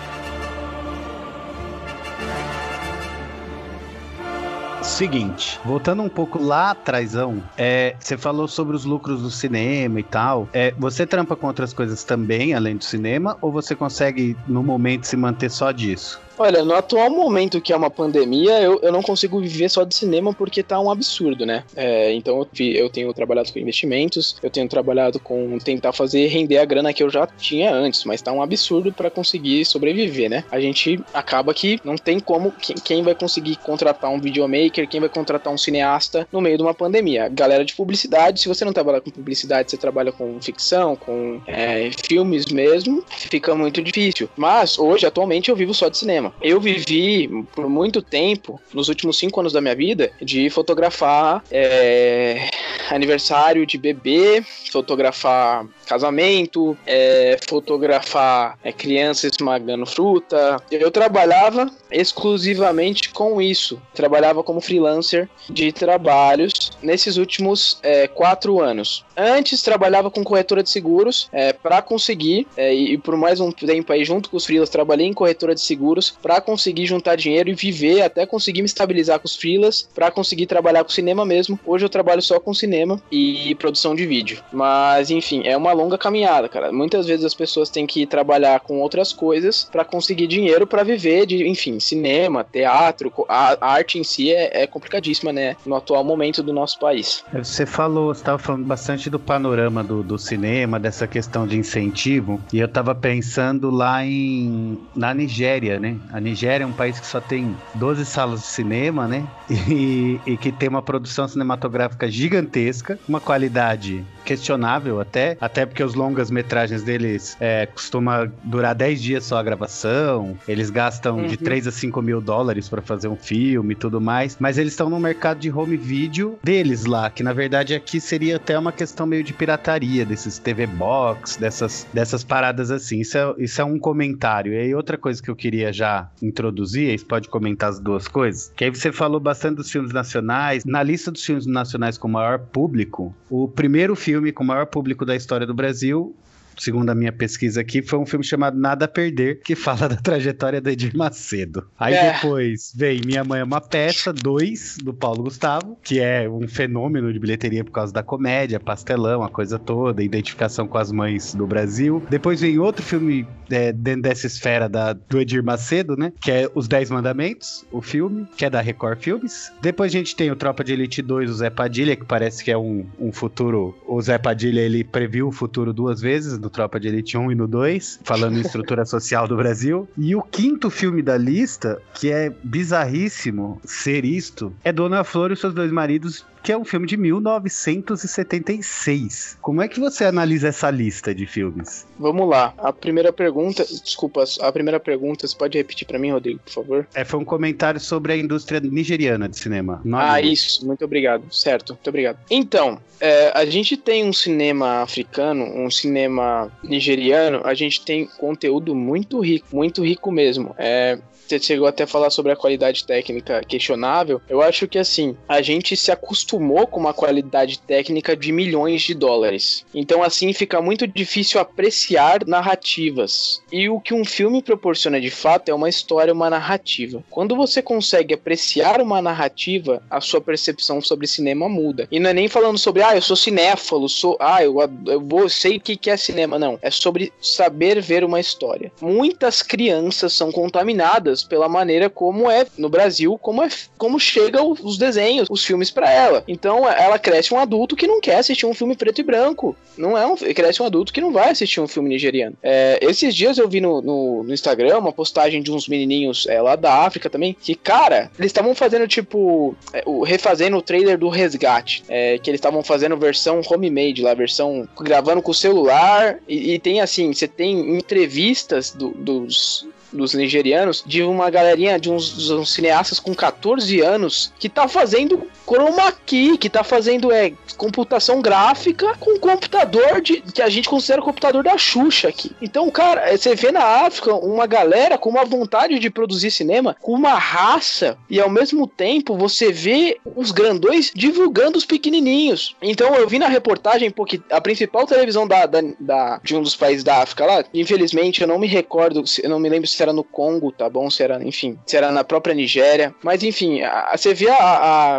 Seguinte, 4.91 5.59
voltando 5.65 6.03
um 6.03 6.11
pouco 6.11 6.43
lá 6.43 6.73
atrásão, 6.73 7.43
é, 7.57 7.97
você 7.99 8.19
falou 8.19 8.47
sobre 8.47 8.77
os 8.77 8.85
lucros 8.85 9.23
do 9.23 9.31
cinema 9.31 9.99
e 9.99 10.03
tal. 10.03 10.47
É, 10.53 10.75
você 10.77 11.07
trampa 11.07 11.35
com 11.35 11.47
outras 11.47 11.73
coisas 11.73 12.05
também, 12.05 12.53
além 12.53 12.77
do 12.77 12.85
cinema, 12.85 13.39
ou 13.41 13.51
você 13.51 13.75
consegue, 13.75 14.37
no 14.47 14.63
momento, 14.63 15.07
se 15.07 15.17
manter 15.17 15.51
só 15.51 15.73
disso? 15.73 16.21
Olha, 16.43 16.65
no 16.65 16.75
atual 16.75 17.11
momento 17.11 17.61
que 17.61 17.71
é 17.71 17.77
uma 17.77 17.91
pandemia, 17.91 18.63
eu, 18.63 18.81
eu 18.83 18.91
não 18.91 19.03
consigo 19.03 19.39
viver 19.39 19.69
só 19.69 19.85
de 19.85 19.95
cinema 19.95 20.33
porque 20.33 20.63
tá 20.63 20.81
um 20.81 20.91
absurdo, 20.91 21.45
né? 21.45 21.65
É, 21.77 22.15
então 22.15 22.49
eu, 22.59 22.89
tenho 22.89 23.13
trabalhado 23.13 23.53
com 23.53 23.59
investimentos, 23.59 24.37
eu 24.43 24.49
tenho 24.49 24.67
trabalhado 24.67 25.21
com 25.21 25.59
tentar 25.59 25.93
fazer 25.93 26.29
render 26.29 26.57
a 26.57 26.65
grana 26.65 26.95
que 26.95 27.03
eu 27.03 27.11
já 27.11 27.27
tinha 27.27 27.71
antes, 27.71 28.07
mas 28.07 28.23
tá 28.23 28.33
um 28.33 28.41
absurdo 28.41 28.91
para 28.91 29.11
conseguir 29.11 29.67
sobreviver, 29.67 30.31
né? 30.31 30.43
A 30.51 30.59
gente 30.59 30.99
acaba 31.13 31.53
que 31.53 31.79
não 31.85 31.97
tem 31.97 32.19
como 32.19 32.53
quem, 32.53 32.75
quem 32.77 33.03
vai 33.03 33.15
conseguir 33.15 33.57
contratar 33.57 34.11
um 34.11 34.19
videomaker, 34.19 34.89
quem 34.89 34.99
vai 34.99 35.11
contratar 35.11 35.53
um 35.53 35.59
cineasta 35.59 36.27
no 36.33 36.41
meio 36.41 36.57
de 36.57 36.63
uma 36.63 36.73
pandemia. 36.73 37.29
Galera 37.29 37.67
de 37.67 37.75
publicidade, 37.75 38.41
se 38.41 38.49
você 38.49 38.65
não 38.65 38.73
trabalha 38.73 39.03
com 39.03 39.11
publicidade, 39.11 39.71
você 39.71 39.77
trabalha 39.77 40.11
com 40.11 40.41
ficção, 40.41 40.97
com 40.97 41.39
é, 41.47 41.91
filmes 42.03 42.47
mesmo, 42.47 43.05
fica 43.11 43.55
muito 43.55 43.83
difícil. 43.83 44.27
Mas 44.39 44.79
hoje, 44.79 45.05
atualmente, 45.05 45.51
eu 45.51 45.57
vivo 45.57 45.75
só 45.75 45.91
de 45.91 45.99
cinema. 45.99 46.30
Eu 46.41 46.61
vivi 46.61 47.29
por 47.55 47.69
muito 47.69 48.03
tempo, 48.03 48.61
nos 48.73 48.89
últimos 48.89 49.19
cinco 49.19 49.41
anos 49.41 49.53
da 49.53 49.61
minha 49.61 49.75
vida, 49.75 50.11
de 50.21 50.51
fotografar 50.51 51.43
é, 51.51 52.49
aniversário 52.91 53.67
de 53.67 53.79
bebê, 53.79 54.43
fotografar 54.71 55.67
casamento, 55.87 56.77
é, 56.87 57.39
fotografar 57.49 58.59
é, 58.63 58.73
crianças 58.73 59.33
esmagando 59.33 59.87
fruta. 59.87 60.57
Eu 60.71 60.91
trabalhava 60.91 61.71
exclusivamente 61.91 63.11
com 63.11 63.41
isso. 63.41 63.81
Trabalhava 63.95 64.43
como 64.43 64.61
freelancer 64.61 65.29
de 65.49 65.73
trabalhos 65.73 66.73
nesses 66.83 67.17
últimos 67.17 67.79
é, 67.83 68.07
quatro 68.07 68.61
anos. 68.61 69.05
Antes 69.17 69.63
trabalhava 69.63 70.11
com 70.11 70.25
corretora 70.25 70.63
de 70.63 70.71
seguros 70.71 71.29
é, 71.33 71.53
para 71.53 71.83
conseguir, 71.83 72.47
é, 72.57 72.73
e 72.73 72.97
por 72.97 73.17
mais 73.17 73.41
um 73.41 73.51
tempo 73.51 73.93
aí 73.93 74.05
junto 74.05 74.31
com 74.31 74.37
os 74.37 74.47
freelas, 74.47 74.71
trabalhei 74.71 75.07
em 75.07 75.13
corretora 75.13 75.55
de 75.55 75.61
seguros 75.61 76.11
para 76.23 76.41
conseguir 76.41 76.87
juntar 76.87 77.17
dinheiro 77.17 77.51
e 77.51 77.55
viver 77.55 78.03
até 78.03 78.27
conseguir 78.27 78.63
me 78.63 78.67
estabilizar 78.67 79.19
com 79.19 79.27
os 79.27 79.37
freelas, 79.37 79.89
para 79.95 80.11
conseguir 80.11 80.47
trabalhar 80.47 80.85
com 80.85 80.91
cinema 80.91 81.25
mesmo. 81.25 81.59
Hoje 81.65 81.85
eu 81.85 81.89
trabalho 81.89 82.23
só 82.23 82.39
com 82.39 82.53
cinema 82.55 83.01
e 83.11 83.55
produção 83.57 83.95
de 83.95 84.07
vídeo. 84.07 84.43
Mas 84.53 85.11
enfim, 85.11 85.43
é 85.47 85.57
uma 85.57 85.73
longa 85.73 85.99
caminhada, 85.99 86.49
cara. 86.49 86.73
Muitas 86.73 87.07
vezes 87.07 87.25
as 87.25 87.35
pessoas 87.35 87.71
têm 87.71 87.87
que 87.87 88.07
trabalhar 88.07 88.61
com 88.61 88.81
outras 88.81 89.13
coisas 89.13 89.69
para 89.71 89.85
conseguir 89.85 90.27
dinheiro 90.27 90.67
para 90.67 90.83
viver 90.83 91.27
de, 91.27 91.47
enfim, 91.47 91.79
cinema, 91.81 92.45
teatro, 92.45 93.13
a, 93.29 93.57
arte 93.61 93.99
em 93.99 94.05
si 94.05 94.33
é, 94.33 94.63
é, 94.63 94.67
complicadíssima, 94.67 95.33
né? 95.33 95.57
No 95.65 95.75
atual 95.75 96.05
momento 96.05 96.43
do 96.43 96.53
nosso 96.53 96.79
país. 96.79 97.25
Você 97.33 97.67
falou, 97.67 98.13
estava 98.13 98.39
falando 98.39 98.65
bastante 98.65 99.11
do 99.11 99.19
panorama 99.19 99.83
do, 99.83 100.03
do 100.03 100.19
cinema, 100.19 100.79
dessa 100.79 101.07
questão 101.07 101.47
de 101.47 101.57
incentivo, 101.57 102.41
e 102.53 102.59
eu 102.59 102.67
estava 102.67 102.95
pensando 102.95 103.71
lá 103.71 104.05
em 104.05 104.79
na 104.95 105.15
Nigéria, 105.15 105.79
né? 105.79 105.97
A 106.13 106.21
Nigéria 106.21 106.65
é 106.65 106.67
um 106.67 106.73
país 106.73 106.99
que 106.99 107.07
só 107.07 107.21
tem 107.21 107.57
12 107.75 108.05
salas 108.05 108.41
de 108.41 108.47
cinema, 108.47 109.07
né? 109.07 109.27
E, 109.71 110.21
e 110.27 110.37
que 110.37 110.51
tem 110.51 110.69
uma 110.69 110.83
produção 110.83 111.29
cinematográfica 111.29 112.11
gigantesca, 112.11 112.99
uma 113.09 113.21
qualidade 113.21 114.05
questionável 114.25 115.01
até, 115.01 115.37
até 115.41 115.67
porque 115.67 115.83
os 115.83 115.95
longas 115.95 116.31
metragens 116.31 116.83
deles 116.83 117.37
é, 117.41 117.67
costuma 117.67 118.31
durar 118.43 118.75
10 118.75 119.03
dias 119.03 119.25
só 119.25 119.39
a 119.39 119.43
gravação, 119.43 120.37
eles 120.49 120.71
gastam 120.71 121.19
uhum. 121.19 121.27
de 121.27 121.37
3 121.37 121.67
a 121.67 121.73
5 121.73 122.01
mil 122.03 122.21
dólares 122.21 122.69
para 122.69 122.81
fazer 122.81 123.09
um 123.09 123.17
filme 123.17 123.73
e 123.73 123.77
tudo 123.77 124.01
mais, 124.01 124.37
mas 124.41 124.59
eles 124.59 124.73
estão 124.73 124.89
no 124.89 124.99
mercado 124.99 125.39
de 125.39 125.51
home 125.51 125.77
video 125.77 126.39
deles 126.43 126.85
lá, 126.85 127.11
que 127.11 127.23
na 127.23 127.33
verdade 127.33 127.75
aqui 127.75 128.01
seria 128.01 128.37
até 128.37 128.59
uma 128.59 128.73
questão 128.73 129.07
meio 129.07 129.23
de 129.23 129.33
pirataria, 129.33 130.05
desses 130.05 130.39
TV 130.39 130.67
Box, 130.67 131.39
dessas, 131.39 131.87
dessas 131.93 132.25
paradas 132.25 132.71
assim, 132.71 133.01
isso 133.01 133.19
é, 133.19 133.35
isso 133.39 133.61
é 133.61 133.65
um 133.65 133.79
comentário. 133.79 134.53
E 134.53 134.59
aí 134.59 134.75
outra 134.75 134.97
coisa 134.97 135.23
que 135.23 135.31
eu 135.31 135.37
queria 135.37 135.73
já 135.73 135.90
introduzir, 136.23 136.91
aí 136.91 136.99
você 136.99 137.05
pode 137.05 137.29
comentar 137.29 137.71
as 137.71 137.81
duas 137.81 138.07
coisas, 138.07 138.53
que 138.57 138.65
aí 138.65 138.71
você 138.71 138.93
falou 138.93 139.21
bastante 139.21 139.57
dos 139.57 139.71
filmes 139.71 139.93
nacionais, 139.93 140.65
na 140.65 140.83
lista 140.83 141.11
dos 141.11 141.25
filmes 141.25 141.47
nacionais 141.47 141.97
com 141.99 142.09
maior 142.09 142.39
público, 142.39 143.15
o 143.29 143.49
primeiro 143.49 143.95
filme 143.97 144.33
com 144.33 144.45
maior 144.45 144.67
público 144.67 145.05
da 145.05 145.17
história 145.17 145.47
do 145.47 145.55
Brasil 145.55 146.15
segundo 146.61 146.91
a 146.91 146.95
minha 146.95 147.13
pesquisa 147.13 147.61
aqui, 147.61 147.83
foi 147.83 147.99
um 147.99 148.07
filme 148.07 148.25
chamado 148.25 148.59
Nada 148.59 148.85
a 148.85 148.89
Perder, 148.89 149.41
que 149.41 149.55
fala 149.57 149.89
da 149.89 149.97
trajetória 149.97 150.61
do 150.61 150.69
Edir 150.69 150.97
Macedo. 150.97 151.67
Aí 151.79 151.95
é. 151.95 152.13
depois 152.13 152.73
vem 152.77 153.01
Minha 153.05 153.25
Mãe 153.25 153.41
é 153.41 153.45
uma 153.45 153.61
Peça, 153.61 154.13
2, 154.13 154.79
do 154.83 154.93
Paulo 154.93 155.25
Gustavo, 155.25 155.79
que 155.83 156.01
é 156.01 156.29
um 156.29 156.47
fenômeno 156.47 157.13
de 157.13 157.19
bilheteria 157.19 157.65
por 157.65 157.71
causa 157.71 157.93
da 157.93 158.03
comédia, 158.03 158.61
pastelão, 158.61 159.23
a 159.23 159.29
coisa 159.29 159.59
toda, 159.59 160.03
identificação 160.03 160.69
com 160.69 160.77
as 160.77 160.93
mães 160.93 161.35
do 161.35 161.47
Brasil. 161.47 162.03
Depois 162.11 162.41
vem 162.41 162.59
outro 162.59 162.85
filme 162.85 163.27
é, 163.51 163.73
dentro 163.73 164.03
dessa 164.03 164.27
esfera 164.27 164.69
da, 164.69 164.93
do 164.93 165.21
Edir 165.21 165.43
Macedo, 165.43 165.97
né? 165.97 166.13
Que 166.21 166.31
é 166.31 166.51
Os 166.55 166.69
Dez 166.69 166.91
Mandamentos, 166.91 167.65
o 167.73 167.81
filme, 167.81 168.27
que 168.37 168.45
é 168.45 168.51
da 168.51 168.61
Record 168.61 169.01
Filmes. 169.01 169.53
Depois 169.63 169.93
a 169.93 169.97
gente 169.97 170.15
tem 170.15 170.31
o 170.31 170.37
Tropa 170.37 170.63
de 170.63 170.73
Elite 170.73 171.01
2, 171.01 171.31
o 171.31 171.35
Zé 171.35 171.51
Padilha, 171.51 171.97
que 171.97 172.05
parece 172.05 172.45
que 172.45 172.51
é 172.51 172.59
um, 172.59 172.87
um 172.99 173.13
futuro. 173.13 173.75
O 173.87 174.01
Zé 174.03 174.19
Padilha, 174.19 174.61
ele 174.61 174.85
previu 174.85 175.29
o 175.29 175.33
futuro 175.33 175.73
duas 175.73 176.01
vezes, 176.01 176.39
no 176.39 176.50
Tropa 176.51 176.79
de 176.79 176.89
Elite 176.89 177.17
1 177.17 177.33
e 177.33 177.35
no 177.35 177.49
2, 177.49 178.01
falando 178.05 178.37
em 178.37 178.41
estrutura 178.41 178.85
social 178.87 179.27
do 179.27 179.37
Brasil. 179.37 179.89
E 179.97 180.15
o 180.15 180.23
quinto 180.23 180.71
filme 180.71 181.03
da 181.03 181.17
lista, 181.17 181.81
que 181.95 182.11
é 182.11 182.31
bizarríssimo 182.43 183.61
ser 183.65 184.05
isto, 184.05 184.53
é 184.63 184.73
Dona 184.73 185.05
Flor 185.05 185.33
e 185.33 185.37
seus 185.37 185.55
dois 185.55 185.73
maridos 185.73 186.25
que 186.43 186.51
é 186.53 186.59
um 186.59 186.65
filme 186.65 186.87
de 186.87 186.97
1976. 186.97 189.39
Como 189.41 189.63
é 189.63 189.69
que 189.69 189.79
você 189.79 190.05
analisa 190.05 190.49
essa 190.49 190.69
lista 190.71 191.15
de 191.15 191.27
filmes? 191.27 191.87
Vamos 191.99 192.29
lá. 192.29 192.53
A 192.59 192.73
primeira 192.73 193.13
pergunta, 193.13 193.65
desculpa, 193.65 194.25
a 194.41 194.53
primeira 194.53 194.81
pergunta, 194.81 195.27
você 195.27 195.37
pode 195.37 195.59
repetir 195.59 195.87
para 195.87 195.99
mim, 195.99 196.13
Rodrigo, 196.13 196.41
por 196.45 196.53
favor? 196.53 196.89
É, 196.95 197.05
foi 197.05 197.21
um 197.21 197.25
comentário 197.25 197.81
sobre 197.81 198.13
a 198.13 198.17
indústria 198.17 198.61
nigeriana 198.61 199.29
de 199.29 199.39
cinema. 199.39 199.83
Ah, 199.93 200.21
isso. 200.21 200.67
Muito 200.67 200.85
obrigado. 200.85 201.25
Certo, 201.33 201.75
muito 201.75 201.89
obrigado. 201.89 202.19
Então, 202.31 202.79
é, 203.01 203.33
a 203.35 203.45
gente 203.45 203.77
tem 203.77 204.05
um 204.05 204.13
cinema 204.13 204.83
africano, 204.83 205.45
um 205.45 205.71
cinema 205.71 206.51
nigeriano, 206.63 207.41
a 207.45 207.55
gente 207.55 207.85
tem 207.85 208.07
conteúdo 208.19 208.73
muito 208.75 209.21
rico, 209.21 209.49
muito 209.53 209.85
rico 209.85 210.13
mesmo. 210.13 210.55
É, 210.59 210.99
você 211.31 211.39
chegou 211.39 211.69
até 211.69 211.85
a 211.85 211.87
falar 211.87 212.11
sobre 212.11 212.33
a 212.33 212.37
qualidade 212.37 212.85
técnica 212.85 213.43
questionável. 213.47 214.21
Eu 214.29 214.43
acho 214.43 214.67
que 214.67 214.79
assim, 214.79 215.17
a 215.29 215.41
gente 215.41 215.77
se 215.77 215.93
acostumou 215.93 216.67
com 216.67 216.81
uma 216.81 216.93
qualidade 216.93 217.61
técnica 217.61 218.17
de 218.17 218.33
milhões 218.33 218.83
de 218.83 218.95
dólares. 218.95 219.65
Então, 219.73 220.03
assim, 220.03 220.33
fica 220.33 220.61
muito 220.61 220.89
difícil 220.89 221.41
apreciar 221.41 222.27
narrativas. 222.27 223.41
E 223.53 223.69
o 223.69 223.81
que 223.81 223.95
um 223.95 224.05
filme 224.05 224.43
proporciona 224.43 225.01
de 225.01 225.11
fato 225.11 225.49
é 225.51 225.55
uma 225.55 225.69
história, 225.69 226.13
uma 226.13 226.29
narrativa. 226.29 227.05
Quando 227.09 227.37
você 227.37 227.63
consegue 227.63 228.15
apreciar 228.15 228.81
uma 228.81 229.01
narrativa, 229.01 229.83
a 229.89 230.01
sua 230.01 230.21
percepção 230.21 230.81
sobre 230.81 231.07
cinema 231.07 231.49
muda. 231.49 231.87
E 231.91 232.01
não 232.01 232.11
é 232.11 232.15
nem 232.15 232.29
falando 232.29 232.59
sobre, 232.59 232.83
ah, 232.83 232.97
eu 232.97 233.03
sou 233.03 233.17
cinéfalo, 233.17 233.89
sou, 233.89 234.17
ah, 234.19 234.43
eu, 234.43 234.57
eu 234.87 235.01
vou, 235.01 235.29
sei 235.29 235.59
o 235.59 235.61
que, 235.61 235.77
que 235.77 235.91
é 235.91 235.97
cinema. 235.97 236.39
Não, 236.39 236.59
é 236.61 236.71
sobre 236.71 237.13
saber 237.21 237.81
ver 237.81 238.03
uma 238.03 238.19
história. 238.19 238.73
Muitas 238.81 239.43
crianças 239.43 240.13
são 240.13 240.33
contaminadas 240.33 241.20
pela 241.23 241.49
maneira 241.49 241.89
como 241.89 242.31
é 242.31 242.47
no 242.57 242.69
Brasil, 242.69 243.19
como 243.19 243.43
é 243.43 243.49
como 243.77 243.99
chegam 243.99 244.53
os 244.63 244.77
desenhos, 244.77 245.29
os 245.31 245.45
filmes 245.45 245.71
para 245.71 245.91
ela. 245.91 246.25
Então 246.27 246.69
ela 246.69 246.99
cresce 246.99 247.33
um 247.33 247.39
adulto 247.39 247.77
que 247.77 247.87
não 247.87 248.01
quer 248.01 248.17
assistir 248.17 248.47
um 248.47 248.55
filme 248.55 248.77
preto 248.77 249.01
e 249.01 249.05
branco. 249.05 249.57
Não 249.77 249.97
é 249.97 250.07
um 250.07 250.17
cresce 250.17 250.63
um 250.63 250.67
adulto 250.67 250.93
que 250.93 251.01
não 251.01 251.13
vai 251.13 251.31
assistir 251.31 251.61
um 251.61 251.69
filme 251.69 251.89
nigeriano. 251.89 252.37
É, 252.43 252.79
esses 252.83 253.15
dias 253.15 253.39
eu 253.39 253.49
vi 253.49 253.61
no, 253.61 253.81
no, 253.81 254.23
no, 254.23 254.35
Instagram 254.35 254.79
uma 254.79 254.93
postagem 254.93 255.43
de 255.43 255.51
uns 255.51 255.69
menininhos 255.69 256.27
é, 256.27 256.41
lá 256.41 256.57
da 256.57 256.85
África 256.85 257.09
também 257.09 257.37
que 257.41 257.55
cara 257.55 258.11
eles 258.19 258.31
estavam 258.31 258.55
fazendo 258.55 258.87
tipo 258.87 259.55
é, 259.73 259.83
o, 259.87 260.03
refazendo 260.03 260.57
o 260.57 260.63
trailer 260.63 260.99
do 260.99 261.09
Resgate, 261.09 261.83
é, 261.89 262.19
que 262.19 262.31
eles 262.31 262.39
estavam 262.39 262.63
fazendo 262.63 262.97
versão 262.97 263.41
homemade 263.51 264.03
lá, 264.03 264.15
versão 264.15 264.69
gravando 264.81 265.23
com 265.23 265.31
o 265.31 265.35
celular 265.35 266.19
e, 266.29 266.55
e 266.55 266.59
tem 266.59 266.81
assim 266.81 267.13
você 267.13 267.29
tem 267.29 267.77
entrevistas 267.77 268.71
do, 268.71 268.91
dos 268.91 269.67
dos 269.93 270.15
nigerianos, 270.15 270.83
de 270.87 271.03
uma 271.03 271.31
galerinha, 271.31 271.79
de 271.79 271.91
uns, 271.91 272.31
uns, 272.31 272.53
cineastas 272.53 273.01
com 273.01 273.15
14 273.15 273.81
anos, 273.81 274.33
que 274.39 274.49
tá 274.49 274.69
fazendo 274.69 275.27
chroma 275.47 275.93
key, 276.07 276.39
que 276.39 276.49
tá 276.49 276.63
fazendo 276.63 277.13
é, 277.13 277.33
computação 277.57 278.21
gráfica 278.21 278.95
com 278.99 279.19
computador 279.19 280.01
de, 280.01 280.21
que 280.21 280.43
a 280.43 280.49
gente 280.49 280.69
considera 280.69 281.01
o 281.01 281.05
computador 281.05 281.43
da 281.43 281.59
Xuxa 281.59 282.09
aqui. 282.09 282.33
Então, 282.41 282.71
cara, 282.71 283.11
é, 283.11 283.17
você 283.17 283.35
vê 283.35 283.51
na 283.51 283.65
África 283.87 284.15
uma 284.15 284.47
galera 284.47 284.97
com 284.97 285.11
uma 285.11 285.25
vontade 285.25 285.79
de 285.79 285.91
produzir 285.91 286.31
cinema, 286.31 286.77
com 286.81 286.93
uma 286.93 287.15
raça, 287.15 287.99
e 288.09 288.21
ao 288.21 288.31
mesmo 288.31 288.67
tempo 288.67 289.17
você 289.17 289.53
vê 289.53 289.99
os 290.17 290.31
grandões 290.31 290.91
divulgando 290.95 291.59
os 291.59 291.65
pequenininhos. 291.65 292.57
Então, 292.63 292.95
eu 292.95 293.09
vi 293.09 293.19
na 293.19 293.29
reportagem, 293.29 293.91
porque 293.91 294.21
a 294.31 294.41
principal 294.41 294.87
televisão 294.87 295.27
da, 295.27 295.47
da, 295.47 295.61
da 295.79 296.21
de 296.23 296.37
um 296.37 296.43
dos 296.43 296.57
países 296.57 296.85
da 296.85 297.03
África 297.03 297.25
lá, 297.25 297.45
infelizmente 297.53 298.21
eu 298.23 298.29
não 298.29 298.39
me 298.39 298.47
recordo, 298.47 299.05
eu 299.23 299.31
não 299.31 299.39
me 299.39 299.49
lembro 299.49 299.69
se 299.69 299.77
era 299.83 299.93
no 299.93 300.05
Congo, 300.05 300.53
tá 300.53 300.69
bom? 300.69 300.91
Se 300.91 301.03
era, 301.03 301.23
enfim, 301.23 301.59
se 301.67 301.77
era 301.77 301.91
na 301.91 302.05
própria 302.05 302.35
Nigéria. 302.35 302.95
Mas 303.03 303.23
enfim, 303.23 303.63
a, 303.63 303.93
você 303.97 304.15
vê 304.15 304.29
a, 304.29 304.37
a, 304.37 304.97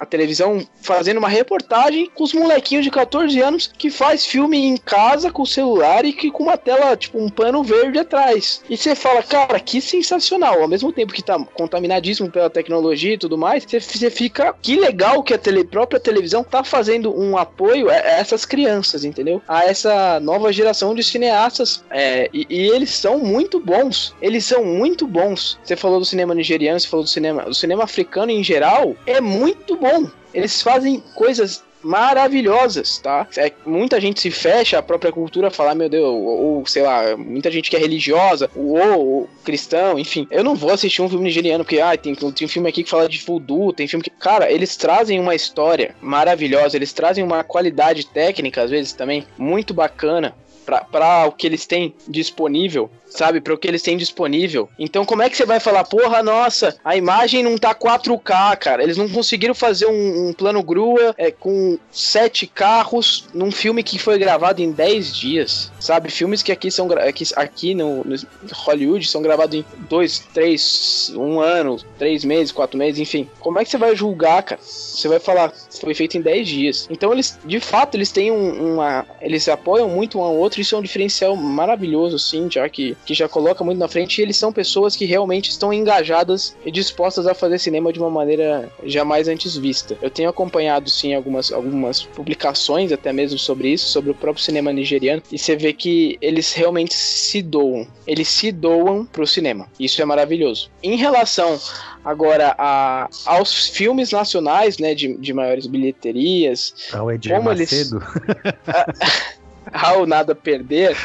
a, 0.00 0.06
televisão 0.06 0.66
fazendo 0.82 1.18
uma 1.18 1.28
reportagem 1.28 2.10
com 2.14 2.24
os 2.24 2.32
molequinhos 2.32 2.84
de 2.84 2.90
14 2.90 3.40
anos 3.40 3.70
que 3.76 3.90
faz 3.90 4.26
filme 4.26 4.58
em 4.58 4.76
casa 4.76 5.30
com 5.30 5.42
o 5.42 5.46
celular 5.46 6.04
e 6.04 6.12
que 6.12 6.30
com 6.30 6.44
uma 6.44 6.56
tela, 6.56 6.96
tipo, 6.96 7.18
um 7.18 7.28
pano 7.28 7.62
verde 7.62 7.98
atrás. 7.98 8.62
E 8.68 8.76
você 8.76 8.94
fala, 8.94 9.22
cara, 9.22 9.58
que 9.60 9.80
sensacional. 9.80 10.60
Ao 10.62 10.68
mesmo 10.68 10.92
tempo 10.92 11.12
que 11.12 11.22
tá 11.22 11.38
contaminadíssimo 11.54 12.30
pela 12.30 12.50
tecnologia 12.50 13.14
e 13.14 13.18
tudo 13.18 13.38
mais, 13.38 13.64
você, 13.64 13.80
você 13.80 14.10
fica, 14.10 14.54
que 14.60 14.76
legal 14.76 15.22
que 15.22 15.34
a 15.34 15.38
tele, 15.38 15.64
própria 15.64 16.00
televisão 16.00 16.44
tá 16.44 16.64
fazendo 16.64 17.16
um 17.18 17.36
apoio 17.36 17.90
a, 17.90 17.94
essas 17.94 18.44
crianças, 18.44 19.04
entendeu? 19.04 19.40
A 19.46 19.64
essa 19.64 20.20
nova 20.20 20.52
geração 20.52 20.94
de 20.94 21.02
cineastas. 21.02 21.84
É, 21.90 22.28
e, 22.32 22.46
e 22.48 22.68
eles 22.68 22.90
são 22.90 23.18
muito 23.18 23.60
bons 23.60 24.14
eles 24.22 24.44
são 24.46 24.64
muito 24.64 25.06
bons. 25.06 25.58
Você 25.62 25.76
falou 25.76 25.98
do 25.98 26.04
cinema 26.04 26.34
nigeriano, 26.34 26.78
você 26.78 26.88
falou 26.88 27.04
do 27.04 27.10
cinema, 27.10 27.48
o 27.48 27.54
cinema 27.54 27.84
africano 27.84 28.30
em 28.30 28.42
geral 28.42 28.94
é 29.04 29.20
muito 29.20 29.76
bom. 29.76 30.08
Eles 30.32 30.62
fazem 30.62 31.02
coisas 31.14 31.62
maravilhosas, 31.82 32.98
tá? 32.98 33.26
É, 33.36 33.52
muita 33.66 34.00
gente 34.00 34.20
se 34.20 34.30
fecha 34.30 34.78
a 34.78 34.82
própria 34.82 35.12
cultura 35.12 35.50
falar, 35.50 35.74
meu 35.74 35.88
Deus, 35.88 36.04
ou, 36.04 36.22
ou, 36.22 36.66
sei 36.66 36.82
lá, 36.82 37.16
muita 37.16 37.50
gente 37.50 37.68
que 37.68 37.76
é 37.76 37.78
religiosa, 37.78 38.50
ou, 38.54 38.98
ou, 38.98 39.30
cristão, 39.44 39.98
enfim. 39.98 40.26
Eu 40.30 40.44
não 40.44 40.54
vou 40.54 40.70
assistir 40.70 41.02
um 41.02 41.08
filme 41.08 41.24
nigeriano 41.24 41.64
porque, 41.64 41.80
ah, 41.80 41.96
tem, 41.96 42.14
tem 42.14 42.46
um 42.46 42.48
filme 42.48 42.68
aqui 42.68 42.84
que 42.84 42.90
fala 42.90 43.08
de 43.08 43.18
voodoo, 43.18 43.72
tem 43.72 43.88
filme 43.88 44.04
que. 44.04 44.10
Cara, 44.10 44.50
eles 44.50 44.76
trazem 44.76 45.18
uma 45.18 45.34
história 45.34 45.94
maravilhosa, 46.00 46.76
eles 46.76 46.92
trazem 46.92 47.24
uma 47.24 47.42
qualidade 47.42 48.06
técnica, 48.06 48.62
às 48.62 48.70
vezes 48.70 48.92
também, 48.92 49.26
muito 49.36 49.74
bacana 49.74 50.34
para 50.64 51.26
o 51.26 51.32
que 51.32 51.46
eles 51.46 51.66
têm 51.66 51.94
disponível, 52.08 52.88
sabe? 53.14 53.40
Para 53.40 53.54
o 53.54 53.58
que 53.58 53.68
eles 53.68 53.82
têm 53.82 53.96
disponível. 53.96 54.68
Então, 54.78 55.04
como 55.04 55.22
é 55.22 55.30
que 55.30 55.36
você 55.36 55.44
vai 55.44 55.60
falar, 55.60 55.84
porra, 55.84 56.22
nossa, 56.22 56.76
a 56.84 56.96
imagem 56.96 57.42
não 57.42 57.56
tá 57.56 57.74
4K, 57.74 58.56
cara? 58.56 58.82
Eles 58.82 58.96
não 58.96 59.08
conseguiram 59.08 59.54
fazer 59.54 59.86
um, 59.86 60.28
um 60.28 60.32
plano 60.32 60.62
grua 60.62 61.14
é, 61.16 61.30
com 61.30 61.78
sete 61.90 62.46
carros 62.46 63.26
num 63.34 63.50
filme 63.50 63.82
que 63.82 63.98
foi 63.98 64.18
gravado 64.18 64.62
em 64.62 64.72
10 64.72 65.14
dias, 65.14 65.72
sabe? 65.78 66.10
Filmes 66.10 66.42
que 66.42 66.52
aqui 66.52 66.70
são 66.70 66.88
aqui, 66.92 67.24
aqui 67.36 67.74
no, 67.74 68.04
no 68.04 68.16
Hollywood 68.52 69.06
são 69.06 69.22
gravados 69.22 69.56
em 69.56 69.64
dois, 69.88 70.18
três, 70.18 71.12
um 71.14 71.40
ano, 71.40 71.78
três 71.98 72.24
meses, 72.24 72.52
quatro 72.52 72.78
meses, 72.78 73.00
enfim. 73.00 73.28
Como 73.40 73.58
é 73.58 73.64
que 73.64 73.70
você 73.70 73.78
vai 73.78 73.94
julgar, 73.94 74.42
cara? 74.42 74.60
Você 74.62 75.08
vai 75.08 75.18
falar, 75.18 75.52
foi 75.80 75.94
feito 75.94 76.16
em 76.16 76.20
10 76.20 76.48
dias. 76.48 76.88
Então, 76.90 77.12
eles, 77.12 77.38
de 77.44 77.60
fato, 77.60 77.96
eles 77.96 78.10
têm 78.10 78.30
um, 78.30 78.74
uma. 78.74 79.06
Eles 79.20 79.48
apoiam 79.48 79.88
muito 79.88 80.18
um 80.18 80.22
ao 80.22 80.36
outro, 80.36 80.60
isso 80.60 80.74
é 80.74 80.78
um 80.78 80.82
diferencial 80.82 81.36
maravilhoso, 81.36 82.18
sim, 82.18 82.48
já 82.50 82.68
que 82.68 82.96
que 83.04 83.14
já 83.14 83.28
coloca 83.28 83.64
muito 83.64 83.78
na 83.78 83.88
frente, 83.88 84.18
e 84.18 84.22
eles 84.22 84.36
são 84.36 84.52
pessoas 84.52 84.96
que 84.96 85.04
realmente 85.04 85.50
estão 85.50 85.72
engajadas 85.72 86.56
e 86.64 86.70
dispostas 86.70 87.26
a 87.26 87.34
fazer 87.34 87.58
cinema 87.58 87.92
de 87.92 87.98
uma 87.98 88.10
maneira 88.10 88.70
jamais 88.84 89.28
antes 89.28 89.56
vista. 89.56 89.96
Eu 90.00 90.10
tenho 90.10 90.28
acompanhado, 90.28 90.88
sim, 90.90 91.14
algumas, 91.14 91.52
algumas 91.52 92.02
publicações 92.02 92.92
até 92.92 93.12
mesmo 93.12 93.38
sobre 93.38 93.68
isso, 93.68 93.88
sobre 93.88 94.10
o 94.10 94.14
próprio 94.14 94.44
cinema 94.44 94.72
nigeriano, 94.72 95.22
e 95.30 95.38
você 95.38 95.56
vê 95.56 95.72
que 95.72 96.18
eles 96.20 96.52
realmente 96.52 96.94
se 96.94 97.42
doam. 97.42 97.86
Eles 98.06 98.28
se 98.28 98.52
doam 98.52 99.04
pro 99.04 99.26
cinema. 99.26 99.68
Isso 99.78 100.00
é 100.00 100.04
maravilhoso. 100.04 100.70
Em 100.82 100.96
relação 100.96 101.58
agora 102.04 102.54
a, 102.58 103.08
aos 103.26 103.68
filmes 103.68 104.10
nacionais, 104.10 104.78
né, 104.78 104.94
de, 104.94 105.16
de 105.16 105.32
maiores 105.32 105.66
bilheterias, 105.66 106.74
ao 106.92 107.10
Edir 107.10 107.32
como 107.36 107.50
Macedo. 107.50 107.96
eles 107.96 109.32
ao 109.72 110.06
nada 110.06 110.34
perder. 110.34 110.96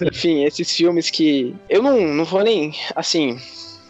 Enfim, 0.00 0.44
esses 0.44 0.74
filmes 0.74 1.10
que 1.10 1.54
eu 1.68 1.82
não, 1.82 2.00
não 2.00 2.24
vou 2.24 2.42
nem 2.42 2.74
assim 2.94 3.38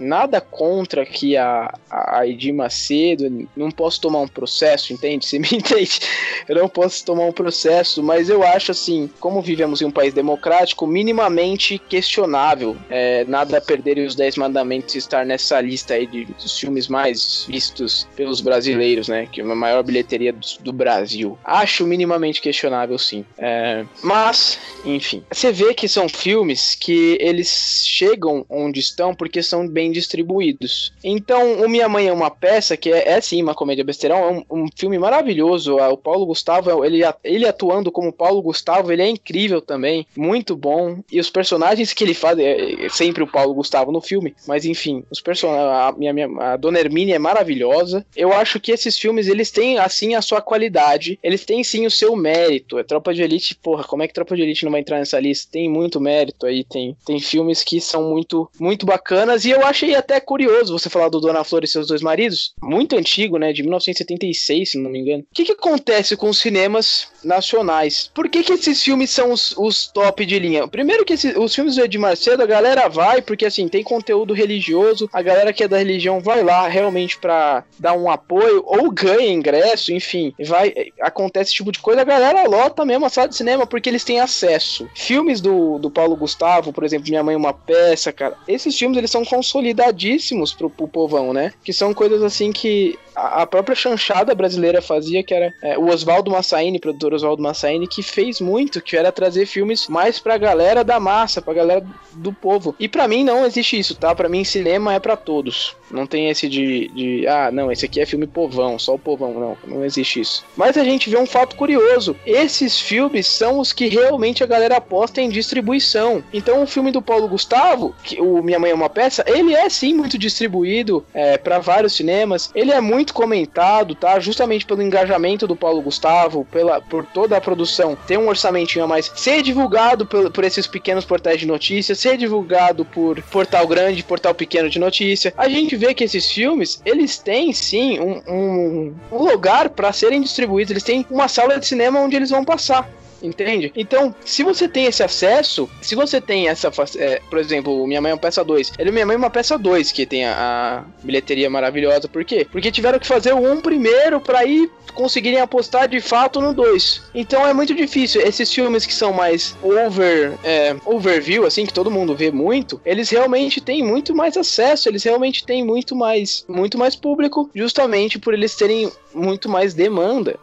nada 0.01 0.41
contra 0.41 1.05
que 1.05 1.37
a, 1.37 1.73
a 1.91 2.27
Edir 2.27 2.55
Macedo, 2.55 3.49
não 3.57 3.71
posso 3.71 4.01
tomar 4.01 4.21
um 4.21 4.29
processo, 4.29 4.93
entende? 4.93 5.27
Você 5.31 5.39
me 5.39 5.49
entende? 5.53 6.01
Eu 6.49 6.57
não 6.57 6.69
posso 6.69 7.05
tomar 7.05 7.25
um 7.25 7.33
processo, 7.33 8.03
mas 8.03 8.29
eu 8.29 8.43
acho 8.43 8.73
assim, 8.73 9.09
como 9.21 9.43
vivemos 9.43 9.83
em 9.83 9.85
um 9.85 9.91
país 9.91 10.15
democrático, 10.15 10.87
minimamente 10.87 11.79
questionável, 11.79 12.77
é, 12.89 13.25
nada 13.25 13.59
a 13.59 13.61
perder 13.61 13.99
e 13.99 14.07
os 14.07 14.15
10 14.15 14.37
mandamentos 14.37 14.95
estar 14.95 15.25
nessa 15.25 15.61
lista 15.61 15.95
aí 15.95 16.07
de, 16.07 16.25
dos 16.25 16.59
filmes 16.59 16.89
mais 16.89 17.45
vistos 17.49 18.09
pelos 18.17 18.41
brasileiros, 18.41 19.09
né? 19.09 19.29
Que 19.31 19.41
é 19.41 19.45
a 19.45 19.55
maior 19.55 19.83
bilheteria 19.83 20.33
do, 20.33 20.47
do 20.61 20.73
Brasil. 20.73 21.39
Acho 21.45 21.87
minimamente 21.87 22.41
questionável, 22.41 22.99
sim. 22.99 23.25
É, 23.37 23.85
mas, 24.03 24.59
enfim, 24.85 25.23
você 25.31 25.53
vê 25.53 25.75
que 25.75 25.89
são 25.89 26.09
filmes 26.09 26.75
que 26.75 27.19
eles 27.21 27.85
chegam 27.87 28.45
onde 28.49 28.81
estão 28.81 29.15
porque 29.15 29.43
são 29.43 29.69
bem 29.69 29.90
distribuídos. 29.91 30.93
Então, 31.03 31.63
o 31.65 31.69
Minha 31.69 31.89
Mãe 31.89 32.09
é 32.09 32.13
uma 32.13 32.31
peça 32.31 32.77
que 32.77 32.93
é, 32.93 33.11
é 33.11 33.21
sim 33.21 33.43
uma 33.43 33.55
comédia 33.55 33.85
besteirão, 33.85 34.19
é 34.19 34.31
um, 34.31 34.63
um, 34.63 34.69
filme 34.75 34.99
maravilhoso. 34.99 35.77
O 35.77 35.97
Paulo 35.97 36.27
Gustavo, 36.27 36.85
ele, 36.85 37.01
ele 37.25 37.47
atuando 37.47 37.91
como 37.91 38.13
Paulo 38.13 38.43
Gustavo, 38.43 38.93
ele 38.93 39.03
é 39.03 39.09
incrível 39.09 39.61
também, 39.61 40.07
muito 40.17 40.57
bom. 40.57 40.99
E 41.11 41.21
os 41.21 41.31
personagens 41.31 41.93
que 41.93 42.05
ele 42.05 42.15
faz, 42.15 42.39
é, 42.39 42.87
é 42.87 42.89
sempre 42.89 43.23
o 43.23 43.27
Paulo 43.27 43.55
Gustavo 43.55 43.93
no 43.93 44.01
filme, 44.01 44.35
mas 44.47 44.65
enfim, 44.65 45.05
os 45.11 45.21
personagens, 45.21 45.71
a, 45.71 45.93
minha, 45.97 46.13
minha, 46.13 46.29
a 46.41 46.57
Dona 46.57 46.79
Hermínia 46.79 47.17
é 47.17 47.19
maravilhosa. 47.19 48.05
Eu 48.17 48.33
acho 48.33 48.61
que 48.61 48.73
esses 48.73 48.99
filmes, 48.99 49.29
eles 49.29 49.51
têm 49.51 49.79
assim 49.79 50.15
a 50.15 50.23
sua 50.23 50.41
qualidade, 50.41 51.19
eles 51.23 51.45
têm 51.45 51.63
sim 51.65 51.87
o 51.87 51.91
seu 51.91 52.17
mérito. 52.17 52.79
É 52.79 52.83
Tropa 52.83 53.15
de 53.15 53.23
Elite, 53.23 53.55
porra, 53.55 53.85
como 53.85 54.03
é 54.03 54.09
que 54.09 54.15
Tropa 54.15 54.37
de 54.37 54.43
Elite 54.43 54.65
não 54.65 54.73
vai 54.73 54.81
entrar 54.81 54.99
nessa 54.99 55.19
lista? 55.19 55.53
Tem 55.53 55.69
muito 55.69 56.01
mérito 56.01 56.47
aí, 56.47 56.65
tem, 56.65 56.97
tem 57.05 57.21
filmes 57.21 57.63
que 57.63 57.81
são 57.81 58.11
muito, 58.11 58.51
muito 58.59 58.87
bacanas 58.87 59.45
e 59.45 59.51
eu 59.51 59.65
acho 59.65 59.80
achei 59.81 59.95
até 59.95 60.21
curioso 60.21 60.79
você 60.79 60.91
falar 60.91 61.09
do 61.09 61.21
Dona 61.21 61.43
Flor 61.43 61.65
e 61.65 61.67
seus 61.67 61.87
dois 61.87 62.03
maridos, 62.03 62.55
muito 62.63 62.97
antigo, 62.97 63.39
né, 63.39 63.53
de 63.53 63.63
1976, 63.63 64.73
se 64.73 64.79
não 64.79 64.91
me 64.91 64.99
engano. 64.99 65.23
O 65.31 65.35
que, 65.35 65.45
que 65.45 65.53
acontece 65.53 66.17
com 66.17 66.29
os 66.29 66.39
cinemas 66.39 67.09
nacionais? 67.25 68.11
Por 68.15 68.29
que, 68.29 68.43
que 68.43 68.53
esses 68.53 68.83
filmes 68.83 69.11
são 69.11 69.33
os, 69.33 69.55
os 69.57 69.87
top 69.87 70.25
de 70.27 70.39
linha? 70.39 70.69
Primeiro 70.69 71.05
que 71.05 71.15
os 71.15 71.55
filmes 71.55 71.77
do 71.77 71.85
Edmar 71.85 72.17
Cedo, 72.17 72.43
a 72.43 72.47
galera 72.47 72.89
vai 72.89 73.23
porque 73.23 73.47
assim, 73.47 73.69
tem 73.69 73.83
conteúdo 73.83 74.35
religioso, 74.35 75.09
a 75.13 75.23
galera 75.23 75.53
que 75.53 75.65
é 75.65 75.69
da 75.69 75.79
religião 75.79 76.21
vai 76.21 76.43
lá 76.43 76.69
realmente 76.69 77.19
para 77.19 77.65
dar 77.79 77.95
um 77.95 78.11
apoio 78.11 78.63
ou 78.67 78.91
ganha 78.91 79.33
ingresso, 79.33 79.93
enfim, 79.93 80.35
vai 80.47 80.75
acontece 81.01 81.51
esse 81.51 81.55
tipo 81.55 81.73
de 81.73 81.79
coisa, 81.79 82.03
a 82.03 82.05
galera 82.05 82.47
lota 82.47 82.85
mesmo 82.85 83.07
a 83.07 83.09
sala 83.09 83.29
de 83.29 83.37
cinema 83.37 83.67
porque 83.67 83.89
eles 83.89 84.05
têm 84.05 84.21
acesso. 84.21 84.89
Filmes 84.95 85.41
do, 85.41 85.79
do 85.79 85.91
Paulo 85.91 86.17
Gustavo, 86.17 86.73
por 86.73 86.85
exemplo, 86.85 87.09
Minha 87.09 87.23
Mãe 87.23 87.35
uma 87.35 87.53
Peça, 87.53 88.13
cara, 88.13 88.37
esses 88.47 88.77
filmes 88.77 88.99
eles 88.99 89.11
são 89.11 89.25
consolidadíssimos 89.71 90.53
pro, 90.53 90.69
pro 90.69 90.89
povão, 90.89 91.33
né? 91.33 91.53
Que 91.65 91.73
são 91.73 91.95
coisas 91.95 92.23
assim 92.23 92.53
que 92.53 92.99
a 93.15 93.47
própria 93.47 93.75
chanchada 93.75 94.35
brasileira 94.35 94.81
fazia, 94.81 95.23
que 95.23 95.35
era 95.35 95.53
é, 95.63 95.77
o 95.77 95.89
Oswaldo 95.89 96.31
Massaini, 96.31 96.79
produtor 96.79 97.13
Oswaldo 97.13 97.43
Massaini, 97.43 97.87
que 97.87 98.03
fez 98.03 98.41
muito, 98.41 98.81
que 98.81 98.97
era 98.97 99.13
trazer 99.13 99.47
filmes 99.47 99.89
mais 99.89 100.19
pra 100.19 100.39
galera 100.39 100.83
da 100.83 100.99
massa, 100.99 101.43
pra 101.43 101.53
galera 101.53 101.85
do 102.13 102.33
povo. 102.33 102.75
E 102.79 102.89
para 102.89 103.07
mim 103.07 103.25
não 103.25 103.45
existe 103.45 103.79
isso, 103.79 103.95
tá? 103.95 104.15
Para 104.15 104.29
mim 104.29 104.45
cinema 104.45 104.95
é 104.95 104.99
para 104.99 105.17
todos. 105.17 105.77
Não 105.91 106.07
tem 106.07 106.31
esse 106.31 106.49
de, 106.49 106.89
de, 106.89 107.27
ah, 107.27 107.51
não, 107.53 107.71
esse 107.71 107.85
aqui 107.85 108.01
é 108.01 108.07
filme 108.07 108.27
povão, 108.27 108.79
só 108.79 108.95
o 108.95 108.99
povão. 108.99 109.35
Não, 109.35 109.59
não 109.67 109.85
existe 109.85 110.21
isso. 110.21 110.45
Mas 110.57 110.77
a 110.77 110.85
gente 110.85 111.11
vê 111.11 111.19
um 111.19 111.27
fato 111.27 111.57
curioso. 111.57 112.17
Esses 112.25 112.81
filmes 112.81 113.27
são 113.27 113.59
os 113.59 113.73
que 113.73 113.89
realmente 113.89 114.43
a 114.43 114.47
galera 114.47 114.77
aposta 114.77 115.21
em 115.21 115.29
distribuição. 115.29 116.23
Então 116.33 116.63
o 116.63 116.67
filme 116.67 116.93
do 116.93 117.03
Paulo 117.03 117.29
Gustavo, 117.29 117.95
que 118.05 118.21
o 118.21 118.43
Minha 118.43 118.59
Mãe 118.59 118.71
é 118.71 118.75
uma 118.75 118.89
Peça, 118.89 119.25
ele 119.27 119.55
é 119.55 119.60
sim 119.69 119.95
muito 119.95 120.17
distribuído 120.17 121.05
é, 121.13 121.37
para 121.37 121.59
vários 121.59 121.95
cinemas. 121.95 122.51
Ele 122.55 122.73
é 122.73 122.81
muito 122.81 123.13
comentado, 123.13 123.95
tá? 123.95 124.19
Justamente 124.21 124.65
pelo 124.65 124.83
engajamento 124.83 125.47
do 125.47 125.57
Paulo 125.57 125.83
Gustavo, 125.83 126.47
pela, 126.51 126.81
por 126.81 127.05
toda 127.05 127.37
a 127.37 127.41
produção, 127.41 127.97
ter 128.07 128.19
um 128.19 128.29
orçamentinho 128.29 128.85
a 128.85 128.89
mais, 128.89 129.11
ser 129.15 129.43
divulgado 129.43 130.07
por, 130.07 130.31
por 130.31 130.45
esses 130.45 130.67
pequenos 130.67 131.05
portais 131.05 131.41
de 131.41 131.47
notícias, 131.47 131.99
ser 131.99 132.17
divulgado 132.17 132.85
por 132.85 133.21
portal 133.23 133.67
grande, 133.67 134.03
portal 134.03 134.35
pequeno 134.35 134.71
de 134.71 134.79
notícia. 134.79 135.35
A 135.37 135.49
gente 135.49 135.77
vê 135.77 135.93
que 135.95 136.05
esses 136.05 136.31
filmes, 136.31 136.81
eles 136.85 137.19
têm 137.19 137.53
sim 137.53 137.99
um, 137.99 138.23
um, 138.29 138.95
um 139.13 139.25
lugar 139.25 139.71
para 139.71 139.93
serem 139.93 140.21
distribuídos, 140.21 140.71
eles 140.71 140.83
têm 140.83 141.05
uma 141.11 141.29
sala 141.29 141.59
de 141.59 141.67
cinema 141.67 142.01
onde 142.01 142.17
eles 142.17 142.31
vão 142.31 142.45
passar 142.45 142.89
entende? 143.23 143.73
Então, 143.77 144.15
se 144.25 144.43
você 144.43 144.69
tem 144.69 144.87
esse 144.87 145.03
acesso, 145.03 145.69
se 145.81 145.95
você 145.95 146.21
tem 146.21 146.49
essa, 146.49 146.71
é, 146.99 147.21
por 147.29 147.39
exemplo, 147.39 147.87
Minha 147.87 148.01
Mãe 148.01 148.11
é 148.11 148.15
uma 148.15 148.21
peça 148.21 148.45
2, 148.45 148.73
ele 148.79 148.91
Minha 148.91 149.07
Mãe 149.07 149.15
é 149.15 149.19
uma 149.19 149.31
peça 149.31 149.59
2, 149.59 149.93
que 149.93 150.07
tem 150.07 150.25
a, 150.27 150.35
a, 150.39 151.05
bilheteria 151.05 151.49
maravilhosa, 151.51 152.09
por 152.09 152.25
quê? 152.25 152.47
Porque 152.51 152.71
tiveram 152.71 152.99
que 152.99 153.07
fazer 153.07 153.33
o 153.33 153.39
1 153.39 153.53
um 153.53 153.61
primeiro 153.61 154.21
para 154.21 154.45
ir 154.45 154.71
conseguirem 154.91 155.41
apostar 155.41 155.89
de 155.89 156.01
fato 156.01 156.41
no 156.41 156.53
2. 156.53 157.03
Então 157.15 157.47
é 157.47 157.55
muito 157.55 157.75
difícil. 157.75 158.21
Esses 158.21 158.53
filmes 158.53 158.85
que 158.85 158.93
são 158.93 159.13
mais 159.13 159.57
over, 159.63 160.33
é, 160.43 160.77
overview, 160.85 161.47
assim, 161.47 161.65
que 161.65 161.73
todo 161.73 161.91
mundo 161.91 162.15
vê 162.15 162.31
muito, 162.31 162.81
eles 162.85 163.11
realmente 163.11 163.61
têm 163.61 163.83
muito 163.83 164.15
mais 164.15 164.37
acesso, 164.37 164.89
eles 164.89 165.05
realmente 165.05 165.45
têm 165.45 165.65
muito 165.65 165.95
mais, 165.95 166.45
muito 166.49 166.77
mais 166.77 166.95
público, 166.97 167.49
justamente 167.55 168.19
por 168.19 168.35
eles 168.35 168.55
terem 168.55 168.91
muito 169.15 169.49
mais 169.49 169.75
demanda. 169.75 170.39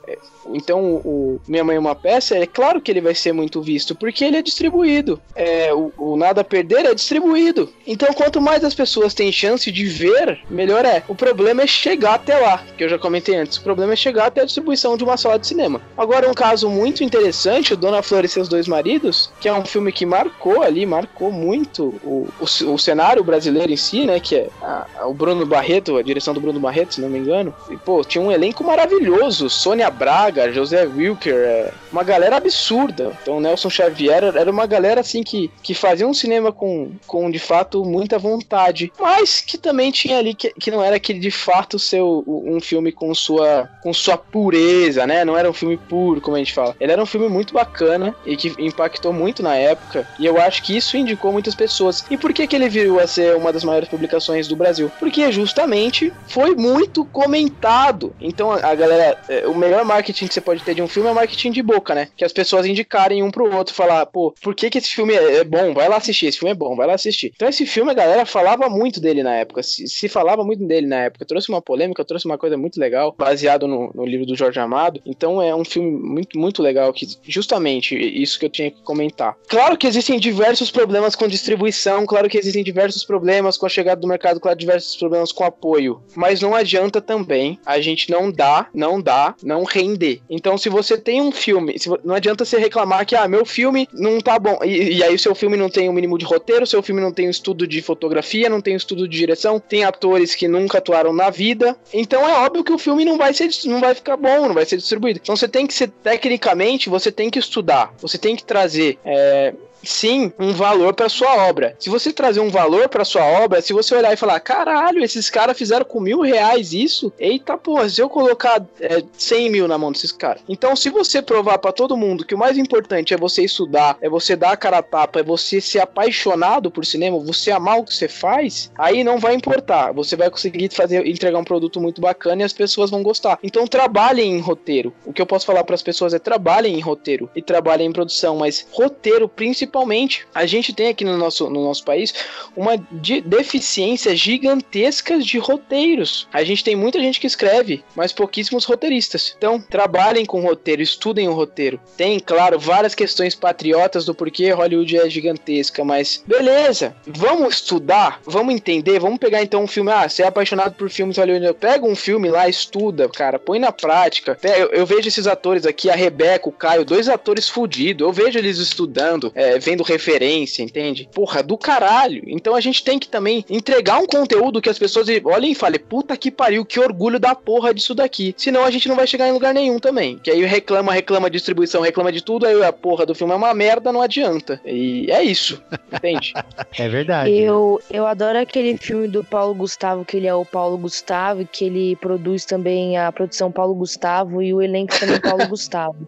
Então, 0.54 1.02
o 1.04 1.40
Minha 1.48 1.64
Mãe 1.64 1.76
é 1.76 1.80
uma 1.80 1.96
Peça, 1.96 2.38
é 2.38 2.46
claro 2.46 2.82
que 2.82 2.92
ele 2.92 3.02
vai 3.02 3.16
ser 3.16 3.32
muito 3.32 3.62
visto, 3.62 3.96
porque 3.96 4.24
ele 4.24 4.38
é 4.38 4.42
distribuído. 4.42 5.20
É, 5.36 5.74
o, 5.74 5.92
o 5.98 6.18
Nada 6.18 6.42
a 6.42 6.44
Perder 6.44 6.86
é 6.86 6.94
distribuído. 6.94 7.72
Então, 7.86 8.14
quanto 8.14 8.42
mais 8.42 8.64
as 8.64 8.74
pessoas 8.74 9.14
têm 9.14 9.32
chance 9.32 9.72
de 9.72 9.86
ver, 9.86 10.40
melhor 10.50 10.86
é. 10.86 11.04
O 11.08 11.16
problema 11.16 11.64
é 11.64 11.68
chegar 11.68 12.16
até 12.16 12.38
lá, 12.38 12.64
que 12.78 12.84
eu 12.84 12.90
já 12.90 12.98
comentei 12.98 13.36
antes. 13.36 13.58
O 13.58 13.64
problema 13.64 13.94
é 13.94 13.96
chegar 13.96 14.28
até 14.28 14.42
a 14.42 14.46
distribuição 14.46 14.98
de 14.98 15.04
uma 15.04 15.18
sala 15.18 15.40
de 15.40 15.48
cinema. 15.48 15.82
Agora, 15.98 16.30
um 16.30 16.34
caso 16.34 16.70
muito 16.70 17.04
interessante, 17.04 17.74
o 17.74 17.78
Dona 17.78 18.02
Flor 18.02 18.26
e 18.26 18.28
seus 18.28 18.48
dois 18.48 18.68
maridos, 18.68 19.32
que 19.40 19.48
é 19.48 19.54
um 19.54 19.66
filme 19.66 19.92
que 19.92 20.06
marcou 20.06 20.62
ali, 20.62 20.86
marcou 20.86 21.32
muito 21.32 21.96
o, 22.04 22.28
o, 22.40 22.74
o 22.74 22.78
cenário 22.78 23.24
brasileiro 23.24 23.72
em 23.72 23.78
si, 23.78 24.06
né? 24.06 24.20
Que 24.20 24.36
é 24.36 24.50
a, 24.62 24.86
a, 25.00 25.08
o 25.08 25.14
Bruno 25.14 25.46
Barreto, 25.46 25.98
a 25.98 26.02
direção 26.02 26.34
do 26.34 26.42
Bruno 26.42 26.60
Barreto, 26.60 26.96
se 26.96 27.02
não 27.02 27.10
me 27.10 27.20
engano. 27.20 27.54
E, 27.70 27.78
pô, 27.78 28.04
tinha 28.04 28.24
um 28.24 28.32
elenco 28.32 28.64
maravilhoso. 28.64 29.50
Sônia 29.50 29.90
Braga, 29.90 30.37
Braga, 30.38 30.54
José 30.54 30.86
Wilker, 30.86 31.34
é 31.34 31.72
uma 31.92 32.04
galera 32.04 32.38
absurda. 32.38 33.12
Então 33.22 33.40
Nelson 33.40 33.70
Xavier 33.70 34.24
era 34.24 34.52
uma 34.52 34.68
galera 34.68 35.02
assim 35.02 35.24
que, 35.24 35.50
que 35.64 35.74
fazia 35.74 36.08
um 36.08 36.14
cinema 36.14 36.52
com, 36.52 36.92
com 37.08 37.32
de 37.32 37.40
fato 37.40 37.84
muita 37.84 38.20
vontade, 38.20 38.92
mas 39.00 39.42
que 39.42 39.58
também 39.58 39.92
tinha 39.92 40.20
ali 40.20 40.36
que, 40.36 40.52
que 40.52 40.70
não 40.70 40.84
era 40.84 40.98
aquele 40.98 41.20
de 41.20 41.32
fato 41.32 41.80
seu 41.80 42.24
um 42.28 42.60
filme 42.60 42.92
com 42.92 43.14
sua 43.16 43.68
com 43.82 43.92
sua 43.94 44.18
pureza, 44.18 45.08
né? 45.08 45.26
Não 45.26 45.38
era 45.38 45.50
um 45.50 45.54
filme 45.54 45.78
puro, 45.78 46.22
como 46.22 46.36
a 46.36 46.40
gente 46.40 46.54
fala. 46.54 46.76
Ele 46.80 46.92
era 46.92 47.02
um 47.02 47.06
filme 47.06 47.28
muito 47.28 47.54
bacana 47.54 48.16
e 48.26 48.38
que 48.38 48.54
impactou 48.60 49.12
muito 49.12 49.42
na 49.42 49.56
época, 49.56 50.08
e 50.20 50.26
eu 50.26 50.40
acho 50.40 50.62
que 50.62 50.76
isso 50.78 50.98
indicou 50.98 51.32
muitas 51.32 51.56
pessoas. 51.56 52.06
E 52.12 52.18
por 52.18 52.32
que 52.32 52.46
que 52.46 52.56
ele 52.56 52.70
virou 52.70 53.00
a 53.00 53.08
ser 53.08 53.36
uma 53.36 53.52
das 53.52 53.64
maiores 53.64 53.90
publicações 53.90 54.48
do 54.48 54.56
Brasil? 54.56 54.92
Porque 55.00 55.32
justamente 55.32 56.14
foi 56.28 56.56
muito 56.56 57.06
comentado. 57.06 58.14
Então 58.20 58.52
a, 58.52 58.58
a 58.58 58.76
galera, 58.76 59.18
é, 59.30 59.48
o 59.48 59.56
melhor 59.56 59.84
marketing 59.84 60.27
marketing 60.28 60.30
que 60.30 60.34
você 60.34 60.42
pode 60.42 60.64
ter 60.64 60.76
de 60.76 60.82
um 60.82 60.88
filme 60.88 61.10
é 61.10 61.14
marketing 61.14 61.52
de 61.52 61.64
boca, 61.64 61.96
né? 61.96 62.08
Que 62.16 62.26
as 62.26 62.34
pessoas 62.34 62.66
indicarem 62.66 63.24
um 63.24 63.32
pro 63.32 63.54
outro, 63.56 63.74
falar, 63.74 64.06
pô, 64.06 64.34
por 64.42 64.54
que 64.54 64.70
que 64.70 64.78
esse 64.78 64.90
filme 64.90 65.14
é, 65.14 65.38
é 65.38 65.44
bom? 65.44 65.74
Vai 65.74 65.88
lá 65.88 65.98
assistir, 65.98 66.28
esse 66.28 66.40
filme 66.40 66.52
é 66.52 66.56
bom, 66.56 66.76
vai 66.76 66.88
lá 66.88 66.94
assistir. 66.94 67.32
Então 67.36 67.48
esse 67.48 67.66
filme 67.66 67.92
a 67.92 67.94
galera 67.94 68.26
falava 68.26 68.70
muito 68.70 69.00
dele 69.00 69.24
na 69.24 69.36
época, 69.36 69.64
se, 69.64 69.88
se 69.88 70.08
falava 70.08 70.44
muito 70.44 70.66
dele 70.66 70.88
na 70.88 71.04
época. 71.04 71.26
Trouxe 71.26 71.50
uma 71.50 71.62
polêmica, 71.62 72.04
trouxe 72.06 72.26
uma 72.26 72.38
coisa 72.38 72.58
muito 72.58 72.80
legal, 72.80 73.16
baseado 73.18 73.68
no, 73.68 73.92
no 73.94 74.06
livro 74.06 74.26
do 74.26 74.36
Jorge 74.36 74.60
Amado. 74.60 75.02
Então 75.06 75.42
é 75.42 75.56
um 75.56 75.66
filme 75.66 75.92
muito, 75.92 76.38
muito 76.38 76.62
legal, 76.62 76.92
que 76.94 77.08
justamente 77.24 77.96
isso 77.96 78.40
que 78.40 78.46
eu 78.46 78.50
tinha 78.50 78.72
que 78.72 78.82
comentar. 78.82 79.36
Claro 79.48 79.78
que 79.78 79.88
existem 79.88 80.20
diversos 80.20 80.70
problemas 80.70 81.16
com 81.16 81.28
distribuição, 81.28 82.06
claro 82.06 82.30
que 82.30 82.38
existem 82.38 82.64
diversos 82.64 83.04
problemas 83.04 83.58
com 83.58 83.66
a 83.66 83.70
chegada 83.70 84.02
do 84.02 84.08
mercado, 84.08 84.40
claro, 84.40 84.58
diversos 84.58 84.96
problemas 84.96 85.32
com 85.32 85.44
apoio. 85.44 86.02
Mas 86.16 86.42
não 86.42 86.56
adianta 86.56 87.02
também 87.02 87.60
a 87.66 87.80
gente 87.80 88.10
não 88.10 88.32
dá, 88.32 88.68
não 88.74 89.02
dá, 89.02 89.36
não 89.44 89.64
render 89.64 90.17
então, 90.30 90.58
se 90.58 90.70
você 90.70 90.98
tem 90.98 91.22
um 91.22 91.32
filme, 91.32 91.78
se, 91.78 91.90
não 92.04 92.16
adianta 92.16 92.46
você 92.46 92.58
reclamar 92.58 93.06
que, 93.06 93.16
ah, 93.16 93.28
meu 93.28 93.46
filme 93.46 93.88
não 93.94 94.20
tá 94.20 94.38
bom. 94.38 94.60
E, 94.64 94.98
e 94.98 95.04
aí 95.04 95.16
o 95.16 95.20
seu 95.20 95.36
filme 95.36 95.58
não 95.58 95.70
tem 95.70 95.90
um 95.90 95.94
mínimo 95.94 96.18
de 96.18 96.26
roteiro, 96.26 96.66
seu 96.66 96.82
filme 96.82 97.02
não 97.02 97.12
tem 97.12 97.28
um 97.28 97.32
estudo 97.32 97.68
de 97.68 97.82
fotografia, 97.82 98.50
não 98.50 98.62
tem 98.62 98.74
um 98.74 98.78
estudo 98.78 99.08
de 99.08 99.18
direção, 99.18 99.60
tem 99.60 99.84
atores 99.84 100.36
que 100.36 100.48
nunca 100.48 100.78
atuaram 100.78 101.14
na 101.14 101.30
vida. 101.30 101.78
Então 101.94 102.28
é 102.28 102.46
óbvio 102.46 102.64
que 102.64 102.74
o 102.74 102.78
filme 102.78 103.06
não 103.06 103.18
vai 103.18 103.34
ser, 103.34 103.50
não 103.66 103.80
vai 103.80 103.94
ficar 103.94 104.18
bom, 104.18 104.48
não 104.48 104.54
vai 104.54 104.66
ser 104.66 104.78
distribuído. 104.78 105.20
Então 105.22 105.36
você 105.36 105.48
tem 105.48 105.66
que 105.66 105.74
ser, 105.74 105.90
tecnicamente, 105.90 106.90
você 106.90 107.12
tem 107.12 107.30
que 107.30 107.40
estudar, 107.40 107.94
você 108.00 108.18
tem 108.18 108.36
que 108.36 108.44
trazer 108.44 108.98
é, 109.04 109.54
sim 109.84 110.32
um 110.38 110.54
valor 110.54 110.94
para 110.94 111.10
sua 111.10 111.48
obra. 111.48 111.76
Se 111.80 111.90
você 111.90 112.12
trazer 112.12 112.40
um 112.40 112.50
valor 112.50 112.90
para 112.90 113.06
sua 113.06 113.24
obra, 113.24 113.62
se 113.62 113.74
você 113.74 113.96
olhar 113.96 114.14
e 114.14 114.18
falar, 114.18 114.40
caralho, 114.40 115.04
esses 115.04 115.30
caras 115.30 115.58
fizeram 115.58 115.86
com 115.86 116.00
mil 116.00 116.22
reais 116.22 116.74
isso, 116.74 117.12
eita 117.20 117.58
porra, 117.58 117.88
se 117.90 118.02
eu 118.02 118.10
colocar 118.10 118.66
é, 118.80 119.04
100 119.18 119.50
mil 119.50 119.68
na 119.68 119.78
mão 119.78 119.92
desses 119.92 120.12
caras. 120.12 120.42
Então, 120.48 120.76
se 120.76 120.90
você 120.90 121.22
provar 121.22 121.58
para 121.58 121.72
todo 121.72 121.98
mundo 121.98 122.26
que 122.26 122.36
o 122.36 122.38
mais 122.38 122.58
importante 122.58 123.14
é 123.14 123.18
você 123.18 123.44
estudar, 123.44 123.98
é 124.02 124.10
você 124.10 124.36
dar 124.36 124.52
a 124.52 124.58
cara 124.58 124.80
a 124.80 124.84
tapa, 124.84 125.20
é 125.20 125.24
você 125.24 125.62
ser 125.62 125.80
apaixonado 125.80 126.70
por 126.70 126.86
cinema, 126.86 127.20
você 127.20 127.52
amar 127.52 127.80
o 127.80 127.84
que 127.84 127.94
você 127.94 128.08
faz, 128.08 128.72
aí 128.78 129.04
não 129.04 129.20
vai 129.20 129.34
importar. 129.34 129.94
Você 129.94 130.16
vai 130.16 130.30
conseguir 130.30 130.70
fazer 130.74 131.06
entregar 131.06 131.40
um 131.40 131.44
produto 131.44 131.80
muito 131.80 132.02
bacana 132.02 132.42
e 132.42 132.46
as 132.46 132.54
pessoas 132.54 132.90
vão 132.90 133.04
gostar. 133.04 133.40
Então, 133.42 133.66
trabalhem 133.68 134.34
em 134.34 134.40
roteiro. 134.40 134.94
O 135.06 135.14
que 135.14 135.22
eu 135.22 135.26
posso 135.26 135.46
falar 135.46 135.64
para 135.64 135.76
as 135.76 135.84
pessoas 135.84 136.14
é 136.14 136.20
trabalhem 136.20 136.76
em 136.76 136.82
roteiro 136.82 137.30
e 137.36 137.42
trabalhem 137.42 137.88
em 137.88 137.94
produção, 137.94 138.38
mas 138.38 138.68
roteiro 138.72 139.28
principalmente 139.28 139.77
principalmente, 139.78 140.26
a 140.34 140.46
gente 140.46 140.74
tem 140.74 140.88
aqui 140.88 141.06
no 141.06 141.18
nosso, 141.18 141.50
no 141.50 141.64
nosso 141.64 141.84
país 141.84 142.14
uma 142.56 142.78
de 142.92 143.22
deficiência 143.22 144.16
gigantesca 144.16 145.20
de 145.20 145.38
roteiros. 145.38 146.28
A 146.34 146.44
gente 146.44 146.64
tem 146.64 146.76
muita 146.76 147.00
gente 147.00 147.20
que 147.20 147.28
escreve, 147.28 147.84
mas 147.96 148.12
pouquíssimos 148.12 148.66
roteiristas. 148.66 149.36
Então, 149.38 149.60
trabalhem 149.60 150.26
com 150.26 150.42
roteiro, 150.42 150.82
estudem 150.82 151.28
o 151.28 151.34
roteiro. 151.34 151.80
Tem, 151.96 152.20
claro, 152.20 152.60
várias 152.60 152.96
questões 152.96 153.36
patriotas 153.36 154.06
do 154.06 154.16
porquê 154.16 154.52
Hollywood 154.52 154.98
é 154.98 155.10
gigantesca, 155.10 155.84
mas 155.84 156.24
beleza, 156.26 156.96
vamos 157.06 157.56
estudar, 157.56 158.20
vamos 158.26 158.54
entender, 158.54 159.00
vamos 159.00 159.20
pegar 159.20 159.44
então 159.44 159.64
um 159.64 159.68
filme. 159.68 159.92
Ah, 159.92 160.10
você 160.10 160.24
é 160.24 160.28
apaixonado 160.28 160.74
por 160.74 160.90
filmes 160.90 161.18
Hollywood, 161.18 161.54
pega 161.60 161.86
um 161.86 161.96
filme 161.96 162.30
lá, 162.30 162.50
estuda, 162.50 163.08
cara, 163.10 163.38
põe 163.38 163.60
na 163.60 163.72
prática. 163.72 164.38
Eu, 164.42 164.70
eu 164.72 164.86
vejo 164.86 165.08
esses 165.08 165.28
atores 165.28 165.66
aqui, 165.66 165.90
a 165.90 165.96
Rebeca, 165.96 166.50
o 166.50 166.52
Caio, 166.52 166.86
dois 166.86 167.08
atores 167.08 167.48
fudidos, 167.48 168.06
eu 168.06 168.14
vejo 168.14 168.40
eles 168.40 168.58
estudando. 168.58 169.32
É, 169.36 169.57
vendo 169.60 169.84
referência, 169.84 170.64
entende? 170.64 171.10
Porra, 171.14 171.42
do 171.44 171.58
caralho. 171.58 172.24
Então 172.28 172.56
a 172.56 172.62
gente 172.62 172.84
tem 172.84 173.00
que 173.00 173.08
também 173.08 173.46
entregar 173.50 174.00
um 174.00 174.06
conteúdo 174.06 174.62
que 174.62 174.70
as 174.70 174.80
pessoas 174.80 175.08
olhem 175.24 175.52
e 175.52 175.56
falem, 175.56 175.80
puta 175.80 176.16
que 176.18 176.32
pariu, 176.32 176.66
que 176.66 176.80
orgulho 176.80 177.20
da 177.20 177.36
porra 177.36 177.74
disso 177.74 177.94
daqui. 177.96 178.34
Senão 178.38 178.64
a 178.64 178.72
gente 178.72 178.88
não 178.88 178.96
vai 178.96 179.08
chegar 179.08 179.28
em 179.28 179.32
lugar 179.32 179.54
nenhum 179.54 179.80
também. 179.80 180.18
Que 180.18 180.32
aí 180.32 180.44
reclama, 180.46 180.94
reclama 180.94 181.30
de 181.30 181.38
distribuição, 181.38 181.82
reclama 181.82 182.12
de 182.12 182.22
tudo, 182.22 182.46
aí 182.46 182.64
a 182.64 182.74
porra 182.74 183.06
do 183.06 183.16
filme 183.16 183.34
é 183.34 183.36
uma 183.36 183.54
merda, 183.54 183.92
não 183.92 184.02
adianta. 184.02 184.60
E 184.66 185.10
é 185.12 185.24
isso, 185.24 185.62
entende? 185.92 186.34
É 186.78 186.88
verdade. 186.88 187.32
Eu, 187.32 187.82
eu 187.90 188.06
adoro 188.06 188.38
aquele 188.38 188.78
filme 188.78 189.08
do 189.08 189.24
Paulo 189.24 189.54
Gustavo, 189.54 190.06
que 190.06 190.18
ele 190.18 190.28
é 190.28 190.34
o 190.34 190.46
Paulo 190.46 190.78
Gustavo, 190.78 191.46
que 191.46 191.66
ele 191.66 191.96
produz 191.96 192.46
também 192.46 192.98
a 192.98 193.12
produção 193.12 193.52
Paulo 193.52 193.74
Gustavo 193.74 194.42
e 194.42 194.54
o 194.54 194.62
elenco 194.62 194.98
também 195.00 195.20
Paulo 195.20 195.48
Gustavo. 195.50 196.08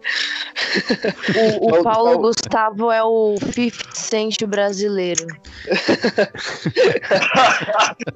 O, 1.60 1.78
o 1.78 1.82
Paulo 1.82 2.18
Gustavo 2.18 2.90
é 2.90 3.02
o 3.02 3.34
50 3.40 3.94
Cent 3.94 4.44
brasileiro. 4.46 5.26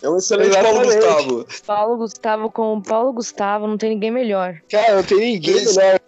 É 0.00 0.08
um 0.08 0.16
excelente 0.16 0.56
Paulo. 0.56 0.84
Gustavo. 0.84 1.46
Paulo 1.66 1.96
Gustavo 1.96 2.50
com 2.50 2.74
o 2.74 2.82
Paulo 2.82 3.12
Gustavo, 3.12 3.66
não 3.66 3.76
tem 3.76 3.90
ninguém 3.90 4.10
melhor. 4.10 4.60
Cara, 4.70 4.96
não 4.96 5.02
tem 5.02 5.18
ninguém 5.18 5.54
melhor. 5.54 6.00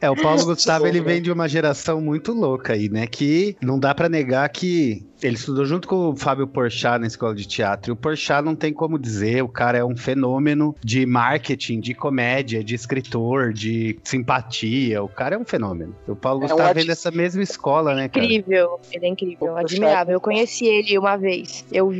É, 0.00 0.10
o 0.10 0.16
Paulo 0.16 0.44
Gustavo, 0.44 0.86
ele 0.86 1.00
vem 1.00 1.20
de 1.20 1.30
uma 1.30 1.48
geração 1.48 2.00
muito 2.00 2.32
louca 2.32 2.74
aí, 2.74 2.88
né? 2.88 3.06
Que 3.06 3.56
não 3.60 3.78
dá 3.78 3.94
pra 3.94 4.08
negar 4.08 4.48
que 4.48 5.04
ele 5.22 5.36
estudou 5.36 5.64
junto 5.64 5.88
com 5.88 6.10
o 6.10 6.16
Fábio 6.16 6.46
Porchat 6.46 6.98
na 6.98 7.06
escola 7.06 7.34
de 7.34 7.46
teatro. 7.46 7.90
E 7.90 7.92
o 7.92 7.96
Porchat 7.96 8.42
não 8.44 8.54
tem 8.54 8.72
como 8.72 8.98
dizer, 8.98 9.42
o 9.42 9.48
cara 9.48 9.78
é 9.78 9.84
um 9.84 9.96
fenômeno 9.96 10.74
de 10.82 11.04
marketing, 11.06 11.80
de 11.80 11.94
comédia, 11.94 12.62
de 12.62 12.74
escritor, 12.74 13.52
de 13.52 13.98
simpatia. 14.02 15.02
O 15.02 15.08
cara 15.08 15.34
é 15.34 15.38
um 15.38 15.44
fenômeno. 15.44 15.94
O 16.06 16.16
Paulo 16.16 16.42
É 16.42 16.46
um 16.46 16.48
Gustavo 16.48 16.74
vem 16.74 16.86
dessa 16.86 17.10
mesma 17.10 17.42
escola, 17.42 17.94
né, 17.94 18.08
cara? 18.08 18.24
Incrível, 18.24 18.80
ele 18.92 19.06
é 19.06 19.08
incrível, 19.08 19.56
admirável. 19.56 20.14
Eu 20.14 20.20
conheci 20.20 20.66
ele 20.66 20.98
uma 20.98 21.16
vez. 21.16 21.64
Eu 21.70 21.90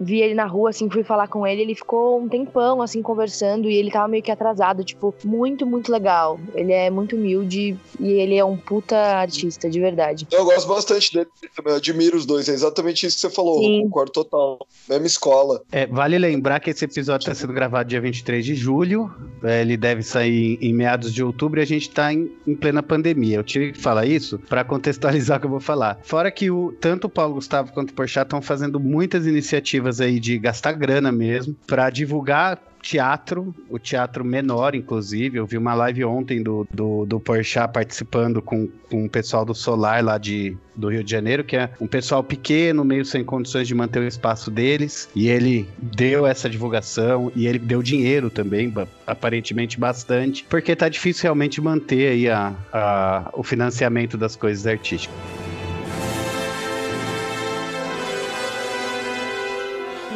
vi 0.00 0.20
ele 0.20 0.34
na 0.34 0.46
rua, 0.46 0.70
assim, 0.70 0.90
fui 0.90 1.02
falar 1.02 1.28
com 1.28 1.46
ele. 1.46 1.62
Ele 1.62 1.74
ficou 1.74 2.20
um 2.20 2.28
tempão, 2.28 2.82
assim, 2.82 3.02
conversando. 3.02 3.68
E 3.70 3.74
ele 3.74 3.90
tava 3.90 4.08
meio 4.08 4.22
que 4.22 4.30
atrasado. 4.30 4.84
Tipo, 4.84 5.14
muito, 5.24 5.66
muito 5.66 5.90
legal. 5.90 6.38
Ele 6.54 6.72
é 6.72 6.90
muito 6.90 7.16
humilde 7.16 7.78
e 7.98 8.10
ele 8.10 8.36
é 8.36 8.44
um 8.44 8.56
puta 8.56 8.96
artista, 8.96 9.68
de 9.68 9.80
verdade. 9.80 10.26
Eu 10.30 10.44
gosto 10.44 10.68
bastante 10.68 11.12
dele 11.12 11.28
também, 11.54 11.72
eu 11.72 11.76
admiro 11.76 12.16
os 12.16 12.26
dois. 12.26 12.48
Exatamente 12.58 13.06
isso 13.06 13.16
que 13.16 13.20
você 13.22 13.30
falou, 13.30 13.60
Sim. 13.60 13.82
concordo 13.82 14.12
total. 14.12 14.66
Mesma 14.88 15.06
escola. 15.06 15.62
É, 15.70 15.86
vale 15.86 16.18
lembrar 16.18 16.60
que 16.60 16.70
esse 16.70 16.84
episódio 16.84 17.24
está 17.24 17.34
sendo 17.34 17.52
gravado 17.52 17.88
dia 17.88 18.00
23 18.00 18.44
de 18.44 18.54
julho. 18.54 19.12
É, 19.42 19.60
ele 19.60 19.76
deve 19.76 20.02
sair 20.02 20.58
em 20.60 20.72
meados 20.72 21.12
de 21.12 21.22
outubro 21.22 21.60
e 21.60 21.62
a 21.62 21.66
gente 21.66 21.88
está 21.88 22.12
em, 22.12 22.30
em 22.46 22.54
plena 22.54 22.82
pandemia. 22.82 23.36
Eu 23.36 23.44
tive 23.44 23.72
que 23.72 23.78
falar 23.78 24.06
isso 24.06 24.38
para 24.48 24.64
contextualizar 24.64 25.38
o 25.38 25.40
que 25.40 25.46
eu 25.46 25.50
vou 25.50 25.60
falar. 25.60 25.98
Fora 26.02 26.30
que 26.30 26.50
o, 26.50 26.72
tanto 26.80 27.06
o 27.06 27.10
Paulo 27.10 27.34
Gustavo 27.34 27.72
quanto 27.72 27.90
o 27.90 27.94
Porchat 27.94 28.26
estão 28.26 28.42
fazendo 28.42 28.80
muitas 28.80 29.26
iniciativas 29.26 30.00
aí 30.00 30.18
de 30.18 30.38
gastar 30.38 30.72
grana 30.72 31.12
mesmo 31.12 31.56
para 31.66 31.90
divulgar 31.90 32.60
teatro, 32.82 33.54
o 33.68 33.78
teatro 33.78 34.24
menor, 34.24 34.74
inclusive. 34.74 35.38
Eu 35.38 35.46
vi 35.46 35.56
uma 35.58 35.74
live 35.74 36.04
ontem 36.04 36.42
do, 36.42 36.66
do, 36.70 37.04
do 37.06 37.20
Porchat 37.20 37.72
participando 37.72 38.40
com, 38.40 38.68
com 38.90 39.04
o 39.04 39.08
pessoal 39.08 39.44
do 39.44 39.54
Solar 39.54 40.02
lá 40.04 40.18
de, 40.18 40.56
do 40.74 40.88
Rio 40.88 41.02
de 41.04 41.10
Janeiro, 41.10 41.44
que 41.44 41.56
é 41.56 41.70
um 41.80 41.86
pessoal 41.86 42.22
pequeno, 42.22 42.84
meio 42.84 43.04
sem 43.04 43.24
condições 43.24 43.66
de 43.68 43.74
manter 43.74 44.00
o 44.00 44.06
espaço 44.06 44.50
deles. 44.50 45.08
E 45.14 45.28
ele 45.28 45.68
deu 45.80 46.26
essa 46.26 46.48
divulgação 46.48 47.30
e 47.34 47.46
ele 47.46 47.58
deu 47.58 47.82
dinheiro 47.82 48.30
também, 48.30 48.72
aparentemente 49.06 49.78
bastante, 49.78 50.44
porque 50.48 50.74
tá 50.76 50.88
difícil 50.88 51.24
realmente 51.24 51.60
manter 51.60 52.08
aí 52.12 52.28
a, 52.28 52.54
a- 52.72 53.30
o 53.34 53.42
financiamento 53.42 54.16
das 54.16 54.36
coisas 54.36 54.66
artísticas. 54.66 55.16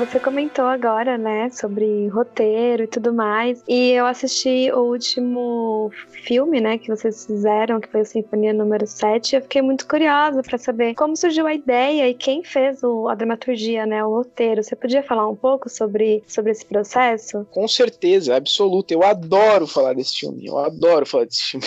Você 0.04 0.18
comentou 0.18 0.64
agora, 0.64 1.16
né, 1.16 1.48
sobre 1.50 2.08
roteiro 2.08 2.82
e 2.82 2.86
tudo 2.88 3.14
mais. 3.14 3.62
E 3.68 3.92
eu 3.92 4.04
assisti 4.04 4.68
o 4.72 4.80
último 4.80 5.92
filme, 6.26 6.60
né, 6.60 6.76
que 6.76 6.88
vocês 6.88 7.24
fizeram, 7.24 7.80
que 7.80 7.86
foi 7.86 8.00
a 8.00 8.04
Sinfonia 8.04 8.52
número 8.52 8.84
7. 8.84 9.36
Eu 9.36 9.42
fiquei 9.42 9.62
muito 9.62 9.86
curiosa 9.86 10.42
para 10.42 10.58
saber 10.58 10.96
como 10.96 11.16
surgiu 11.16 11.46
a 11.46 11.54
ideia 11.54 12.08
e 12.08 12.14
quem 12.14 12.42
fez 12.42 12.82
o, 12.82 13.08
a 13.08 13.14
dramaturgia, 13.14 13.86
né, 13.86 14.04
o 14.04 14.16
roteiro. 14.16 14.64
Você 14.64 14.74
podia 14.74 15.04
falar 15.04 15.28
um 15.28 15.36
pouco 15.36 15.70
sobre, 15.70 16.24
sobre 16.26 16.50
esse 16.50 16.66
processo? 16.66 17.46
Com 17.52 17.68
certeza, 17.68 18.34
absoluta. 18.34 18.92
Eu 18.92 19.04
adoro 19.04 19.68
falar 19.68 19.94
desse 19.94 20.18
filme. 20.18 20.46
Eu 20.46 20.58
adoro 20.58 21.06
falar 21.06 21.26
desse 21.26 21.44
filme. 21.44 21.66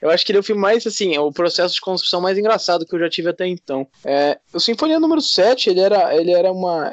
Eu 0.00 0.10
acho 0.10 0.24
que 0.24 0.32
ele 0.32 0.38
é 0.38 0.40
o 0.40 0.44
filme 0.44 0.60
mais, 0.60 0.86
assim, 0.86 1.14
é 1.14 1.20
o 1.20 1.32
processo 1.32 1.74
de 1.74 1.80
construção 1.80 2.20
mais 2.20 2.38
engraçado 2.38 2.86
que 2.86 2.94
eu 2.94 2.98
já 3.00 3.10
tive 3.10 3.28
até 3.28 3.46
então. 3.46 3.86
É, 4.04 4.38
o 4.52 4.60
Sinfonia 4.60 5.00
número 5.00 5.20
7, 5.20 5.70
ele 5.70 5.80
era, 5.80 6.14
ele 6.16 6.32
era 6.32 6.52
uma. 6.52 6.92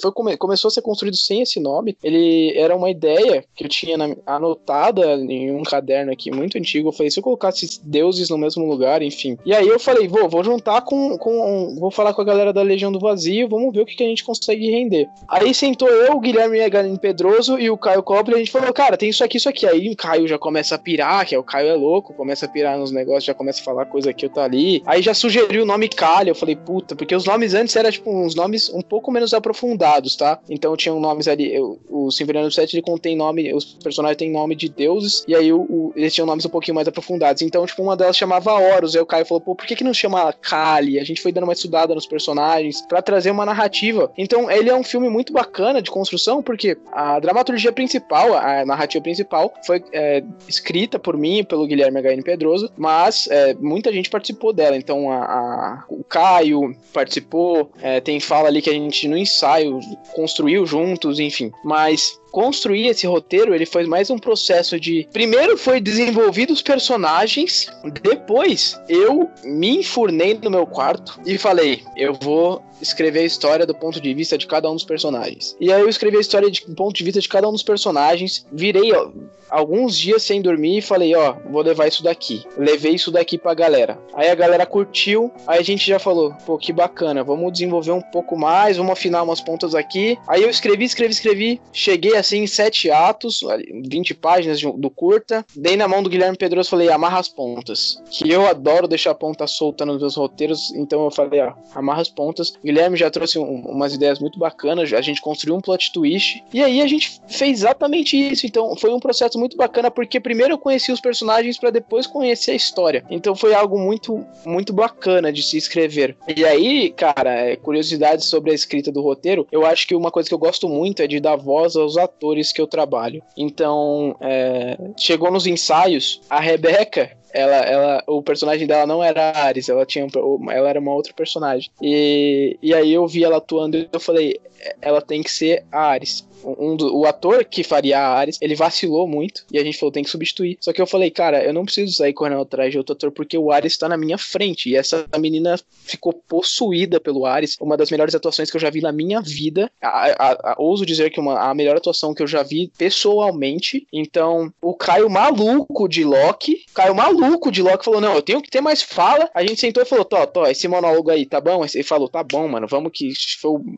Foi, 0.00 0.12
come- 0.12 0.36
começou 0.36 0.68
a 0.68 0.70
ser 0.72 0.82
construído 0.82 1.16
sem 1.16 1.42
esse 1.42 1.58
nome. 1.60 1.96
Ele 2.02 2.52
era 2.56 2.74
uma 2.76 2.90
ideia 2.90 3.44
que 3.54 3.64
eu 3.64 3.68
tinha 3.68 3.96
na- 3.96 4.16
anotada 4.26 5.14
em 5.14 5.50
um 5.52 5.62
caderno 5.62 6.12
aqui 6.12 6.30
muito 6.30 6.58
antigo. 6.58 6.88
Eu 6.88 6.92
falei, 6.92 7.10
se 7.10 7.18
eu 7.18 7.22
colocasse 7.22 7.80
deuses 7.82 8.28
no 8.30 8.38
mesmo 8.38 8.66
lugar, 8.66 9.02
enfim. 9.02 9.36
E 9.44 9.54
aí 9.54 9.66
eu 9.68 9.78
falei, 9.78 10.08
vou, 10.08 10.28
vou 10.28 10.42
juntar 10.44 10.82
com, 10.82 11.16
com. 11.18 11.76
Vou 11.78 11.90
falar 11.90 12.14
com 12.14 12.22
a 12.22 12.24
galera 12.24 12.52
da 12.52 12.62
Legião 12.62 12.90
do 12.92 12.98
Vazio, 13.00 13.48
vamos 13.48 13.72
ver 13.74 13.82
o 13.82 13.86
que, 13.86 13.94
que 13.96 14.04
a 14.04 14.08
gente 14.08 14.24
consegue 14.24 14.70
render. 14.70 15.08
Aí 15.28 15.54
sentou 15.54 15.88
eu, 15.88 16.16
o 16.16 16.20
Guilherme 16.20 16.58
Egalin 16.58 16.96
Pedroso 16.96 17.58
e 17.58 17.70
o 17.70 17.76
Caio 17.78 18.02
Cobre, 18.02 18.34
a 18.34 18.38
gente 18.38 18.50
falou, 18.50 18.72
cara, 18.72 18.96
tem 18.96 19.08
isso 19.08 19.24
aqui, 19.24 19.36
isso 19.36 19.48
aqui. 19.48 19.66
Aí 19.66 19.90
o 19.90 19.96
Caio 19.96 20.26
já 20.26 20.38
começa 20.38 20.74
a 20.74 20.78
pirar, 20.78 21.26
que 21.26 21.34
é 21.34 21.38
o 21.38 21.42
Caio 21.44 21.68
é 21.68 21.74
louco, 21.74 22.14
começa 22.14 22.46
a 22.46 22.48
pirar 22.48 22.78
nos 22.78 22.90
negócios, 22.90 23.24
já 23.24 23.34
começa 23.34 23.60
a 23.60 23.64
falar 23.64 23.86
coisa 23.86 24.10
aqui, 24.10 24.26
eu 24.26 24.30
tá 24.30 24.44
ali. 24.44 24.82
Aí 24.86 25.02
já 25.02 25.14
sugeriu 25.14 25.62
o 25.62 25.66
nome 25.66 25.88
Calha, 25.88 26.30
eu 26.30 26.34
falei, 26.34 26.56
puta, 26.56 26.94
porque 26.94 27.14
os 27.14 27.24
nomes 27.24 27.54
antes 27.54 27.74
eram, 27.76 27.90
tipo, 27.90 28.10
uns 28.10 28.34
nomes 28.34 28.68
um 28.72 28.80
pouco 28.82 29.10
menos 29.10 29.32
aprofundados, 29.34 29.79
tá? 30.16 30.38
Então 30.48 30.76
tinham 30.76 31.00
nomes 31.00 31.26
ali, 31.28 31.54
eu- 31.54 31.78
o 31.88 32.10
Sinfoniano 32.10 32.50
7, 32.50 32.74
ele 32.76 32.82
contém 32.82 33.16
nome, 33.16 33.52
os 33.54 33.64
personagens 33.64 34.16
têm 34.18 34.30
nome 34.30 34.54
de 34.54 34.68
deuses, 34.68 35.24
e 35.26 35.34
aí 35.34 35.52
o, 35.52 35.60
o- 35.62 35.92
eles 35.96 36.12
tinham 36.14 36.26
nomes 36.26 36.44
um 36.44 36.48
pouquinho 36.50 36.74
mais 36.74 36.86
aprofundados. 36.88 37.42
Então, 37.42 37.64
tipo, 37.66 37.82
uma 37.82 37.96
delas 37.96 38.16
chamava 38.16 38.52
Horus, 38.54 38.94
aí 38.94 39.00
o 39.02 39.06
Caio 39.06 39.24
falou, 39.26 39.40
pô, 39.40 39.54
por 39.54 39.66
que 39.66 39.76
que 39.76 39.84
não 39.84 39.94
chama 39.94 40.32
Kali? 40.32 40.98
A 40.98 41.04
gente 41.04 41.20
foi 41.20 41.32
dando 41.32 41.44
uma 41.44 41.52
estudada 41.52 41.94
nos 41.94 42.06
personagens 42.06 42.82
pra 42.82 43.00
trazer 43.02 43.30
uma 43.30 43.44
narrativa. 43.46 44.10
Então, 44.16 44.50
ele 44.50 44.68
é 44.70 44.74
um 44.74 44.84
filme 44.84 45.08
muito 45.08 45.32
bacana 45.32 45.80
de 45.82 45.90
construção, 45.90 46.42
porque 46.42 46.76
a 46.92 47.18
dramaturgia 47.20 47.72
principal, 47.72 48.34
a 48.34 48.64
narrativa 48.64 49.02
principal, 49.02 49.52
foi 49.66 49.82
é, 49.92 50.22
escrita 50.48 50.98
por 50.98 51.16
mim 51.16 51.44
pelo 51.44 51.66
Guilherme 51.66 51.98
H.N. 51.98 52.22
Pedroso, 52.22 52.70
mas 52.76 53.28
é, 53.30 53.54
muita 53.54 53.92
gente 53.92 54.10
participou 54.10 54.52
dela. 54.52 54.76
Então, 54.76 55.10
a, 55.10 55.16
a- 55.24 55.84
o 55.88 56.02
Caio 56.04 56.74
participou, 56.92 57.70
é, 57.80 58.00
tem 58.00 58.20
fala 58.20 58.48
ali 58.48 58.60
que 58.62 58.70
a 58.70 58.72
gente 58.72 59.08
no 59.08 59.16
ensaio 59.16 59.69
construiu 60.14 60.66
juntos, 60.66 61.18
enfim. 61.18 61.52
Mas 61.64 62.20
construir 62.30 62.86
esse 62.88 63.06
roteiro, 63.06 63.54
ele 63.54 63.66
foi 63.66 63.84
mais 63.86 64.10
um 64.10 64.18
processo 64.18 64.78
de. 64.78 65.08
Primeiro 65.12 65.56
foi 65.56 65.80
desenvolvido 65.80 66.52
os 66.52 66.62
personagens, 66.62 67.66
depois 68.02 68.80
eu 68.88 69.30
me 69.44 69.78
enfurnei 69.78 70.38
no 70.42 70.50
meu 70.50 70.66
quarto 70.66 71.20
e 71.26 71.36
falei: 71.38 71.82
eu 71.96 72.14
vou 72.14 72.62
escrever 72.80 73.20
a 73.20 73.24
história 73.24 73.66
do 73.66 73.74
ponto 73.74 74.00
de 74.00 74.14
vista 74.14 74.38
de 74.38 74.46
cada 74.46 74.70
um 74.70 74.74
dos 74.74 74.84
personagens. 74.84 75.54
E 75.60 75.70
aí 75.72 75.80
eu 75.80 75.88
escrevi 75.88 76.16
a 76.16 76.20
história 76.20 76.50
de- 76.50 76.64
do 76.66 76.74
ponto 76.74 76.94
de 76.96 77.04
vista 77.04 77.20
de 77.20 77.28
cada 77.28 77.46
um 77.48 77.52
dos 77.52 77.62
personagens, 77.62 78.46
virei 78.50 78.92
ó, 78.94 79.10
alguns 79.50 79.98
dias 79.98 80.22
sem 80.22 80.40
dormir 80.40 80.78
e 80.78 80.82
falei: 80.82 81.14
ó, 81.14 81.34
vou 81.50 81.62
levar 81.62 81.88
isso 81.88 82.02
daqui. 82.02 82.42
Levei 82.56 82.94
isso 82.94 83.10
daqui 83.10 83.36
pra 83.36 83.52
galera. 83.54 83.98
Aí 84.14 84.28
a 84.30 84.34
galera 84.34 84.64
curtiu, 84.64 85.30
aí 85.46 85.58
a 85.58 85.62
gente 85.64 85.86
já 85.86 85.98
falou: 85.98 86.32
pô, 86.46 86.56
que 86.56 86.72
bacana, 86.72 87.22
vamos 87.22 87.52
desenvolver 87.52 87.92
um 87.92 88.00
pouco 88.00 88.36
mais, 88.36 88.76
vamos 88.78 88.92
afinar 88.92 89.22
umas 89.22 89.40
pontas 89.40 89.74
aqui. 89.74 90.18
Aí 90.26 90.42
eu 90.42 90.48
escrevi, 90.48 90.84
escrevi, 90.84 91.12
escrevi, 91.12 91.60
cheguei 91.72 92.16
assim 92.20 92.38
em 92.42 92.46
sete 92.46 92.90
atos, 92.90 93.40
20 93.88 94.14
páginas 94.14 94.60
do 94.60 94.90
curta, 94.90 95.44
dei 95.54 95.76
na 95.76 95.88
mão 95.88 96.02
do 96.02 96.10
Guilherme 96.10 96.36
Pedroso 96.36 96.68
e 96.68 96.70
falei: 96.70 96.90
amarra 96.90 97.18
as 97.18 97.28
pontas. 97.28 98.00
Que 98.10 98.30
eu 98.30 98.46
adoro 98.46 98.86
deixar 98.88 99.10
a 99.10 99.14
ponta 99.14 99.46
solta 99.46 99.84
nos 99.86 100.00
meus 100.00 100.16
roteiros, 100.16 100.72
então 100.74 101.04
eu 101.04 101.10
falei: 101.10 101.40
ó, 101.40 101.52
amarra 101.74 102.02
as 102.02 102.08
pontas. 102.08 102.50
O 102.50 102.62
Guilherme 102.64 102.96
já 102.96 103.10
trouxe 103.10 103.38
um- 103.38 103.60
umas 103.66 103.94
ideias 103.94 104.18
muito 104.18 104.38
bacanas, 104.38 104.92
a 104.92 105.00
gente 105.00 105.20
construiu 105.20 105.56
um 105.56 105.60
plot 105.60 105.92
twist, 105.92 106.42
e 106.52 106.62
aí 106.62 106.80
a 106.80 106.86
gente 106.86 107.20
fez 107.28 107.60
exatamente 107.60 108.16
isso. 108.16 108.46
Então 108.46 108.76
foi 108.76 108.92
um 108.92 109.00
processo 109.00 109.38
muito 109.38 109.56
bacana, 109.56 109.90
porque 109.90 110.20
primeiro 110.20 110.54
eu 110.54 110.58
conheci 110.58 110.92
os 110.92 111.00
personagens 111.00 111.58
para 111.58 111.70
depois 111.70 112.06
conhecer 112.06 112.52
a 112.52 112.54
história. 112.54 113.04
Então 113.10 113.34
foi 113.34 113.54
algo 113.54 113.78
muito, 113.78 114.24
muito 114.44 114.72
bacana 114.72 115.32
de 115.32 115.42
se 115.42 115.56
escrever. 115.56 116.16
E 116.36 116.44
aí, 116.44 116.90
cara, 116.90 117.30
é, 117.50 117.56
curiosidades 117.56 118.26
sobre 118.26 118.50
a 118.50 118.54
escrita 118.54 118.90
do 118.92 119.00
roteiro, 119.02 119.46
eu 119.50 119.64
acho 119.64 119.86
que 119.86 119.94
uma 119.94 120.10
coisa 120.10 120.28
que 120.28 120.34
eu 120.34 120.38
gosto 120.38 120.68
muito 120.68 121.00
é 121.02 121.06
de 121.06 121.20
dar 121.20 121.36
voz 121.36 121.76
aos 121.76 121.96
atores 121.96 122.09
que 122.52 122.60
eu 122.60 122.66
trabalho. 122.66 123.22
Então, 123.36 124.16
é, 124.20 124.76
chegou 124.96 125.30
nos 125.30 125.46
ensaios, 125.46 126.20
a 126.28 126.40
Rebeca, 126.40 127.10
ela, 127.32 127.56
ela, 127.56 128.04
o 128.06 128.22
personagem 128.22 128.66
dela 128.66 128.86
não 128.86 129.02
era 129.02 129.36
Ares, 129.36 129.68
ela 129.68 129.86
tinha, 129.86 130.06
ela 130.50 130.68
era 130.68 130.80
uma 130.80 130.94
outra 130.94 131.12
personagem. 131.12 131.70
E, 131.80 132.58
e 132.62 132.74
aí 132.74 132.92
eu 132.92 133.06
vi 133.06 133.24
ela 133.24 133.36
atuando 133.36 133.76
e 133.76 133.88
eu 133.92 134.00
falei, 134.00 134.40
ela 134.80 135.00
tem 135.00 135.22
que 135.22 135.30
ser 135.30 135.64
Ares 135.70 136.28
um 136.44 136.76
do, 136.76 136.96
o 136.96 137.06
ator 137.06 137.44
que 137.44 137.62
faria 137.62 137.98
a 137.98 138.08
Ares, 138.08 138.38
ele 138.40 138.54
vacilou 138.54 139.06
muito 139.06 139.44
e 139.52 139.58
a 139.58 139.64
gente 139.64 139.78
falou 139.78 139.92
tem 139.92 140.04
que 140.04 140.10
substituir. 140.10 140.58
Só 140.60 140.72
que 140.72 140.80
eu 140.80 140.86
falei, 140.86 141.10
cara, 141.10 141.44
eu 141.44 141.52
não 141.52 141.64
preciso 141.64 141.94
sair 141.94 142.12
correndo 142.12 142.42
atrás 142.42 142.70
de 142.70 142.78
outro 142.78 142.94
ator 142.94 143.10
porque 143.10 143.36
o 143.36 143.50
Ares 143.50 143.76
tá 143.76 143.88
na 143.88 143.96
minha 143.96 144.18
frente 144.18 144.70
e 144.70 144.76
essa 144.76 145.06
menina 145.18 145.58
ficou 145.84 146.12
possuída 146.12 147.00
pelo 147.00 147.26
Ares, 147.26 147.56
uma 147.60 147.76
das 147.76 147.90
melhores 147.90 148.14
atuações 148.14 148.50
que 148.50 148.56
eu 148.56 148.60
já 148.60 148.70
vi 148.70 148.80
na 148.80 148.92
minha 148.92 149.20
vida. 149.20 149.70
A, 149.80 149.88
a, 149.88 150.52
a, 150.52 150.54
ouso 150.58 150.86
dizer 150.86 151.10
que 151.10 151.20
uma, 151.20 151.50
a 151.50 151.54
melhor 151.54 151.76
atuação 151.76 152.14
que 152.14 152.22
eu 152.22 152.26
já 152.26 152.42
vi 152.42 152.70
pessoalmente. 152.78 153.86
Então, 153.92 154.52
o 154.62 154.74
Caio 154.74 155.10
maluco 155.10 155.88
de 155.88 156.04
Loki, 156.04 156.64
Caio 156.74 156.94
maluco 156.94 157.50
de 157.50 157.62
Loki 157.62 157.84
falou: 157.84 158.00
"Não, 158.00 158.14
eu 158.14 158.22
tenho 158.22 158.42
que 158.42 158.50
ter 158.50 158.60
mais 158.60 158.82
fala". 158.82 159.28
A 159.34 159.42
gente 159.42 159.60
sentou 159.60 159.82
e 159.82 159.86
falou: 159.86 160.04
"Tó, 160.04 160.26
tó, 160.26 160.46
esse 160.46 160.68
monólogo 160.68 161.10
aí, 161.10 161.26
tá 161.26 161.40
bom?" 161.40 161.64
Ele 161.64 161.82
falou: 161.82 162.08
"Tá 162.08 162.22
bom, 162.22 162.48
mano, 162.48 162.66
vamos 162.66 162.92
que. 162.92 163.12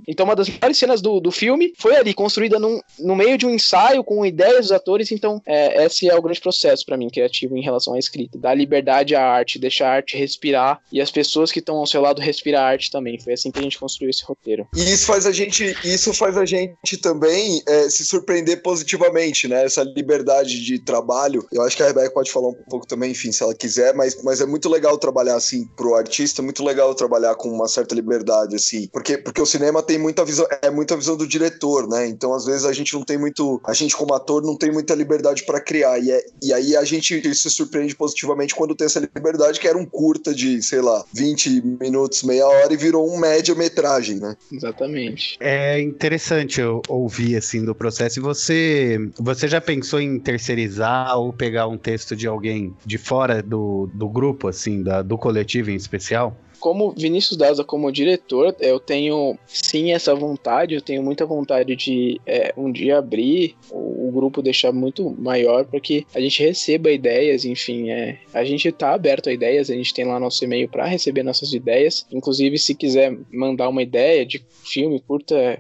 Então, 0.07 0.25
uma 0.25 0.37
das 0.37 0.49
melhores 0.49 0.77
cenas 0.77 1.01
do, 1.01 1.21
do 1.21 1.31
filme 1.31 1.73
foi 1.77 1.97
ali 1.97 2.15
construída 2.15 2.52
num, 2.59 2.81
no 2.99 3.17
meio 3.17 3.37
de 3.39 3.47
um 3.47 3.51
ensaio 3.51 4.03
com 4.05 4.25
ideias 4.25 4.63
dos 4.63 4.73
atores, 4.73 5.13
então 5.13 5.41
é, 5.47 5.85
esse 5.85 6.09
é 6.09 6.15
o 6.15 6.23
grande 6.23 6.41
processo 6.41 6.85
para 6.85 6.97
mim 6.97 7.09
criativo 7.09 7.57
em 7.57 7.63
relação 7.63 7.95
à 7.95 7.99
escrita, 7.99 8.39
dar 8.39 8.55
liberdade 8.55 9.15
à 9.15 9.25
arte, 9.25 9.59
deixar 9.59 9.89
a 9.89 9.95
arte 9.95 10.17
respirar 10.17 10.81
e 10.93 11.01
as 11.01 11.11
pessoas 11.11 11.51
que 11.51 11.59
estão 11.59 11.77
ao 11.77 11.87
seu 11.87 12.01
lado 12.01 12.21
respirar 12.21 12.65
a 12.65 12.69
arte 12.69 12.91
também. 12.91 13.19
Foi 13.21 13.33
assim 13.33 13.51
que 13.51 13.59
a 13.59 13.63
gente 13.63 13.79
construiu 13.79 14.11
esse 14.11 14.25
roteiro. 14.25 14.67
E 14.75 14.81
isso 14.93 15.07
faz 15.07 15.27
a 15.27 15.33
gente, 15.33 15.77
isso 15.85 16.13
faz 16.15 16.37
a 16.37 16.45
gente 16.45 16.97
também 17.01 17.63
é, 17.67 17.89
se 17.89 18.05
surpreender 18.05 18.63
positivamente, 18.63 19.49
né? 19.49 19.65
Essa 19.65 19.83
liberdade 19.83 20.63
de 20.65 20.79
trabalho. 20.79 21.47
Eu 21.53 21.63
acho 21.63 21.77
que 21.77 21.83
a 21.83 21.87
Rebeca 21.87 22.11
pode 22.11 22.31
falar 22.31 22.49
um 22.49 22.55
pouco 22.69 22.87
também, 22.87 23.13
enfim, 23.13 23.33
se 23.33 23.43
ela 23.43 23.55
quiser, 23.55 23.95
mas, 23.95 24.23
mas 24.23 24.41
é 24.41 24.47
muito 24.47 24.69
legal 24.69 24.97
trabalhar 24.99 25.37
assim 25.37 25.67
pro 25.77 25.95
artista, 25.95 26.43
é 26.43 26.45
muito 26.45 26.65
legal 26.65 26.95
trabalhar 26.95 27.35
com 27.35 27.49
uma 27.49 27.69
certa 27.69 27.95
liberdade 27.95 28.57
assim, 28.57 28.89
porque 28.93 29.19
porque 29.19 29.41
o 29.41 29.47
cinema 29.47 29.83
tem 29.83 29.99
muita 29.99 30.25
visão, 30.25 30.47
é 30.61 30.71
muita 30.71 30.97
visão 30.97 31.17
do 31.17 31.27
diretor, 31.27 31.89
né? 31.89 32.07
Então 32.07 32.35
às 32.35 32.42
vezes 32.45 32.65
a 32.65 32.73
gente 32.73 32.93
não 32.95 33.03
tem 33.03 33.19
muito, 33.19 33.61
a 33.67 33.73
gente 33.73 33.97
como 33.97 34.15
ator 34.15 34.43
não 34.43 34.57
tem 34.57 34.71
muita 34.71 34.95
liberdade 34.95 35.45
para 35.45 35.61
criar. 35.61 35.99
E, 35.99 36.11
é, 36.11 36.25
e 36.43 36.53
aí 36.53 36.77
a 36.77 36.85
gente 36.85 37.35
se 37.35 37.51
surpreende 37.51 37.95
positivamente 37.95 38.55
quando 38.55 38.75
tem 38.75 38.87
essa 38.87 39.01
liberdade, 39.01 39.61
que 39.61 39.69
era 39.69 39.79
um 39.79 39.87
curta 39.87 40.35
de, 40.35 40.63
sei 40.63 40.81
lá, 40.81 41.05
20 41.15 41.63
minutos, 41.81 42.23
meia 42.23 42.47
hora 42.47 42.73
e 42.73 42.77
virou 42.77 43.09
um 43.09 43.19
média-metragem, 43.19 44.17
né? 44.17 44.37
Exatamente. 44.51 45.37
É 45.41 45.81
interessante 45.81 46.61
eu 46.61 46.83
ouvir 46.89 47.37
assim 47.37 47.65
do 47.65 47.75
processo. 47.75 48.19
E 48.19 48.23
você, 48.23 48.99
você 49.19 49.49
já 49.49 49.61
pensou 49.61 50.01
em 50.01 50.19
terceirizar 50.19 51.19
ou 51.19 51.33
pegar 51.33 51.67
um 51.67 51.79
texto 51.79 52.17
de 52.17 52.27
alguém 52.27 52.75
de 52.85 52.99
fora 52.99 53.43
do, 53.43 53.89
do 53.95 54.09
grupo, 54.09 54.49
assim, 54.49 54.83
da, 54.83 55.03
do 55.03 55.19
coletivo 55.19 55.71
em 55.71 55.77
especial? 55.77 56.37
Como 56.63 56.95
Vinícius 56.97 57.37
Daza, 57.37 57.65
como 57.65 57.91
diretor, 57.91 58.55
eu 58.61 58.79
tenho 58.79 59.37
sim 59.49 59.91
essa 59.91 60.15
vontade, 60.15 60.77
eu 60.77 60.81
tenho 60.81 61.03
muita 61.03 61.27
vontade 61.27 61.75
de 61.75 62.21
é, 62.25 62.55
um 62.57 62.71
dia 62.71 62.99
abrir 62.99 63.57
o, 63.69 64.07
o, 64.07 64.13
grupo, 64.13 64.41
deixar 64.41 64.71
muito 64.71 65.11
maior 65.19 65.65
para 65.65 65.81
que 65.81 66.07
a 66.15 66.21
gente 66.21 66.41
receba 66.41 66.93
ideias, 66.93 67.45
enfim, 67.45 67.91
é, 67.91 68.21
a 68.33 68.45
gente 68.45 68.69
está 68.69 68.95
aberto 68.95 69.29
a 69.29 69.33
ideias, 69.33 69.71
a 69.71 69.75
gente 69.75 69.93
tem 69.93 70.05
lá 70.05 70.21
nosso 70.21 70.45
e-mail 70.45 70.69
para 70.69 70.87
receber 70.87 71.25
nossas 71.25 71.53
ideias, 71.53 72.07
inclusive 72.13 72.57
se 72.57 72.77
quiser 72.77 73.13
mandar 73.33 73.69
uma 73.69 73.83
ideia 73.83 74.25
de 74.25 74.41
filme, 74.65 75.01
curta 75.01 75.35
é 75.35 75.59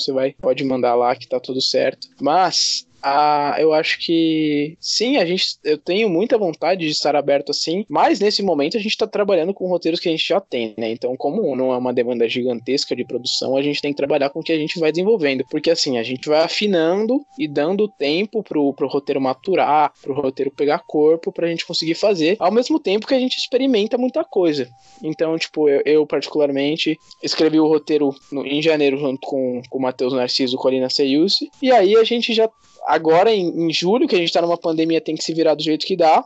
você 0.00 0.12
vai, 0.12 0.34
pode 0.42 0.64
mandar 0.64 0.96
lá 0.96 1.14
que 1.14 1.28
tá 1.28 1.38
tudo 1.38 1.60
certo. 1.60 2.08
Mas 2.20 2.84
ah, 3.06 3.56
eu 3.58 3.74
acho 3.74 3.98
que 3.98 4.78
sim, 4.80 5.18
a 5.18 5.26
gente, 5.26 5.58
eu 5.62 5.76
tenho 5.76 6.08
muita 6.08 6.38
vontade 6.38 6.86
de 6.86 6.90
estar 6.90 7.14
aberto 7.14 7.50
assim, 7.50 7.84
mas 7.86 8.18
nesse 8.18 8.42
momento 8.42 8.78
a 8.78 8.80
gente 8.80 8.92
está 8.92 9.06
trabalhando 9.06 9.52
com 9.52 9.68
roteiros 9.68 10.00
que 10.00 10.08
a 10.08 10.10
gente 10.10 10.26
já 10.26 10.40
tem, 10.40 10.74
né? 10.78 10.90
Então, 10.90 11.14
como 11.14 11.54
não 11.54 11.70
é 11.70 11.76
uma 11.76 11.92
demanda 11.92 12.26
gigantesca 12.26 12.96
de 12.96 13.04
produção, 13.04 13.58
a 13.58 13.62
gente 13.62 13.82
tem 13.82 13.92
que 13.92 13.96
trabalhar 13.98 14.30
com 14.30 14.40
o 14.40 14.42
que 14.42 14.52
a 14.52 14.56
gente 14.56 14.80
vai 14.80 14.90
desenvolvendo, 14.90 15.44
porque 15.50 15.70
assim, 15.70 15.98
a 15.98 16.02
gente 16.02 16.26
vai 16.26 16.40
afinando 16.40 17.20
e 17.38 17.46
dando 17.46 17.86
tempo 17.88 18.42
pro, 18.42 18.72
pro 18.72 18.88
roteiro 18.88 19.20
maturar, 19.20 19.92
pro 20.00 20.14
roteiro 20.14 20.50
pegar 20.50 20.78
corpo, 20.78 21.30
pra 21.30 21.48
gente 21.48 21.66
conseguir 21.66 21.96
fazer, 21.96 22.36
ao 22.38 22.50
mesmo 22.50 22.80
tempo 22.80 23.06
que 23.06 23.14
a 23.14 23.20
gente 23.20 23.36
experimenta 23.36 23.98
muita 23.98 24.24
coisa. 24.24 24.66
Então, 25.02 25.36
tipo, 25.36 25.68
eu, 25.68 25.82
eu 25.84 26.06
particularmente 26.06 26.96
escrevi 27.22 27.60
o 27.60 27.68
roteiro 27.68 28.14
no, 28.32 28.46
em 28.46 28.62
janeiro 28.62 28.96
junto 28.96 29.20
com, 29.26 29.60
com 29.68 29.78
o 29.78 29.82
Matheus 29.82 30.14
Narciso 30.14 30.56
Colina 30.56 30.88
Seyusi, 30.88 31.50
e 31.60 31.70
aí 31.70 31.96
a 31.96 32.04
gente 32.04 32.32
já 32.32 32.48
agora 32.86 33.32
em, 33.32 33.66
em, 33.66 33.72
julho, 33.72 34.06
que 34.06 34.14
a 34.14 34.18
gente 34.18 34.32
tá 34.32 34.42
numa 34.42 34.58
pandemia, 34.58 35.00
tem 35.00 35.16
que 35.16 35.24
se 35.24 35.34
virar 35.34 35.54
do 35.54 35.62
jeito 35.62 35.86
que 35.86 35.96
dá. 35.96 36.24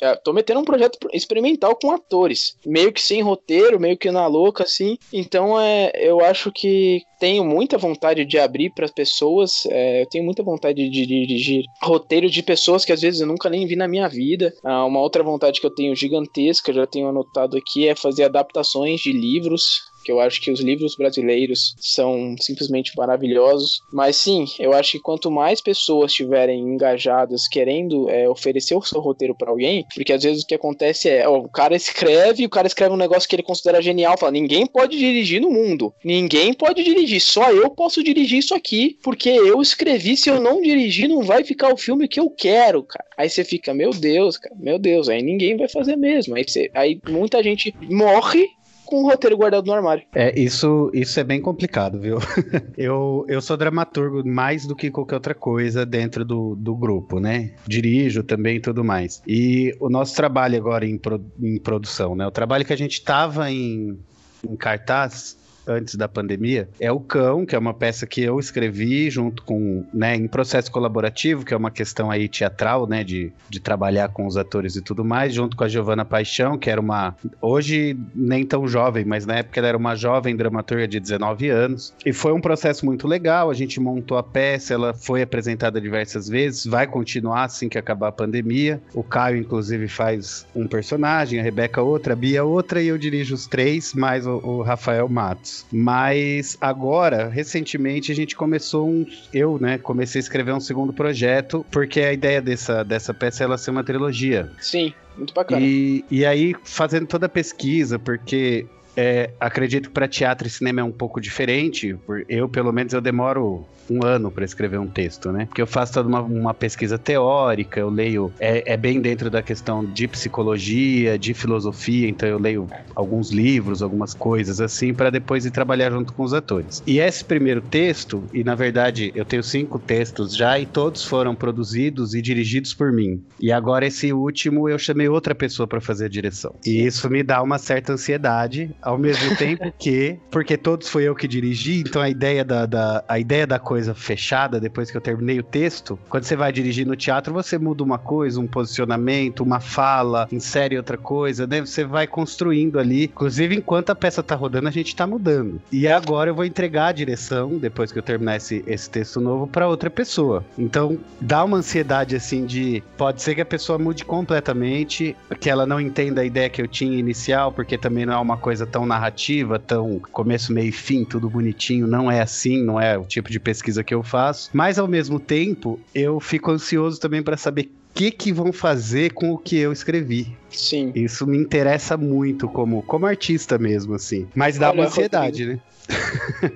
É, 0.00 0.14
tô 0.16 0.32
metendo 0.32 0.60
um 0.60 0.64
projeto 0.64 0.98
experimental 1.12 1.76
com 1.76 1.90
atores, 1.90 2.56
meio 2.64 2.92
que 2.92 3.00
sem 3.00 3.22
roteiro, 3.22 3.80
meio 3.80 3.96
que 3.96 4.10
na 4.10 4.26
louca, 4.26 4.64
assim. 4.64 4.96
Então, 5.12 5.58
é, 5.60 5.90
eu 5.94 6.20
acho 6.20 6.50
que 6.52 7.02
tenho 7.18 7.44
muita 7.44 7.76
vontade 7.76 8.24
de 8.24 8.38
abrir 8.38 8.70
para 8.70 8.88
pessoas, 8.88 9.66
é, 9.66 10.02
eu 10.02 10.06
tenho 10.06 10.24
muita 10.24 10.42
vontade 10.42 10.88
de 10.88 11.06
dirigir 11.06 11.64
roteiros 11.82 12.32
de 12.32 12.42
pessoas 12.42 12.84
que 12.84 12.92
às 12.92 13.00
vezes 13.00 13.20
eu 13.20 13.26
nunca 13.26 13.50
nem 13.50 13.66
vi 13.66 13.76
na 13.76 13.88
minha 13.88 14.08
vida. 14.08 14.54
Ah, 14.64 14.84
uma 14.84 15.00
outra 15.00 15.22
vontade 15.22 15.60
que 15.60 15.66
eu 15.66 15.74
tenho 15.74 15.94
gigantesca, 15.96 16.72
já 16.72 16.86
tenho 16.86 17.08
anotado 17.08 17.56
aqui, 17.56 17.88
é 17.88 17.94
fazer 17.94 18.24
adaptações 18.24 19.00
de 19.00 19.12
livros 19.12 19.87
que 20.04 20.12
eu 20.12 20.20
acho 20.20 20.40
que 20.40 20.50
os 20.50 20.60
livros 20.60 20.96
brasileiros 20.96 21.74
são 21.78 22.34
simplesmente 22.40 22.92
maravilhosos. 22.96 23.80
Mas 23.92 24.16
sim, 24.16 24.44
eu 24.58 24.72
acho 24.72 24.92
que 24.92 25.00
quanto 25.00 25.30
mais 25.30 25.60
pessoas 25.60 26.10
estiverem 26.10 26.60
engajadas 26.60 27.48
querendo 27.48 28.08
é, 28.08 28.28
oferecer 28.28 28.74
o 28.74 28.82
seu 28.82 29.00
roteiro 29.00 29.34
para 29.34 29.50
alguém, 29.50 29.84
porque 29.94 30.12
às 30.12 30.22
vezes 30.22 30.42
o 30.42 30.46
que 30.46 30.54
acontece 30.54 31.08
é, 31.08 31.28
ó, 31.28 31.38
o 31.38 31.48
cara 31.48 31.76
escreve, 31.76 32.44
o 32.44 32.50
cara 32.50 32.66
escreve 32.66 32.94
um 32.94 32.98
negócio 32.98 33.28
que 33.28 33.34
ele 33.34 33.42
considera 33.42 33.82
genial, 33.82 34.18
fala: 34.18 34.32
ninguém 34.32 34.66
pode 34.66 34.96
dirigir 34.96 35.40
no 35.40 35.50
mundo, 35.50 35.92
ninguém 36.04 36.52
pode 36.52 36.82
dirigir, 36.82 37.20
só 37.20 37.50
eu 37.50 37.70
posso 37.70 38.02
dirigir 38.02 38.38
isso 38.38 38.54
aqui, 38.54 38.98
porque 39.02 39.28
eu 39.28 39.60
escrevi, 39.60 40.16
se 40.16 40.30
eu 40.30 40.40
não 40.40 40.60
dirigir, 40.60 41.08
não 41.08 41.22
vai 41.22 41.44
ficar 41.44 41.72
o 41.72 41.76
filme 41.76 42.08
que 42.08 42.20
eu 42.20 42.30
quero, 42.30 42.82
cara. 42.82 43.04
Aí 43.16 43.28
você 43.28 43.44
fica, 43.44 43.74
meu 43.74 43.90
Deus, 43.90 44.38
cara, 44.38 44.54
meu 44.58 44.78
Deus, 44.78 45.08
aí 45.08 45.22
ninguém 45.22 45.56
vai 45.56 45.68
fazer 45.68 45.96
mesmo. 45.96 46.36
Aí, 46.36 46.44
você, 46.46 46.70
aí 46.74 47.00
muita 47.08 47.42
gente 47.42 47.74
morre 47.90 48.48
com 48.88 49.02
o 49.02 49.06
roteiro 49.06 49.36
guardado 49.36 49.66
no 49.66 49.74
armário. 49.74 50.02
É, 50.14 50.38
isso, 50.38 50.90
isso 50.94 51.20
é 51.20 51.24
bem 51.24 51.42
complicado, 51.42 52.00
viu? 52.00 52.16
eu, 52.76 53.24
eu 53.28 53.40
sou 53.42 53.54
dramaturgo 53.54 54.26
mais 54.26 54.66
do 54.66 54.74
que 54.74 54.90
qualquer 54.90 55.16
outra 55.16 55.34
coisa 55.34 55.84
dentro 55.84 56.24
do, 56.24 56.56
do 56.56 56.74
grupo, 56.74 57.20
né? 57.20 57.52
Dirijo 57.66 58.22
também 58.22 58.56
e 58.56 58.60
tudo 58.60 58.82
mais. 58.82 59.22
E 59.26 59.76
o 59.78 59.90
nosso 59.90 60.16
trabalho 60.16 60.56
agora 60.56 60.86
em, 60.86 60.96
pro, 60.96 61.22
em 61.38 61.58
produção, 61.58 62.16
né? 62.16 62.26
O 62.26 62.30
trabalho 62.30 62.64
que 62.64 62.72
a 62.72 62.76
gente 62.76 63.02
tava 63.02 63.50
em, 63.50 63.98
em 64.42 64.56
cartaz 64.56 65.36
antes 65.68 65.94
da 65.94 66.08
pandemia, 66.08 66.68
é 66.80 66.90
O 66.90 66.98
Cão, 66.98 67.44
que 67.44 67.54
é 67.54 67.58
uma 67.58 67.74
peça 67.74 68.06
que 68.06 68.22
eu 68.22 68.40
escrevi 68.40 69.10
junto 69.10 69.42
com, 69.42 69.84
né, 69.92 70.16
em 70.16 70.26
processo 70.26 70.72
colaborativo, 70.72 71.44
que 71.44 71.52
é 71.52 71.56
uma 71.56 71.70
questão 71.70 72.10
aí 72.10 72.28
teatral, 72.28 72.86
né, 72.86 73.04
de, 73.04 73.30
de 73.48 73.60
trabalhar 73.60 74.08
com 74.08 74.26
os 74.26 74.36
atores 74.36 74.76
e 74.76 74.80
tudo 74.80 75.04
mais, 75.04 75.34
junto 75.34 75.56
com 75.56 75.64
a 75.64 75.68
Giovana 75.68 76.04
Paixão, 76.04 76.56
que 76.56 76.70
era 76.70 76.80
uma, 76.80 77.14
hoje 77.40 77.96
nem 78.14 78.44
tão 78.44 78.66
jovem, 78.66 79.04
mas 79.04 79.26
na 79.26 79.36
época 79.36 79.60
ela 79.60 79.68
era 79.68 79.78
uma 79.78 79.94
jovem 79.94 80.34
dramaturga 80.34 80.88
de 80.88 80.98
19 80.98 81.48
anos. 81.50 81.92
E 82.04 82.12
foi 82.12 82.32
um 82.32 82.40
processo 82.40 82.86
muito 82.86 83.06
legal, 83.06 83.50
a 83.50 83.54
gente 83.54 83.78
montou 83.78 84.16
a 84.16 84.22
peça, 84.22 84.72
ela 84.74 84.94
foi 84.94 85.22
apresentada 85.22 85.80
diversas 85.80 86.28
vezes, 86.28 86.64
vai 86.64 86.86
continuar 86.86 87.44
assim 87.44 87.68
que 87.68 87.78
acabar 87.78 88.08
a 88.08 88.12
pandemia. 88.12 88.80
O 88.94 89.02
Caio, 89.02 89.36
inclusive, 89.36 89.88
faz 89.88 90.46
um 90.54 90.66
personagem, 90.66 91.40
a 91.40 91.42
Rebeca 91.42 91.82
outra, 91.82 92.12
a 92.14 92.16
Bia 92.16 92.44
outra, 92.44 92.82
e 92.82 92.88
eu 92.88 92.98
dirijo 92.98 93.34
os 93.34 93.46
três, 93.46 93.92
mais 93.94 94.26
o, 94.26 94.36
o 94.38 94.62
Rafael 94.62 95.08
Matos. 95.08 95.57
Mas 95.72 96.56
agora, 96.60 97.28
recentemente, 97.28 98.12
a 98.12 98.14
gente 98.14 98.36
começou 98.36 98.88
um. 98.88 99.06
Eu, 99.32 99.58
né, 99.60 99.78
comecei 99.78 100.18
a 100.18 100.22
escrever 100.22 100.52
um 100.52 100.60
segundo 100.60 100.92
projeto, 100.92 101.64
porque 101.70 102.00
a 102.00 102.12
ideia 102.12 102.40
dessa, 102.40 102.84
dessa 102.84 103.12
peça 103.12 103.42
é 103.42 103.44
ela 103.44 103.58
ser 103.58 103.70
uma 103.70 103.84
trilogia. 103.84 104.50
Sim, 104.60 104.92
muito 105.16 105.34
bacana. 105.34 105.60
E, 105.64 106.04
e 106.10 106.24
aí, 106.24 106.54
fazendo 106.64 107.06
toda 107.06 107.26
a 107.26 107.28
pesquisa, 107.28 107.98
porque 107.98 108.66
é, 109.00 109.30
acredito 109.38 109.90
que 109.90 109.94
para 109.94 110.08
teatro 110.08 110.48
e 110.48 110.50
cinema 110.50 110.80
é 110.80 110.84
um 110.84 110.90
pouco 110.90 111.20
diferente. 111.20 111.96
Eu, 112.28 112.48
pelo 112.48 112.72
menos, 112.72 112.92
eu 112.92 113.00
demoro 113.00 113.64
um 113.88 114.04
ano 114.04 114.30
para 114.30 114.44
escrever 114.44 114.78
um 114.78 114.86
texto, 114.86 115.32
né? 115.32 115.46
Porque 115.46 115.62
eu 115.62 115.66
faço 115.66 115.94
toda 115.94 116.08
uma, 116.08 116.20
uma 116.20 116.54
pesquisa 116.54 116.98
teórica, 116.98 117.80
eu 117.80 117.88
leio, 117.88 118.32
é, 118.38 118.74
é, 118.74 118.76
bem 118.76 119.00
dentro 119.00 119.30
da 119.30 119.42
questão 119.42 119.84
de 119.84 120.06
psicologia, 120.08 121.18
de 121.18 121.32
filosofia, 121.32 122.08
então 122.08 122.28
eu 122.28 122.38
leio 122.38 122.68
alguns 122.94 123.30
livros, 123.30 123.82
algumas 123.82 124.14
coisas 124.14 124.60
assim, 124.60 124.92
para 124.92 125.10
depois 125.10 125.46
ir 125.46 125.50
trabalhar 125.50 125.90
junto 125.90 126.12
com 126.12 126.22
os 126.22 126.34
atores. 126.34 126.82
E 126.86 126.98
esse 126.98 127.24
primeiro 127.24 127.60
texto, 127.60 128.22
e 128.32 128.44
na 128.44 128.54
verdade 128.54 129.12
eu 129.14 129.24
tenho 129.24 129.42
cinco 129.42 129.78
textos 129.78 130.34
já, 130.36 130.58
e 130.58 130.66
todos 130.66 131.04
foram 131.04 131.34
produzidos 131.34 132.14
e 132.14 132.20
dirigidos 132.20 132.74
por 132.74 132.92
mim. 132.92 133.22
E 133.40 133.52
agora 133.52 133.86
esse 133.86 134.12
último 134.12 134.68
eu 134.68 134.78
chamei 134.78 135.08
outra 135.08 135.34
pessoa 135.34 135.66
para 135.66 135.80
fazer 135.80 136.06
a 136.06 136.08
direção. 136.08 136.54
E 136.66 136.84
isso 136.84 137.08
me 137.08 137.22
dá 137.22 137.42
uma 137.42 137.58
certa 137.58 137.92
ansiedade 137.92 138.70
ao 138.88 138.96
mesmo 138.96 139.36
tempo 139.36 139.70
que, 139.78 140.18
porque 140.30 140.56
todos 140.56 140.88
foi 140.88 141.04
eu 141.04 141.14
que 141.14 141.28
dirigi, 141.28 141.80
então 141.80 142.00
a 142.00 142.08
ideia 142.08 142.42
da, 142.42 142.64
da, 142.64 143.04
a 143.06 143.18
ideia 143.18 143.46
da 143.46 143.58
coisa 143.58 143.94
fechada, 143.94 144.58
depois 144.58 144.90
que 144.90 144.96
eu 144.96 145.00
terminei 145.00 145.38
o 145.38 145.42
texto, 145.42 145.98
quando 146.08 146.24
você 146.24 146.34
vai 146.34 146.50
dirigir 146.50 146.86
no 146.86 146.96
teatro, 146.96 147.34
você 147.34 147.58
muda 147.58 147.84
uma 147.84 147.98
coisa, 147.98 148.40
um 148.40 148.46
posicionamento, 148.46 149.42
uma 149.42 149.60
fala, 149.60 150.26
insere 150.32 150.78
outra 150.78 150.96
coisa, 150.96 151.46
né? 151.46 151.60
Você 151.60 151.84
vai 151.84 152.06
construindo 152.06 152.78
ali. 152.78 153.04
Inclusive, 153.04 153.56
enquanto 153.56 153.90
a 153.90 153.94
peça 153.94 154.22
tá 154.22 154.34
rodando, 154.34 154.68
a 154.68 154.72
gente 154.72 154.96
tá 154.96 155.06
mudando. 155.06 155.60
E 155.70 155.86
agora 155.86 156.30
eu 156.30 156.34
vou 156.34 156.46
entregar 156.46 156.86
a 156.86 156.92
direção, 156.92 157.58
depois 157.58 157.92
que 157.92 157.98
eu 157.98 158.02
terminar 158.02 158.36
esse, 158.36 158.64
esse 158.66 158.88
texto 158.88 159.20
novo, 159.20 159.46
para 159.46 159.68
outra 159.68 159.90
pessoa. 159.90 160.42
Então, 160.56 160.98
dá 161.20 161.44
uma 161.44 161.58
ansiedade 161.58 162.16
assim 162.16 162.46
de. 162.46 162.82
Pode 162.96 163.20
ser 163.20 163.34
que 163.34 163.42
a 163.42 163.46
pessoa 163.46 163.78
mude 163.78 164.02
completamente, 164.04 165.14
que 165.38 165.50
ela 165.50 165.66
não 165.66 165.78
entenda 165.78 166.22
a 166.22 166.24
ideia 166.24 166.48
que 166.48 166.62
eu 166.62 166.66
tinha 166.66 166.98
inicial, 166.98 167.52
porque 167.52 167.76
também 167.76 168.06
não 168.06 168.14
é 168.14 168.18
uma 168.18 168.38
coisa 168.38 168.66
tão 168.66 168.77
narrativa, 168.86 169.58
tão 169.58 169.98
começo, 169.98 170.52
meio 170.52 170.68
e 170.68 170.72
fim, 170.72 171.04
tudo 171.04 171.28
bonitinho. 171.28 171.86
Não 171.86 172.10
é 172.10 172.20
assim, 172.20 172.62
não 172.62 172.80
é 172.80 172.96
o 172.96 173.04
tipo 173.04 173.30
de 173.30 173.40
pesquisa 173.40 173.84
que 173.84 173.94
eu 173.94 174.02
faço. 174.02 174.50
Mas 174.52 174.78
ao 174.78 174.88
mesmo 174.88 175.18
tempo, 175.18 175.80
eu 175.94 176.20
fico 176.20 176.50
ansioso 176.50 177.00
também 177.00 177.22
para 177.22 177.36
saber 177.36 177.70
o 177.90 177.94
que, 177.94 178.10
que 178.10 178.32
vão 178.32 178.52
fazer 178.52 179.12
com 179.12 179.32
o 179.32 179.38
que 179.38 179.56
eu 179.56 179.72
escrevi. 179.72 180.36
Sim. 180.50 180.92
Isso 180.94 181.26
me 181.26 181.36
interessa 181.36 181.96
muito 181.96 182.48
como, 182.48 182.82
como 182.82 183.06
artista 183.06 183.58
mesmo, 183.58 183.94
assim. 183.94 184.26
Mas 184.34 184.58
dá 184.58 184.70
Olha, 184.70 184.80
uma 184.80 184.86
ansiedade, 184.86 185.46
né? 185.46 185.60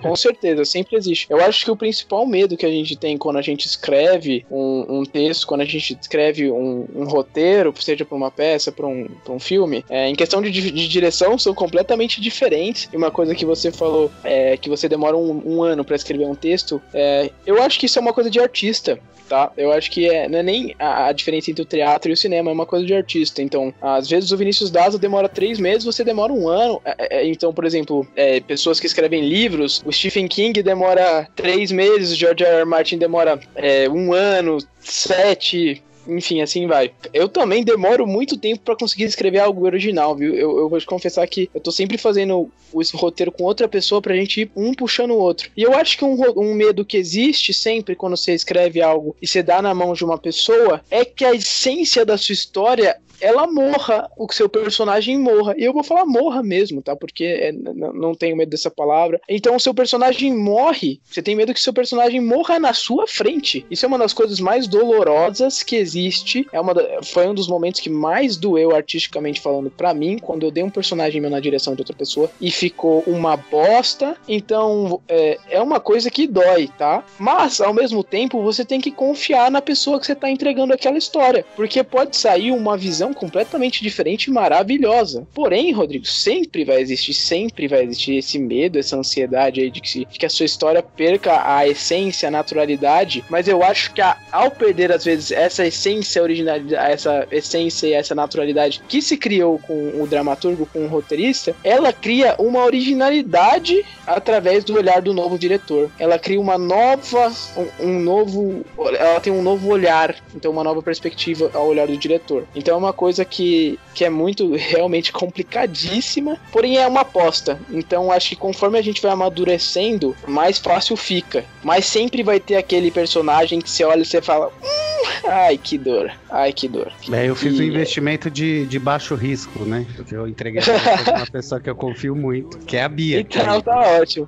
Com 0.00 0.14
certeza, 0.14 0.64
sempre 0.64 0.96
existe. 0.96 1.26
Eu 1.30 1.42
acho 1.42 1.64
que 1.64 1.70
o 1.70 1.76
principal 1.76 2.26
medo 2.26 2.56
que 2.56 2.66
a 2.66 2.70
gente 2.70 2.96
tem 2.96 3.16
quando 3.16 3.38
a 3.38 3.42
gente 3.42 3.66
escreve 3.66 4.44
um, 4.50 5.00
um 5.00 5.04
texto, 5.04 5.46
quando 5.46 5.62
a 5.62 5.64
gente 5.64 5.96
escreve 5.98 6.50
um, 6.50 6.86
um 6.94 7.04
roteiro, 7.04 7.72
seja 7.80 8.04
para 8.04 8.16
uma 8.16 8.30
peça, 8.30 8.70
para 8.70 8.86
um, 8.86 9.06
pra 9.24 9.32
um 9.32 9.40
filme, 9.40 9.84
é, 9.88 10.08
em 10.08 10.14
questão 10.14 10.42
de, 10.42 10.50
de, 10.50 10.88
direção, 10.88 11.38
são 11.38 11.54
completamente 11.54 12.20
diferentes. 12.20 12.88
E 12.92 12.96
uma 12.96 13.10
coisa 13.10 13.34
que 13.34 13.46
você 13.46 13.72
falou, 13.72 14.10
é, 14.22 14.56
que 14.56 14.68
você 14.68 14.88
demora 14.88 15.16
um, 15.16 15.42
um 15.44 15.62
ano 15.62 15.84
para 15.84 15.96
escrever 15.96 16.26
um 16.26 16.34
texto, 16.34 16.80
é, 16.92 17.30
eu 17.46 17.62
acho 17.62 17.78
que 17.78 17.86
isso 17.86 17.98
é 17.98 18.02
uma 18.02 18.12
coisa 18.12 18.28
de 18.28 18.38
artista. 18.38 18.98
Tá? 19.28 19.50
Eu 19.56 19.72
acho 19.72 19.90
que 19.90 20.10
é, 20.10 20.28
não 20.28 20.40
é 20.40 20.42
nem 20.42 20.76
a, 20.78 21.06
a, 21.06 21.12
diferença 21.12 21.50
entre 21.50 21.62
o 21.62 21.64
teatro 21.64 22.10
e 22.10 22.12
o 22.12 22.16
cinema, 22.16 22.50
é 22.50 22.52
uma 22.52 22.66
coisa 22.66 22.84
de 22.84 22.92
artista. 22.92 23.40
Então, 23.40 23.72
às 23.82 24.08
vezes 24.08 24.30
o 24.30 24.36
Vinícius 24.36 24.70
Daza 24.70 24.98
demora 24.98 25.28
três 25.28 25.58
meses, 25.58 25.84
você 25.84 26.04
demora 26.04 26.32
um 26.32 26.48
ano. 26.48 26.80
É, 26.84 27.18
é, 27.18 27.26
então, 27.26 27.52
por 27.52 27.64
exemplo, 27.64 28.06
é, 28.14 28.40
pessoas 28.40 28.78
que 28.78 28.86
escrevem 28.86 29.28
livros, 29.28 29.82
o 29.84 29.92
Stephen 29.92 30.28
King 30.28 30.62
demora 30.62 31.28
três 31.34 31.72
meses, 31.72 32.12
o 32.12 32.16
George 32.16 32.44
R. 32.44 32.58
R. 32.58 32.64
Martin 32.64 32.98
demora 32.98 33.40
é, 33.56 33.88
um 33.88 34.12
ano, 34.12 34.58
sete, 34.78 35.82
enfim, 36.06 36.40
assim 36.40 36.66
vai. 36.66 36.92
Eu 37.12 37.28
também 37.28 37.62
demoro 37.62 38.06
muito 38.06 38.36
tempo 38.36 38.62
para 38.62 38.76
conseguir 38.76 39.04
escrever 39.04 39.38
algo 39.38 39.64
original, 39.64 40.16
viu? 40.16 40.34
Eu, 40.34 40.58
eu, 40.58 40.68
vou 40.68 40.78
te 40.78 40.86
confessar 40.86 41.26
que 41.26 41.50
eu 41.54 41.60
tô 41.60 41.70
sempre 41.70 41.98
fazendo 41.98 42.50
esse 42.80 42.96
roteiro 42.96 43.30
com 43.30 43.44
outra 43.44 43.68
pessoa 43.68 44.00
pra 44.00 44.14
gente 44.14 44.42
ir 44.42 44.50
um 44.56 44.74
puxando 44.74 45.12
o 45.12 45.18
outro. 45.18 45.50
E 45.56 45.62
eu 45.62 45.74
acho 45.74 45.96
que 45.96 46.04
um, 46.04 46.16
um 46.36 46.54
medo 46.54 46.84
que 46.84 46.96
existe 46.96 47.52
sempre 47.52 47.94
quando 47.94 48.16
você 48.16 48.32
escreve 48.32 48.80
algo 48.80 49.16
e 49.20 49.26
você 49.26 49.42
dá 49.42 49.62
na 49.62 49.74
mão 49.74 49.92
de 49.92 50.04
uma 50.04 50.18
pessoa 50.18 50.80
é 50.90 51.04
que 51.04 51.24
a 51.24 51.34
essência 51.34 52.04
da 52.04 52.16
sua 52.16 52.32
história 52.32 52.96
ela 53.22 53.46
morra, 53.46 54.10
o 54.18 54.30
seu 54.32 54.48
personagem 54.48 55.16
morra. 55.16 55.54
E 55.56 55.64
eu 55.64 55.72
vou 55.72 55.84
falar 55.84 56.04
morra 56.04 56.42
mesmo, 56.42 56.82
tá? 56.82 56.96
Porque 56.96 57.24
é, 57.24 57.52
não 57.52 58.14
tenho 58.14 58.36
medo 58.36 58.50
dessa 58.50 58.70
palavra. 58.70 59.20
Então, 59.28 59.54
o 59.54 59.60
seu 59.60 59.72
personagem 59.72 60.36
morre. 60.36 61.00
Você 61.04 61.22
tem 61.22 61.36
medo 61.36 61.54
que 61.54 61.60
seu 61.60 61.72
personagem 61.72 62.20
morra 62.20 62.58
na 62.58 62.74
sua 62.74 63.06
frente. 63.06 63.64
Isso 63.70 63.84
é 63.86 63.88
uma 63.88 63.98
das 63.98 64.12
coisas 64.12 64.40
mais 64.40 64.66
dolorosas 64.66 65.62
que 65.62 65.76
existe. 65.76 66.46
É 66.52 66.60
uma 66.60 66.74
da, 66.74 67.02
foi 67.04 67.28
um 67.28 67.34
dos 67.34 67.46
momentos 67.46 67.80
que 67.80 67.88
mais 67.88 68.36
doeu 68.36 68.74
artisticamente 68.74 69.40
falando 69.40 69.70
para 69.70 69.94
mim, 69.94 70.18
quando 70.18 70.44
eu 70.44 70.50
dei 70.50 70.64
um 70.64 70.70
personagem 70.70 71.20
meu 71.20 71.30
na 71.30 71.40
direção 71.40 71.74
de 71.74 71.80
outra 71.80 71.94
pessoa 71.94 72.30
e 72.40 72.50
ficou 72.50 73.04
uma 73.06 73.36
bosta. 73.36 74.16
Então, 74.26 75.00
é, 75.08 75.38
é 75.48 75.62
uma 75.62 75.78
coisa 75.78 76.10
que 76.10 76.26
dói, 76.26 76.68
tá? 76.76 77.04
Mas, 77.18 77.60
ao 77.60 77.72
mesmo 77.72 78.02
tempo, 78.02 78.42
você 78.42 78.64
tem 78.64 78.80
que 78.80 78.90
confiar 78.90 79.50
na 79.50 79.62
pessoa 79.62 80.00
que 80.00 80.06
você 80.06 80.14
tá 80.14 80.28
entregando 80.28 80.74
aquela 80.74 80.98
história. 80.98 81.44
Porque 81.54 81.84
pode 81.84 82.16
sair 82.16 82.50
uma 82.50 82.76
visão 82.76 83.11
completamente 83.12 83.82
diferente 83.82 84.24
e 84.24 84.30
maravilhosa. 84.30 85.26
Porém, 85.34 85.72
Rodrigo, 85.72 86.06
sempre 86.06 86.64
vai 86.64 86.80
existir, 86.80 87.14
sempre 87.14 87.68
vai 87.68 87.84
existir 87.84 88.16
esse 88.16 88.38
medo, 88.38 88.78
essa 88.78 88.96
ansiedade 88.96 89.60
aí 89.60 89.70
de 89.70 89.80
que, 89.80 90.04
de 90.04 90.18
que 90.18 90.26
a 90.26 90.30
sua 90.30 90.46
história 90.46 90.82
perca 90.82 91.42
a 91.44 91.66
essência, 91.66 92.28
a 92.28 92.30
naturalidade. 92.30 93.24
Mas 93.28 93.48
eu 93.48 93.62
acho 93.62 93.92
que 93.92 94.00
a, 94.00 94.16
ao 94.30 94.50
perder, 94.50 94.92
às 94.92 95.04
vezes, 95.04 95.30
essa 95.30 95.66
essência 95.66 96.22
originalidade, 96.22 96.92
essa 96.92 97.26
essência 97.30 97.86
e 97.86 97.92
essa 97.92 98.14
naturalidade 98.14 98.82
que 98.88 99.00
se 99.02 99.16
criou 99.16 99.58
com 99.58 100.00
o 100.00 100.06
dramaturgo, 100.06 100.66
com 100.66 100.84
o 100.84 100.88
roteirista, 100.88 101.54
ela 101.64 101.92
cria 101.92 102.34
uma 102.38 102.64
originalidade 102.64 103.84
através 104.06 104.64
do 104.64 104.74
olhar 104.74 105.00
do 105.00 105.12
novo 105.12 105.38
diretor. 105.38 105.90
Ela 105.98 106.18
cria 106.18 106.40
uma 106.40 106.58
nova, 106.58 107.32
um, 107.56 107.86
um 107.86 108.00
novo, 108.00 108.64
ela 108.98 109.20
tem 109.20 109.32
um 109.32 109.42
novo 109.42 109.68
olhar, 109.68 110.14
então 110.34 110.50
uma 110.50 110.64
nova 110.64 110.82
perspectiva 110.82 111.50
ao 111.54 111.66
olhar 111.66 111.86
do 111.86 111.96
diretor. 111.96 112.44
Então 112.54 112.74
é 112.74 112.78
uma 112.78 112.91
coisa 112.92 113.24
que, 113.24 113.78
que 113.94 114.04
é 114.04 114.10
muito 114.10 114.54
realmente 114.56 115.12
complicadíssima, 115.12 116.38
porém 116.50 116.78
é 116.78 116.86
uma 116.86 117.00
aposta. 117.00 117.58
Então 117.70 118.10
acho 118.10 118.30
que 118.30 118.36
conforme 118.36 118.78
a 118.78 118.82
gente 118.82 119.02
vai 119.02 119.12
amadurecendo, 119.12 120.16
mais 120.26 120.58
fácil 120.58 120.96
fica. 120.96 121.44
Mas 121.62 121.86
sempre 121.86 122.22
vai 122.22 122.40
ter 122.40 122.56
aquele 122.56 122.90
personagem 122.90 123.60
que 123.60 123.70
você 123.70 123.84
olha 123.84 124.02
e 124.02 124.04
você 124.04 124.20
fala. 124.20 124.48
Hum, 124.48 125.28
ai, 125.28 125.58
que 125.58 125.78
dor. 125.78 126.12
Ai, 126.30 126.52
que 126.52 126.68
dor. 126.68 126.92
É, 127.12 127.28
eu 127.28 127.36
fiz 127.36 127.58
e... 127.58 127.62
um 127.62 127.64
investimento 127.64 128.30
de, 128.30 128.66
de 128.66 128.78
baixo 128.78 129.14
risco, 129.14 129.64
né? 129.64 129.86
Porque 129.96 130.14
eu 130.14 130.26
entreguei 130.26 130.62
pra 130.62 131.16
uma 131.16 131.26
pessoa 131.26 131.60
que 131.60 131.68
eu 131.68 131.76
confio 131.76 132.16
muito, 132.16 132.58
que 132.60 132.76
é 132.76 132.82
a 132.82 132.88
Bia. 132.88 133.20
Então 133.20 133.60
tá 133.60 133.80
ótimo. 134.00 134.26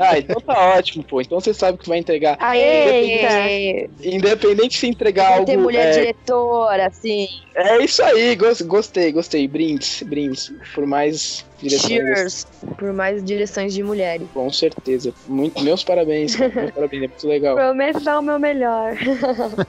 Ah, 0.00 0.18
então 0.18 0.40
tá 0.40 0.76
ótimo, 0.76 1.04
pô. 1.04 1.20
Então 1.20 1.40
você 1.40 1.54
sabe 1.54 1.78
que 1.78 1.88
vai 1.88 1.98
entregar. 1.98 2.36
Aê! 2.40 3.88
Independente, 4.02 4.16
independente 4.16 4.78
se 4.78 4.86
entregar 4.86 5.28
vai 5.28 5.32
algo. 5.34 5.46
ter 5.46 5.56
mulher 5.56 5.88
é... 5.88 5.92
diretora, 5.92 6.86
assim. 6.86 7.28
É 7.58 7.84
isso 7.84 8.00
aí, 8.04 8.36
gostei, 8.36 9.10
gostei. 9.10 9.48
Brindes, 9.48 10.04
brindes. 10.04 10.52
Por 10.72 10.86
mais 10.86 11.44
direções. 11.60 11.88
Cheers 11.88 12.46
por 12.78 12.92
mais 12.92 13.22
direções 13.24 13.74
de 13.74 13.82
mulheres. 13.82 14.26
Com 14.32 14.50
certeza. 14.50 15.12
Muito, 15.26 15.60
meus 15.62 15.82
parabéns. 15.82 16.36
meus 16.36 16.70
parabéns, 16.70 17.02
é 17.02 17.08
muito 17.08 17.28
legal. 17.28 17.56
Prometo 17.56 18.00
dar 18.00 18.18
o 18.20 18.22
meu 18.22 18.38
melhor. 18.38 18.96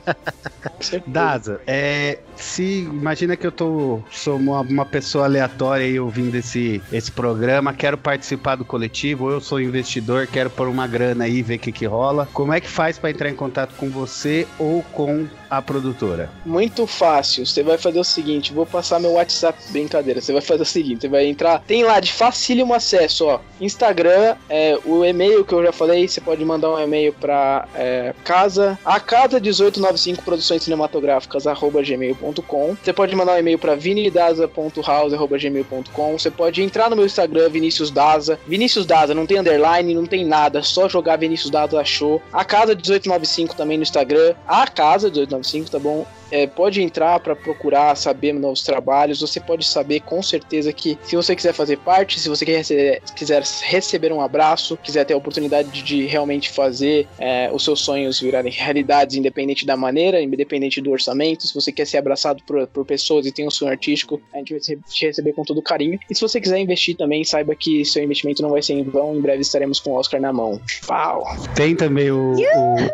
Daza, 1.07 1.61
é, 1.65 2.19
se 2.35 2.81
imagina 2.81 3.35
que 3.35 3.47
eu 3.47 3.51
tô 3.51 3.99
sou 4.11 4.37
uma, 4.37 4.61
uma 4.61 4.85
pessoa 4.85 5.25
aleatória 5.25 5.85
aí 5.85 5.99
ouvindo 5.99 6.35
esse, 6.35 6.81
esse 6.91 7.11
programa, 7.11 7.73
quero 7.73 7.97
participar 7.97 8.55
do 8.55 8.65
coletivo, 8.65 9.25
ou 9.25 9.31
eu 9.31 9.41
sou 9.41 9.59
investidor, 9.59 10.27
quero 10.27 10.49
pôr 10.49 10.67
uma 10.67 10.87
grana 10.87 11.25
aí, 11.25 11.41
ver 11.41 11.55
o 11.55 11.59
que 11.59 11.71
que 11.71 11.85
rola. 11.85 12.27
Como 12.33 12.53
é 12.53 12.61
que 12.61 12.69
faz 12.69 12.97
para 12.97 13.09
entrar 13.09 13.29
em 13.29 13.35
contato 13.35 13.73
com 13.75 13.89
você 13.89 14.47
ou 14.57 14.83
com 14.83 15.27
a 15.49 15.61
produtora? 15.61 16.29
Muito 16.45 16.85
fácil. 16.85 17.45
Você 17.45 17.63
vai 17.63 17.77
fazer 17.79 17.99
o 17.99 18.03
seguinte, 18.03 18.53
vou 18.53 18.65
passar 18.65 18.99
meu 18.99 19.13
WhatsApp, 19.13 19.57
brincadeira. 19.69 20.21
Você 20.21 20.33
vai 20.33 20.41
fazer 20.41 20.63
o 20.63 20.65
seguinte, 20.65 21.01
você 21.01 21.07
vai 21.07 21.25
entrar, 21.25 21.61
tem 21.65 21.83
lá 21.83 21.99
de 21.99 22.13
facílimo 22.13 22.73
acesso, 22.73 23.25
ó. 23.25 23.39
Instagram, 23.59 24.35
é, 24.49 24.77
o 24.85 25.03
e-mail 25.03 25.43
que 25.43 25.53
eu 25.53 25.63
já 25.63 25.71
falei, 25.71 26.07
você 26.07 26.21
pode 26.21 26.45
mandar 26.45 26.69
um 26.71 26.79
e-mail 26.79 27.11
para 27.13 27.67
é, 27.75 28.13
casa, 28.23 28.77
a 28.85 28.99
casa 28.99 29.39
1895 29.39 30.21
produções 30.23 30.61
cinematográficas 30.63 31.47
arroba 31.47 31.81
gmail.com. 31.81 32.77
Você 32.81 32.93
pode 32.93 33.15
mandar 33.15 33.33
um 33.33 33.37
e-mail 33.37 33.57
para 33.57 33.73
vinidaza.house@gmail.com. 33.75 36.17
Você 36.17 36.31
pode 36.31 36.61
entrar 36.61 36.89
no 36.89 36.95
meu 36.95 37.05
Instagram 37.05 37.49
Vinícius 37.49 37.91
Daza. 37.91 38.39
Vinícius 38.47 38.85
Daza, 38.85 39.13
não 39.13 39.25
tem 39.25 39.39
underline, 39.39 39.93
não 39.93 40.05
tem 40.05 40.23
nada, 40.25 40.63
só 40.63 40.87
jogar 40.87 41.17
Vinícius 41.17 41.49
Daza 41.49 41.77
achou. 41.79 42.21
A 42.31 42.45
casa 42.45 42.75
1895 42.75 43.55
também 43.55 43.77
no 43.77 43.83
Instagram. 43.83 44.35
A 44.47 44.67
casa 44.67 45.07
1895, 45.07 45.71
tá 45.71 45.79
bom? 45.79 46.05
É, 46.31 46.47
pode 46.47 46.81
entrar 46.81 47.19
para 47.19 47.35
procurar 47.35 47.95
saber 47.95 48.33
novos 48.33 48.63
trabalhos. 48.63 49.21
Você 49.21 49.39
pode 49.39 49.65
saber 49.65 50.01
com 50.01 50.21
certeza 50.21 50.71
que 50.71 50.97
se 51.03 51.15
você 51.15 51.35
quiser 51.35 51.53
fazer 51.53 51.77
parte, 51.77 52.19
se 52.19 52.29
você 52.29 52.45
receber, 52.45 53.01
quiser 53.15 53.43
receber 53.63 54.11
um 54.11 54.21
abraço, 54.21 54.77
quiser 54.77 55.05
ter 55.05 55.13
a 55.13 55.17
oportunidade 55.17 55.69
de, 55.69 55.83
de 55.83 56.05
realmente 56.05 56.49
fazer 56.49 57.07
é, 57.17 57.49
os 57.51 57.63
seus 57.63 57.79
sonhos 57.79 58.19
virarem 58.19 58.51
realidades, 58.51 59.15
independente 59.15 59.65
da 59.65 59.75
maneira, 59.75 60.21
independente 60.21 60.81
do 60.81 60.91
orçamento, 60.91 61.47
se 61.47 61.53
você 61.53 61.71
quer 61.71 61.85
ser 61.85 61.97
abraçado 61.97 62.43
por, 62.43 62.67
por 62.67 62.85
pessoas 62.85 63.25
e 63.25 63.31
tem 63.31 63.47
um 63.47 63.51
sonho 63.51 63.71
artístico, 63.71 64.21
a 64.33 64.37
gente 64.37 64.51
vai 64.51 64.59
te 64.59 65.05
receber 65.05 65.33
com 65.33 65.43
todo 65.43 65.61
carinho. 65.61 65.99
E 66.09 66.15
se 66.15 66.21
você 66.21 66.39
quiser 66.39 66.59
investir 66.59 66.95
também, 66.95 67.23
saiba 67.23 67.55
que 67.55 67.83
seu 67.85 68.03
investimento 68.03 68.41
não 68.41 68.51
vai 68.51 68.61
ser 68.61 68.73
em 68.73 68.83
vão. 68.83 69.15
Em 69.15 69.21
breve 69.21 69.41
estaremos 69.41 69.79
com 69.79 69.91
o 69.91 69.93
Oscar 69.95 70.19
na 70.19 70.31
mão. 70.31 70.59
Pau! 70.87 71.23
Tem 71.55 71.75
também 71.75 72.11
o, 72.11 72.33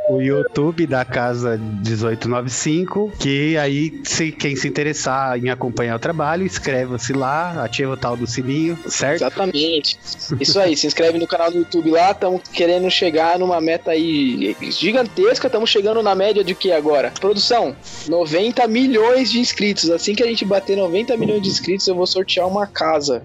o, 0.10 0.16
o 0.16 0.22
YouTube 0.22 0.86
da 0.88 1.04
Casa 1.06 1.58
1895 1.58 3.12
Que 3.26 3.58
aí, 3.58 3.92
se, 4.04 4.32
quem 4.32 4.56
se 4.56 4.68
interessar 4.68 5.36
em 5.40 5.50
acompanhar 5.50 5.96
o 5.96 6.00
trabalho, 6.00 6.46
inscreva-se 6.46 7.12
lá, 7.12 7.64
ativa 7.64 7.94
o 7.94 7.98
tal 7.98 8.16
do 8.16 8.28
sininho, 8.28 8.78
certo? 8.88 9.24
Exatamente. 9.24 9.98
Isso 10.40 10.60
aí, 10.60 10.78
se 10.78 10.86
inscreve 10.86 11.18
no 11.18 11.26
canal 11.26 11.50
do 11.50 11.58
YouTube 11.58 11.90
lá, 11.90 12.12
estamos 12.12 12.44
querendo 12.54 12.88
chegar 12.92 13.40
numa 13.40 13.60
meta 13.60 13.90
aí 13.90 14.56
gigantesca, 14.70 15.48
estamos 15.48 15.72
chegando 15.72 16.04
na 16.04 16.14
média 16.14 16.44
de 16.44 16.54
que 16.54 16.72
agora? 16.72 17.12
Produção, 17.20 17.76
90 18.08 18.68
milhões 18.68 19.32
de 19.32 19.40
inscritos. 19.40 19.90
Assim 19.90 20.14
que 20.14 20.22
a 20.22 20.28
gente 20.28 20.46
bater 20.46 20.78
90 20.78 21.18
milhões 21.18 21.42
de 21.42 21.50
inscritos, 21.50 21.88
eu 21.88 21.96
vou 21.96 22.06
sortear 22.06 22.48
uma 22.48 22.68
casa. 22.68 23.24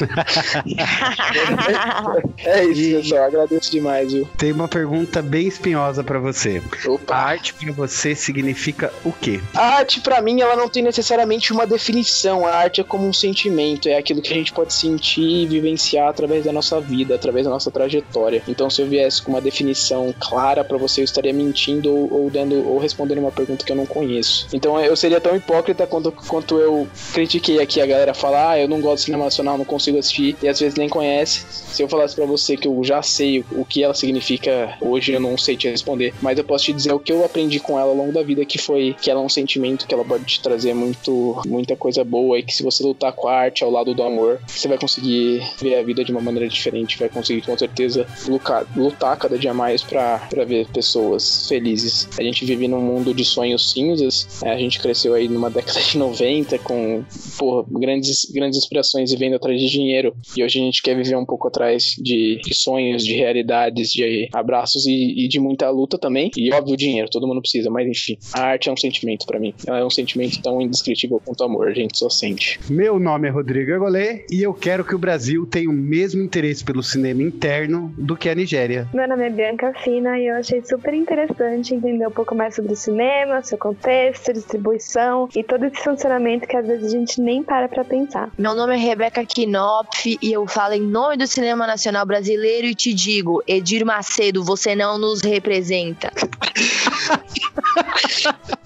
é 2.38 2.64
isso, 2.64 3.02
pessoal. 3.02 3.24
Agradeço 3.24 3.70
demais, 3.70 4.14
viu? 4.14 4.26
Tem 4.38 4.50
uma 4.50 4.66
pergunta 4.66 5.20
bem 5.20 5.46
espinhosa 5.46 6.02
para 6.02 6.18
você. 6.18 6.62
Opa. 6.86 7.14
A 7.14 7.18
arte 7.18 7.52
para 7.52 7.70
você 7.70 8.14
significa 8.14 8.90
o 9.04 9.12
quê? 9.26 9.40
A 9.54 9.76
arte, 9.78 10.00
para 10.00 10.22
mim, 10.22 10.40
ela 10.40 10.54
não 10.54 10.68
tem 10.68 10.82
necessariamente 10.82 11.52
uma 11.52 11.66
definição. 11.66 12.46
A 12.46 12.54
arte 12.54 12.80
é 12.80 12.84
como 12.84 13.06
um 13.06 13.12
sentimento, 13.12 13.88
é 13.88 13.96
aquilo 13.96 14.22
que 14.22 14.32
a 14.32 14.36
gente 14.36 14.52
pode 14.52 14.72
sentir 14.72 15.42
e 15.42 15.46
vivenciar 15.46 16.08
através 16.08 16.44
da 16.44 16.52
nossa 16.52 16.80
vida, 16.80 17.16
através 17.16 17.44
da 17.44 17.50
nossa 17.50 17.70
trajetória. 17.70 18.42
Então, 18.46 18.70
se 18.70 18.80
eu 18.80 18.86
viesse 18.86 19.20
com 19.20 19.32
uma 19.32 19.40
definição 19.40 20.14
clara 20.20 20.62
para 20.62 20.78
você, 20.78 21.00
eu 21.00 21.04
estaria 21.04 21.32
mentindo 21.32 21.92
ou, 21.92 22.22
ou, 22.22 22.30
dando 22.30 22.68
ou 22.68 22.78
respondendo 22.78 23.18
uma 23.18 23.32
pergunta 23.32 23.64
que 23.64 23.72
eu 23.72 23.76
não 23.76 23.86
conheço. 23.86 24.46
Então, 24.52 24.80
eu 24.80 24.96
seria 24.96 25.20
tão 25.20 25.34
hipócrita 25.34 25.86
quanto, 25.86 26.12
quanto 26.12 26.58
eu 26.58 26.86
critiquei 27.12 27.60
aqui 27.60 27.80
a 27.80 27.86
galera 27.86 28.14
falar, 28.14 28.50
ah, 28.50 28.58
eu 28.60 28.68
não 28.68 28.80
gosto 28.80 28.98
de 28.98 29.04
cinema 29.06 29.24
nacional, 29.24 29.58
não 29.58 29.64
consigo 29.64 29.98
assistir 29.98 30.36
e 30.42 30.48
às 30.48 30.60
vezes 30.60 30.76
nem 30.76 30.88
conhece. 30.88 31.44
Se 31.48 31.82
eu 31.82 31.88
falasse 31.88 32.14
para 32.14 32.26
você 32.26 32.56
que 32.56 32.68
eu 32.68 32.84
já 32.84 33.02
sei 33.02 33.44
o 33.52 33.64
que 33.64 33.82
ela 33.82 33.94
significa 33.94 34.76
hoje, 34.80 35.12
eu 35.12 35.20
não 35.20 35.36
sei 35.36 35.56
te 35.56 35.68
responder, 35.68 36.14
mas 36.22 36.38
eu 36.38 36.44
posso 36.44 36.64
te 36.66 36.72
dizer 36.72 36.92
o 36.92 36.98
que 36.98 37.12
eu 37.12 37.24
aprendi 37.24 37.58
com 37.58 37.78
ela 37.78 37.90
ao 37.90 37.96
longo 37.96 38.12
da 38.12 38.22
vida, 38.22 38.44
que 38.44 38.58
foi 38.58 38.94
que 39.00 39.10
ela 39.10 39.15
é 39.16 39.20
um 39.20 39.28
sentimento 39.28 39.86
que 39.86 39.94
ela 39.94 40.04
pode 40.04 40.24
te 40.24 40.40
trazer 40.40 40.74
muito, 40.74 41.40
muita 41.46 41.76
coisa 41.76 42.04
boa 42.04 42.38
e 42.38 42.42
que 42.42 42.54
se 42.54 42.62
você 42.62 42.82
lutar 42.82 43.12
com 43.12 43.28
a 43.28 43.34
arte 43.34 43.64
ao 43.64 43.70
lado 43.70 43.94
do 43.94 44.02
amor, 44.02 44.40
você 44.46 44.68
vai 44.68 44.78
conseguir 44.78 45.42
ver 45.60 45.76
a 45.76 45.82
vida 45.82 46.04
de 46.04 46.12
uma 46.12 46.20
maneira 46.20 46.48
diferente, 46.48 46.98
vai 46.98 47.08
conseguir 47.08 47.42
com 47.42 47.56
certeza 47.56 48.06
lutar, 48.26 48.66
lutar 48.76 49.16
cada 49.16 49.38
dia 49.38 49.54
mais 49.54 49.82
para 49.82 50.44
ver 50.46 50.66
pessoas 50.68 51.48
felizes. 51.48 52.08
A 52.18 52.22
gente 52.22 52.44
vive 52.44 52.68
num 52.68 52.80
mundo 52.80 53.14
de 53.14 53.24
sonhos 53.24 53.72
cinzas, 53.72 54.42
é, 54.42 54.50
a 54.50 54.58
gente 54.58 54.80
cresceu 54.80 55.14
aí 55.14 55.28
numa 55.28 55.50
década 55.50 55.80
de 55.80 55.98
90 55.98 56.58
com 56.58 57.04
porra, 57.38 57.64
grandes, 57.70 58.30
grandes 58.30 58.58
inspirações 58.58 59.12
e 59.12 59.16
vendo 59.16 59.36
atrás 59.36 59.60
de 59.60 59.68
dinheiro, 59.68 60.14
e 60.36 60.42
hoje 60.42 60.60
a 60.60 60.64
gente 60.64 60.82
quer 60.82 60.96
viver 60.96 61.16
um 61.16 61.24
pouco 61.24 61.48
atrás 61.48 61.94
de, 61.98 62.40
de 62.44 62.54
sonhos, 62.54 63.04
de 63.04 63.14
realidades, 63.14 63.92
de 63.92 64.28
abraços 64.32 64.86
e, 64.86 65.24
e, 65.24 65.28
de 65.28 65.38
muita 65.38 65.70
luta 65.70 65.98
também, 65.98 66.30
e 66.36 66.52
óbvio 66.52 66.76
dinheiro, 66.76 67.08
todo 67.10 67.26
mundo 67.26 67.40
precisa, 67.40 67.70
mas 67.70 67.86
enfim, 67.88 68.18
a 68.32 68.42
arte 68.42 68.68
é 68.68 68.72
um 68.72 68.76
sentimento 68.76 69.05
para 69.26 69.38
mim, 69.38 69.54
ela 69.66 69.78
é 69.78 69.84
um 69.84 69.90
sentimento 69.90 70.42
tão 70.42 70.60
indescritível 70.60 71.20
quanto 71.24 71.44
amor, 71.44 71.68
a 71.68 71.74
gente 71.74 71.98
só 71.98 72.08
sente. 72.08 72.58
Meu 72.68 72.98
nome 72.98 73.28
é 73.28 73.30
Rodrigo 73.30 73.70
Egolê 73.70 74.24
e 74.30 74.42
eu 74.42 74.52
quero 74.52 74.84
que 74.84 74.94
o 74.94 74.98
Brasil 74.98 75.46
tenha 75.46 75.70
o 75.70 75.72
mesmo 75.72 76.22
interesse 76.22 76.64
pelo 76.64 76.82
cinema 76.82 77.22
interno 77.22 77.92
do 77.96 78.16
que 78.16 78.28
a 78.28 78.34
Nigéria. 78.34 78.88
Meu 78.92 79.08
nome 79.08 79.26
é 79.26 79.30
Bianca 79.30 79.72
Fina 79.84 80.18
e 80.18 80.26
eu 80.26 80.36
achei 80.36 80.62
super 80.64 80.94
interessante 80.94 81.74
entender 81.74 82.06
um 82.06 82.10
pouco 82.10 82.34
mais 82.34 82.54
sobre 82.54 82.72
o 82.72 82.76
cinema, 82.76 83.42
seu 83.42 83.58
contexto, 83.58 84.32
distribuição 84.32 85.28
e 85.34 85.44
todo 85.44 85.64
esse 85.64 85.82
funcionamento 85.82 86.48
que 86.48 86.56
às 86.56 86.66
vezes 86.66 86.86
a 86.86 86.96
gente 86.96 87.20
nem 87.20 87.42
para 87.42 87.68
pra 87.68 87.84
pensar. 87.84 88.30
Meu 88.38 88.54
nome 88.54 88.74
é 88.74 88.78
Rebeca 88.78 89.24
Knopf 89.24 90.18
e 90.20 90.32
eu 90.32 90.46
falo 90.46 90.74
em 90.74 90.82
nome 90.82 91.16
do 91.16 91.26
cinema 91.26 91.66
nacional 91.66 92.06
brasileiro 92.06 92.66
e 92.66 92.74
te 92.74 92.94
digo, 92.94 93.42
Edir 93.46 93.84
Macedo, 93.84 94.42
você 94.42 94.74
não 94.74 94.98
nos 94.98 95.22
representa. 95.22 96.10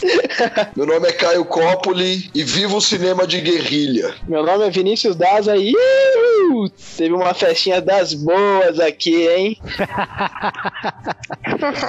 Meu 0.76 0.86
nome 0.86 1.08
é 1.08 1.12
Caio 1.12 1.44
Copoli 1.44 2.30
e 2.34 2.42
vivo 2.42 2.76
o 2.78 2.80
cinema 2.80 3.26
de 3.26 3.40
guerrilha. 3.40 4.14
Meu 4.26 4.44
nome 4.44 4.66
é 4.66 4.70
Vinícius 4.70 5.16
Daza 5.16 5.56
e 5.56 5.72
teve 6.96 7.14
uma 7.14 7.34
festinha 7.34 7.80
das 7.80 8.14
boas 8.14 8.80
aqui, 8.80 9.26
hein? 9.28 9.58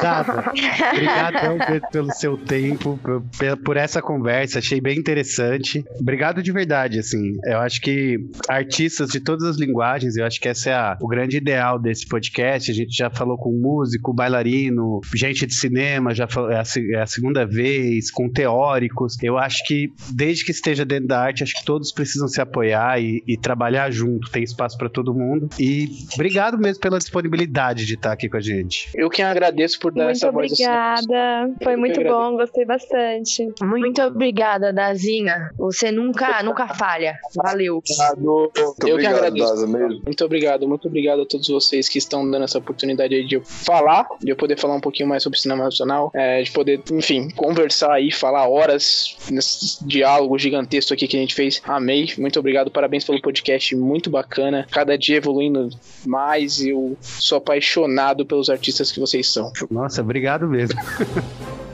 Daza, 0.02 0.52
obrigadão 0.94 1.58
pelo 1.92 2.12
seu 2.14 2.38
tempo, 2.38 3.00
por, 3.02 3.24
por 3.64 3.78
essa 3.78 4.02
conversa, 4.02 4.60
achei 4.60 4.82
bem 4.82 4.98
interessante. 4.98 5.84
Obrigado 6.00 6.44
de 6.44 6.52
verdade, 6.52 7.00
assim. 7.00 7.38
Eu 7.46 7.60
acho 7.60 7.82
que 7.82 8.18
artistas 8.48 9.10
de 9.10 9.20
todas 9.20 9.48
as 9.48 9.58
linguagens, 9.58 10.18
eu 10.18 10.26
acho 10.26 10.40
que 10.40 10.48
esse 10.48 10.70
é 10.70 10.74
a, 10.74 10.98
o 11.02 11.08
grande 11.08 11.38
ideal 11.38 11.80
desse 11.80 12.08
podcast. 12.08 12.72
A 12.72 12.74
gente 12.74 12.96
já 12.96 13.10
falou 13.10 13.38
com 13.38 13.52
músico, 13.52 14.14
bailarino, 14.14 15.00
gente 15.16 15.46
de 15.46 15.56
cinema, 15.56 16.14
já 16.14 16.28
falou, 16.28 16.52
é 16.52 16.58
a, 16.58 16.64
é 16.94 17.02
a 17.02 17.08
segunda 17.08 17.46
vez, 17.46 18.01
com 18.10 18.30
teóricos. 18.30 19.18
Eu 19.22 19.38
acho 19.38 19.64
que, 19.66 19.92
desde 20.14 20.46
que 20.46 20.52
esteja 20.52 20.86
dentro 20.86 21.08
da 21.08 21.20
arte, 21.20 21.44
acho 21.44 21.54
que 21.56 21.66
todos 21.66 21.92
precisam 21.92 22.28
se 22.28 22.42
apoiar 22.42 23.00
e, 23.02 23.24
e 23.28 23.38
trabalhar 23.38 23.92
junto. 23.92 24.32
Tem 24.32 24.44
espaço 24.44 24.78
para 24.78 24.90
todo 24.90 25.14
mundo. 25.14 25.50
E 25.60 25.90
obrigado 26.14 26.58
mesmo 26.58 26.82
pela 26.82 26.98
disponibilidade 26.98 27.86
de 27.86 27.96
estar 27.96 28.14
aqui 28.14 28.30
com 28.30 28.38
a 28.38 28.42
gente. 28.42 28.90
Eu 28.96 29.10
que 29.10 29.22
agradeço 29.22 29.80
por 29.80 29.94
dar 29.94 30.06
muito 30.06 30.18
essa 30.18 30.32
voz. 30.32 30.50
Muito 30.50 30.64
obrigada. 30.64 31.54
Foi 31.64 31.76
muito 31.76 32.04
bom, 32.04 32.38
gostei 32.38 32.66
bastante. 32.66 33.48
Muito 33.62 34.02
obrigada, 34.02 34.72
Dazinha. 34.72 35.52
Você 35.58 35.92
nunca, 35.92 36.42
nunca 36.44 36.68
falha. 36.70 37.18
Valeu. 37.36 37.78
Obrigado. 37.78 38.22
Muito 38.22 38.60
Eu 38.60 38.74
que 38.76 38.92
obrigado, 38.92 39.16
agradeço. 39.16 39.48
Daza, 39.48 39.68
mesmo. 39.68 40.02
Muito 40.06 40.26
obrigado, 40.26 40.68
muito 40.68 40.88
obrigado 40.88 41.22
a 41.22 41.26
todos 41.26 41.48
vocês 41.48 41.90
que 41.90 41.98
estão 41.98 42.30
dando 42.30 42.44
essa 42.44 42.58
oportunidade 42.58 43.14
aí 43.14 43.26
de 43.26 43.36
eu 43.36 43.42
falar, 43.44 44.08
de 44.22 44.32
eu 44.32 44.36
poder 44.36 44.58
falar 44.58 44.76
um 44.76 44.82
pouquinho 44.82 45.10
mais 45.10 45.24
sobre 45.24 45.40
cinema 45.40 45.64
nacional, 45.64 46.12
é, 46.14 46.42
de 46.42 46.52
poder, 46.52 46.82
enfim, 46.92 47.30
conversar 47.32 47.91
aí, 47.92 48.12
falar 48.12 48.48
horas 48.48 49.16
nesse 49.30 49.86
diálogo 49.86 50.38
gigantesco 50.38 50.94
aqui 50.94 51.08
que 51.08 51.18
a 51.18 51.20
gente 51.20 51.36
fez. 51.36 51.62
Amei, 51.66 52.14
muito 52.18 52.40
obrigado, 52.40 52.72
parabéns 52.72 53.04
pelo 53.04 53.22
podcast, 53.22 53.76
muito 53.76 54.10
bacana. 54.10 54.68
Cada 54.72 54.98
dia 54.98 55.18
evoluindo 55.18 55.70
mais, 56.06 56.62
eu 56.64 56.98
sou 57.02 57.38
apaixonado 57.38 58.26
pelos 58.26 58.50
artistas 58.50 58.92
que 58.92 59.00
vocês 59.00 59.28
são. 59.28 59.52
Nossa, 59.70 60.02
obrigado 60.02 60.48
mesmo. 60.48 60.80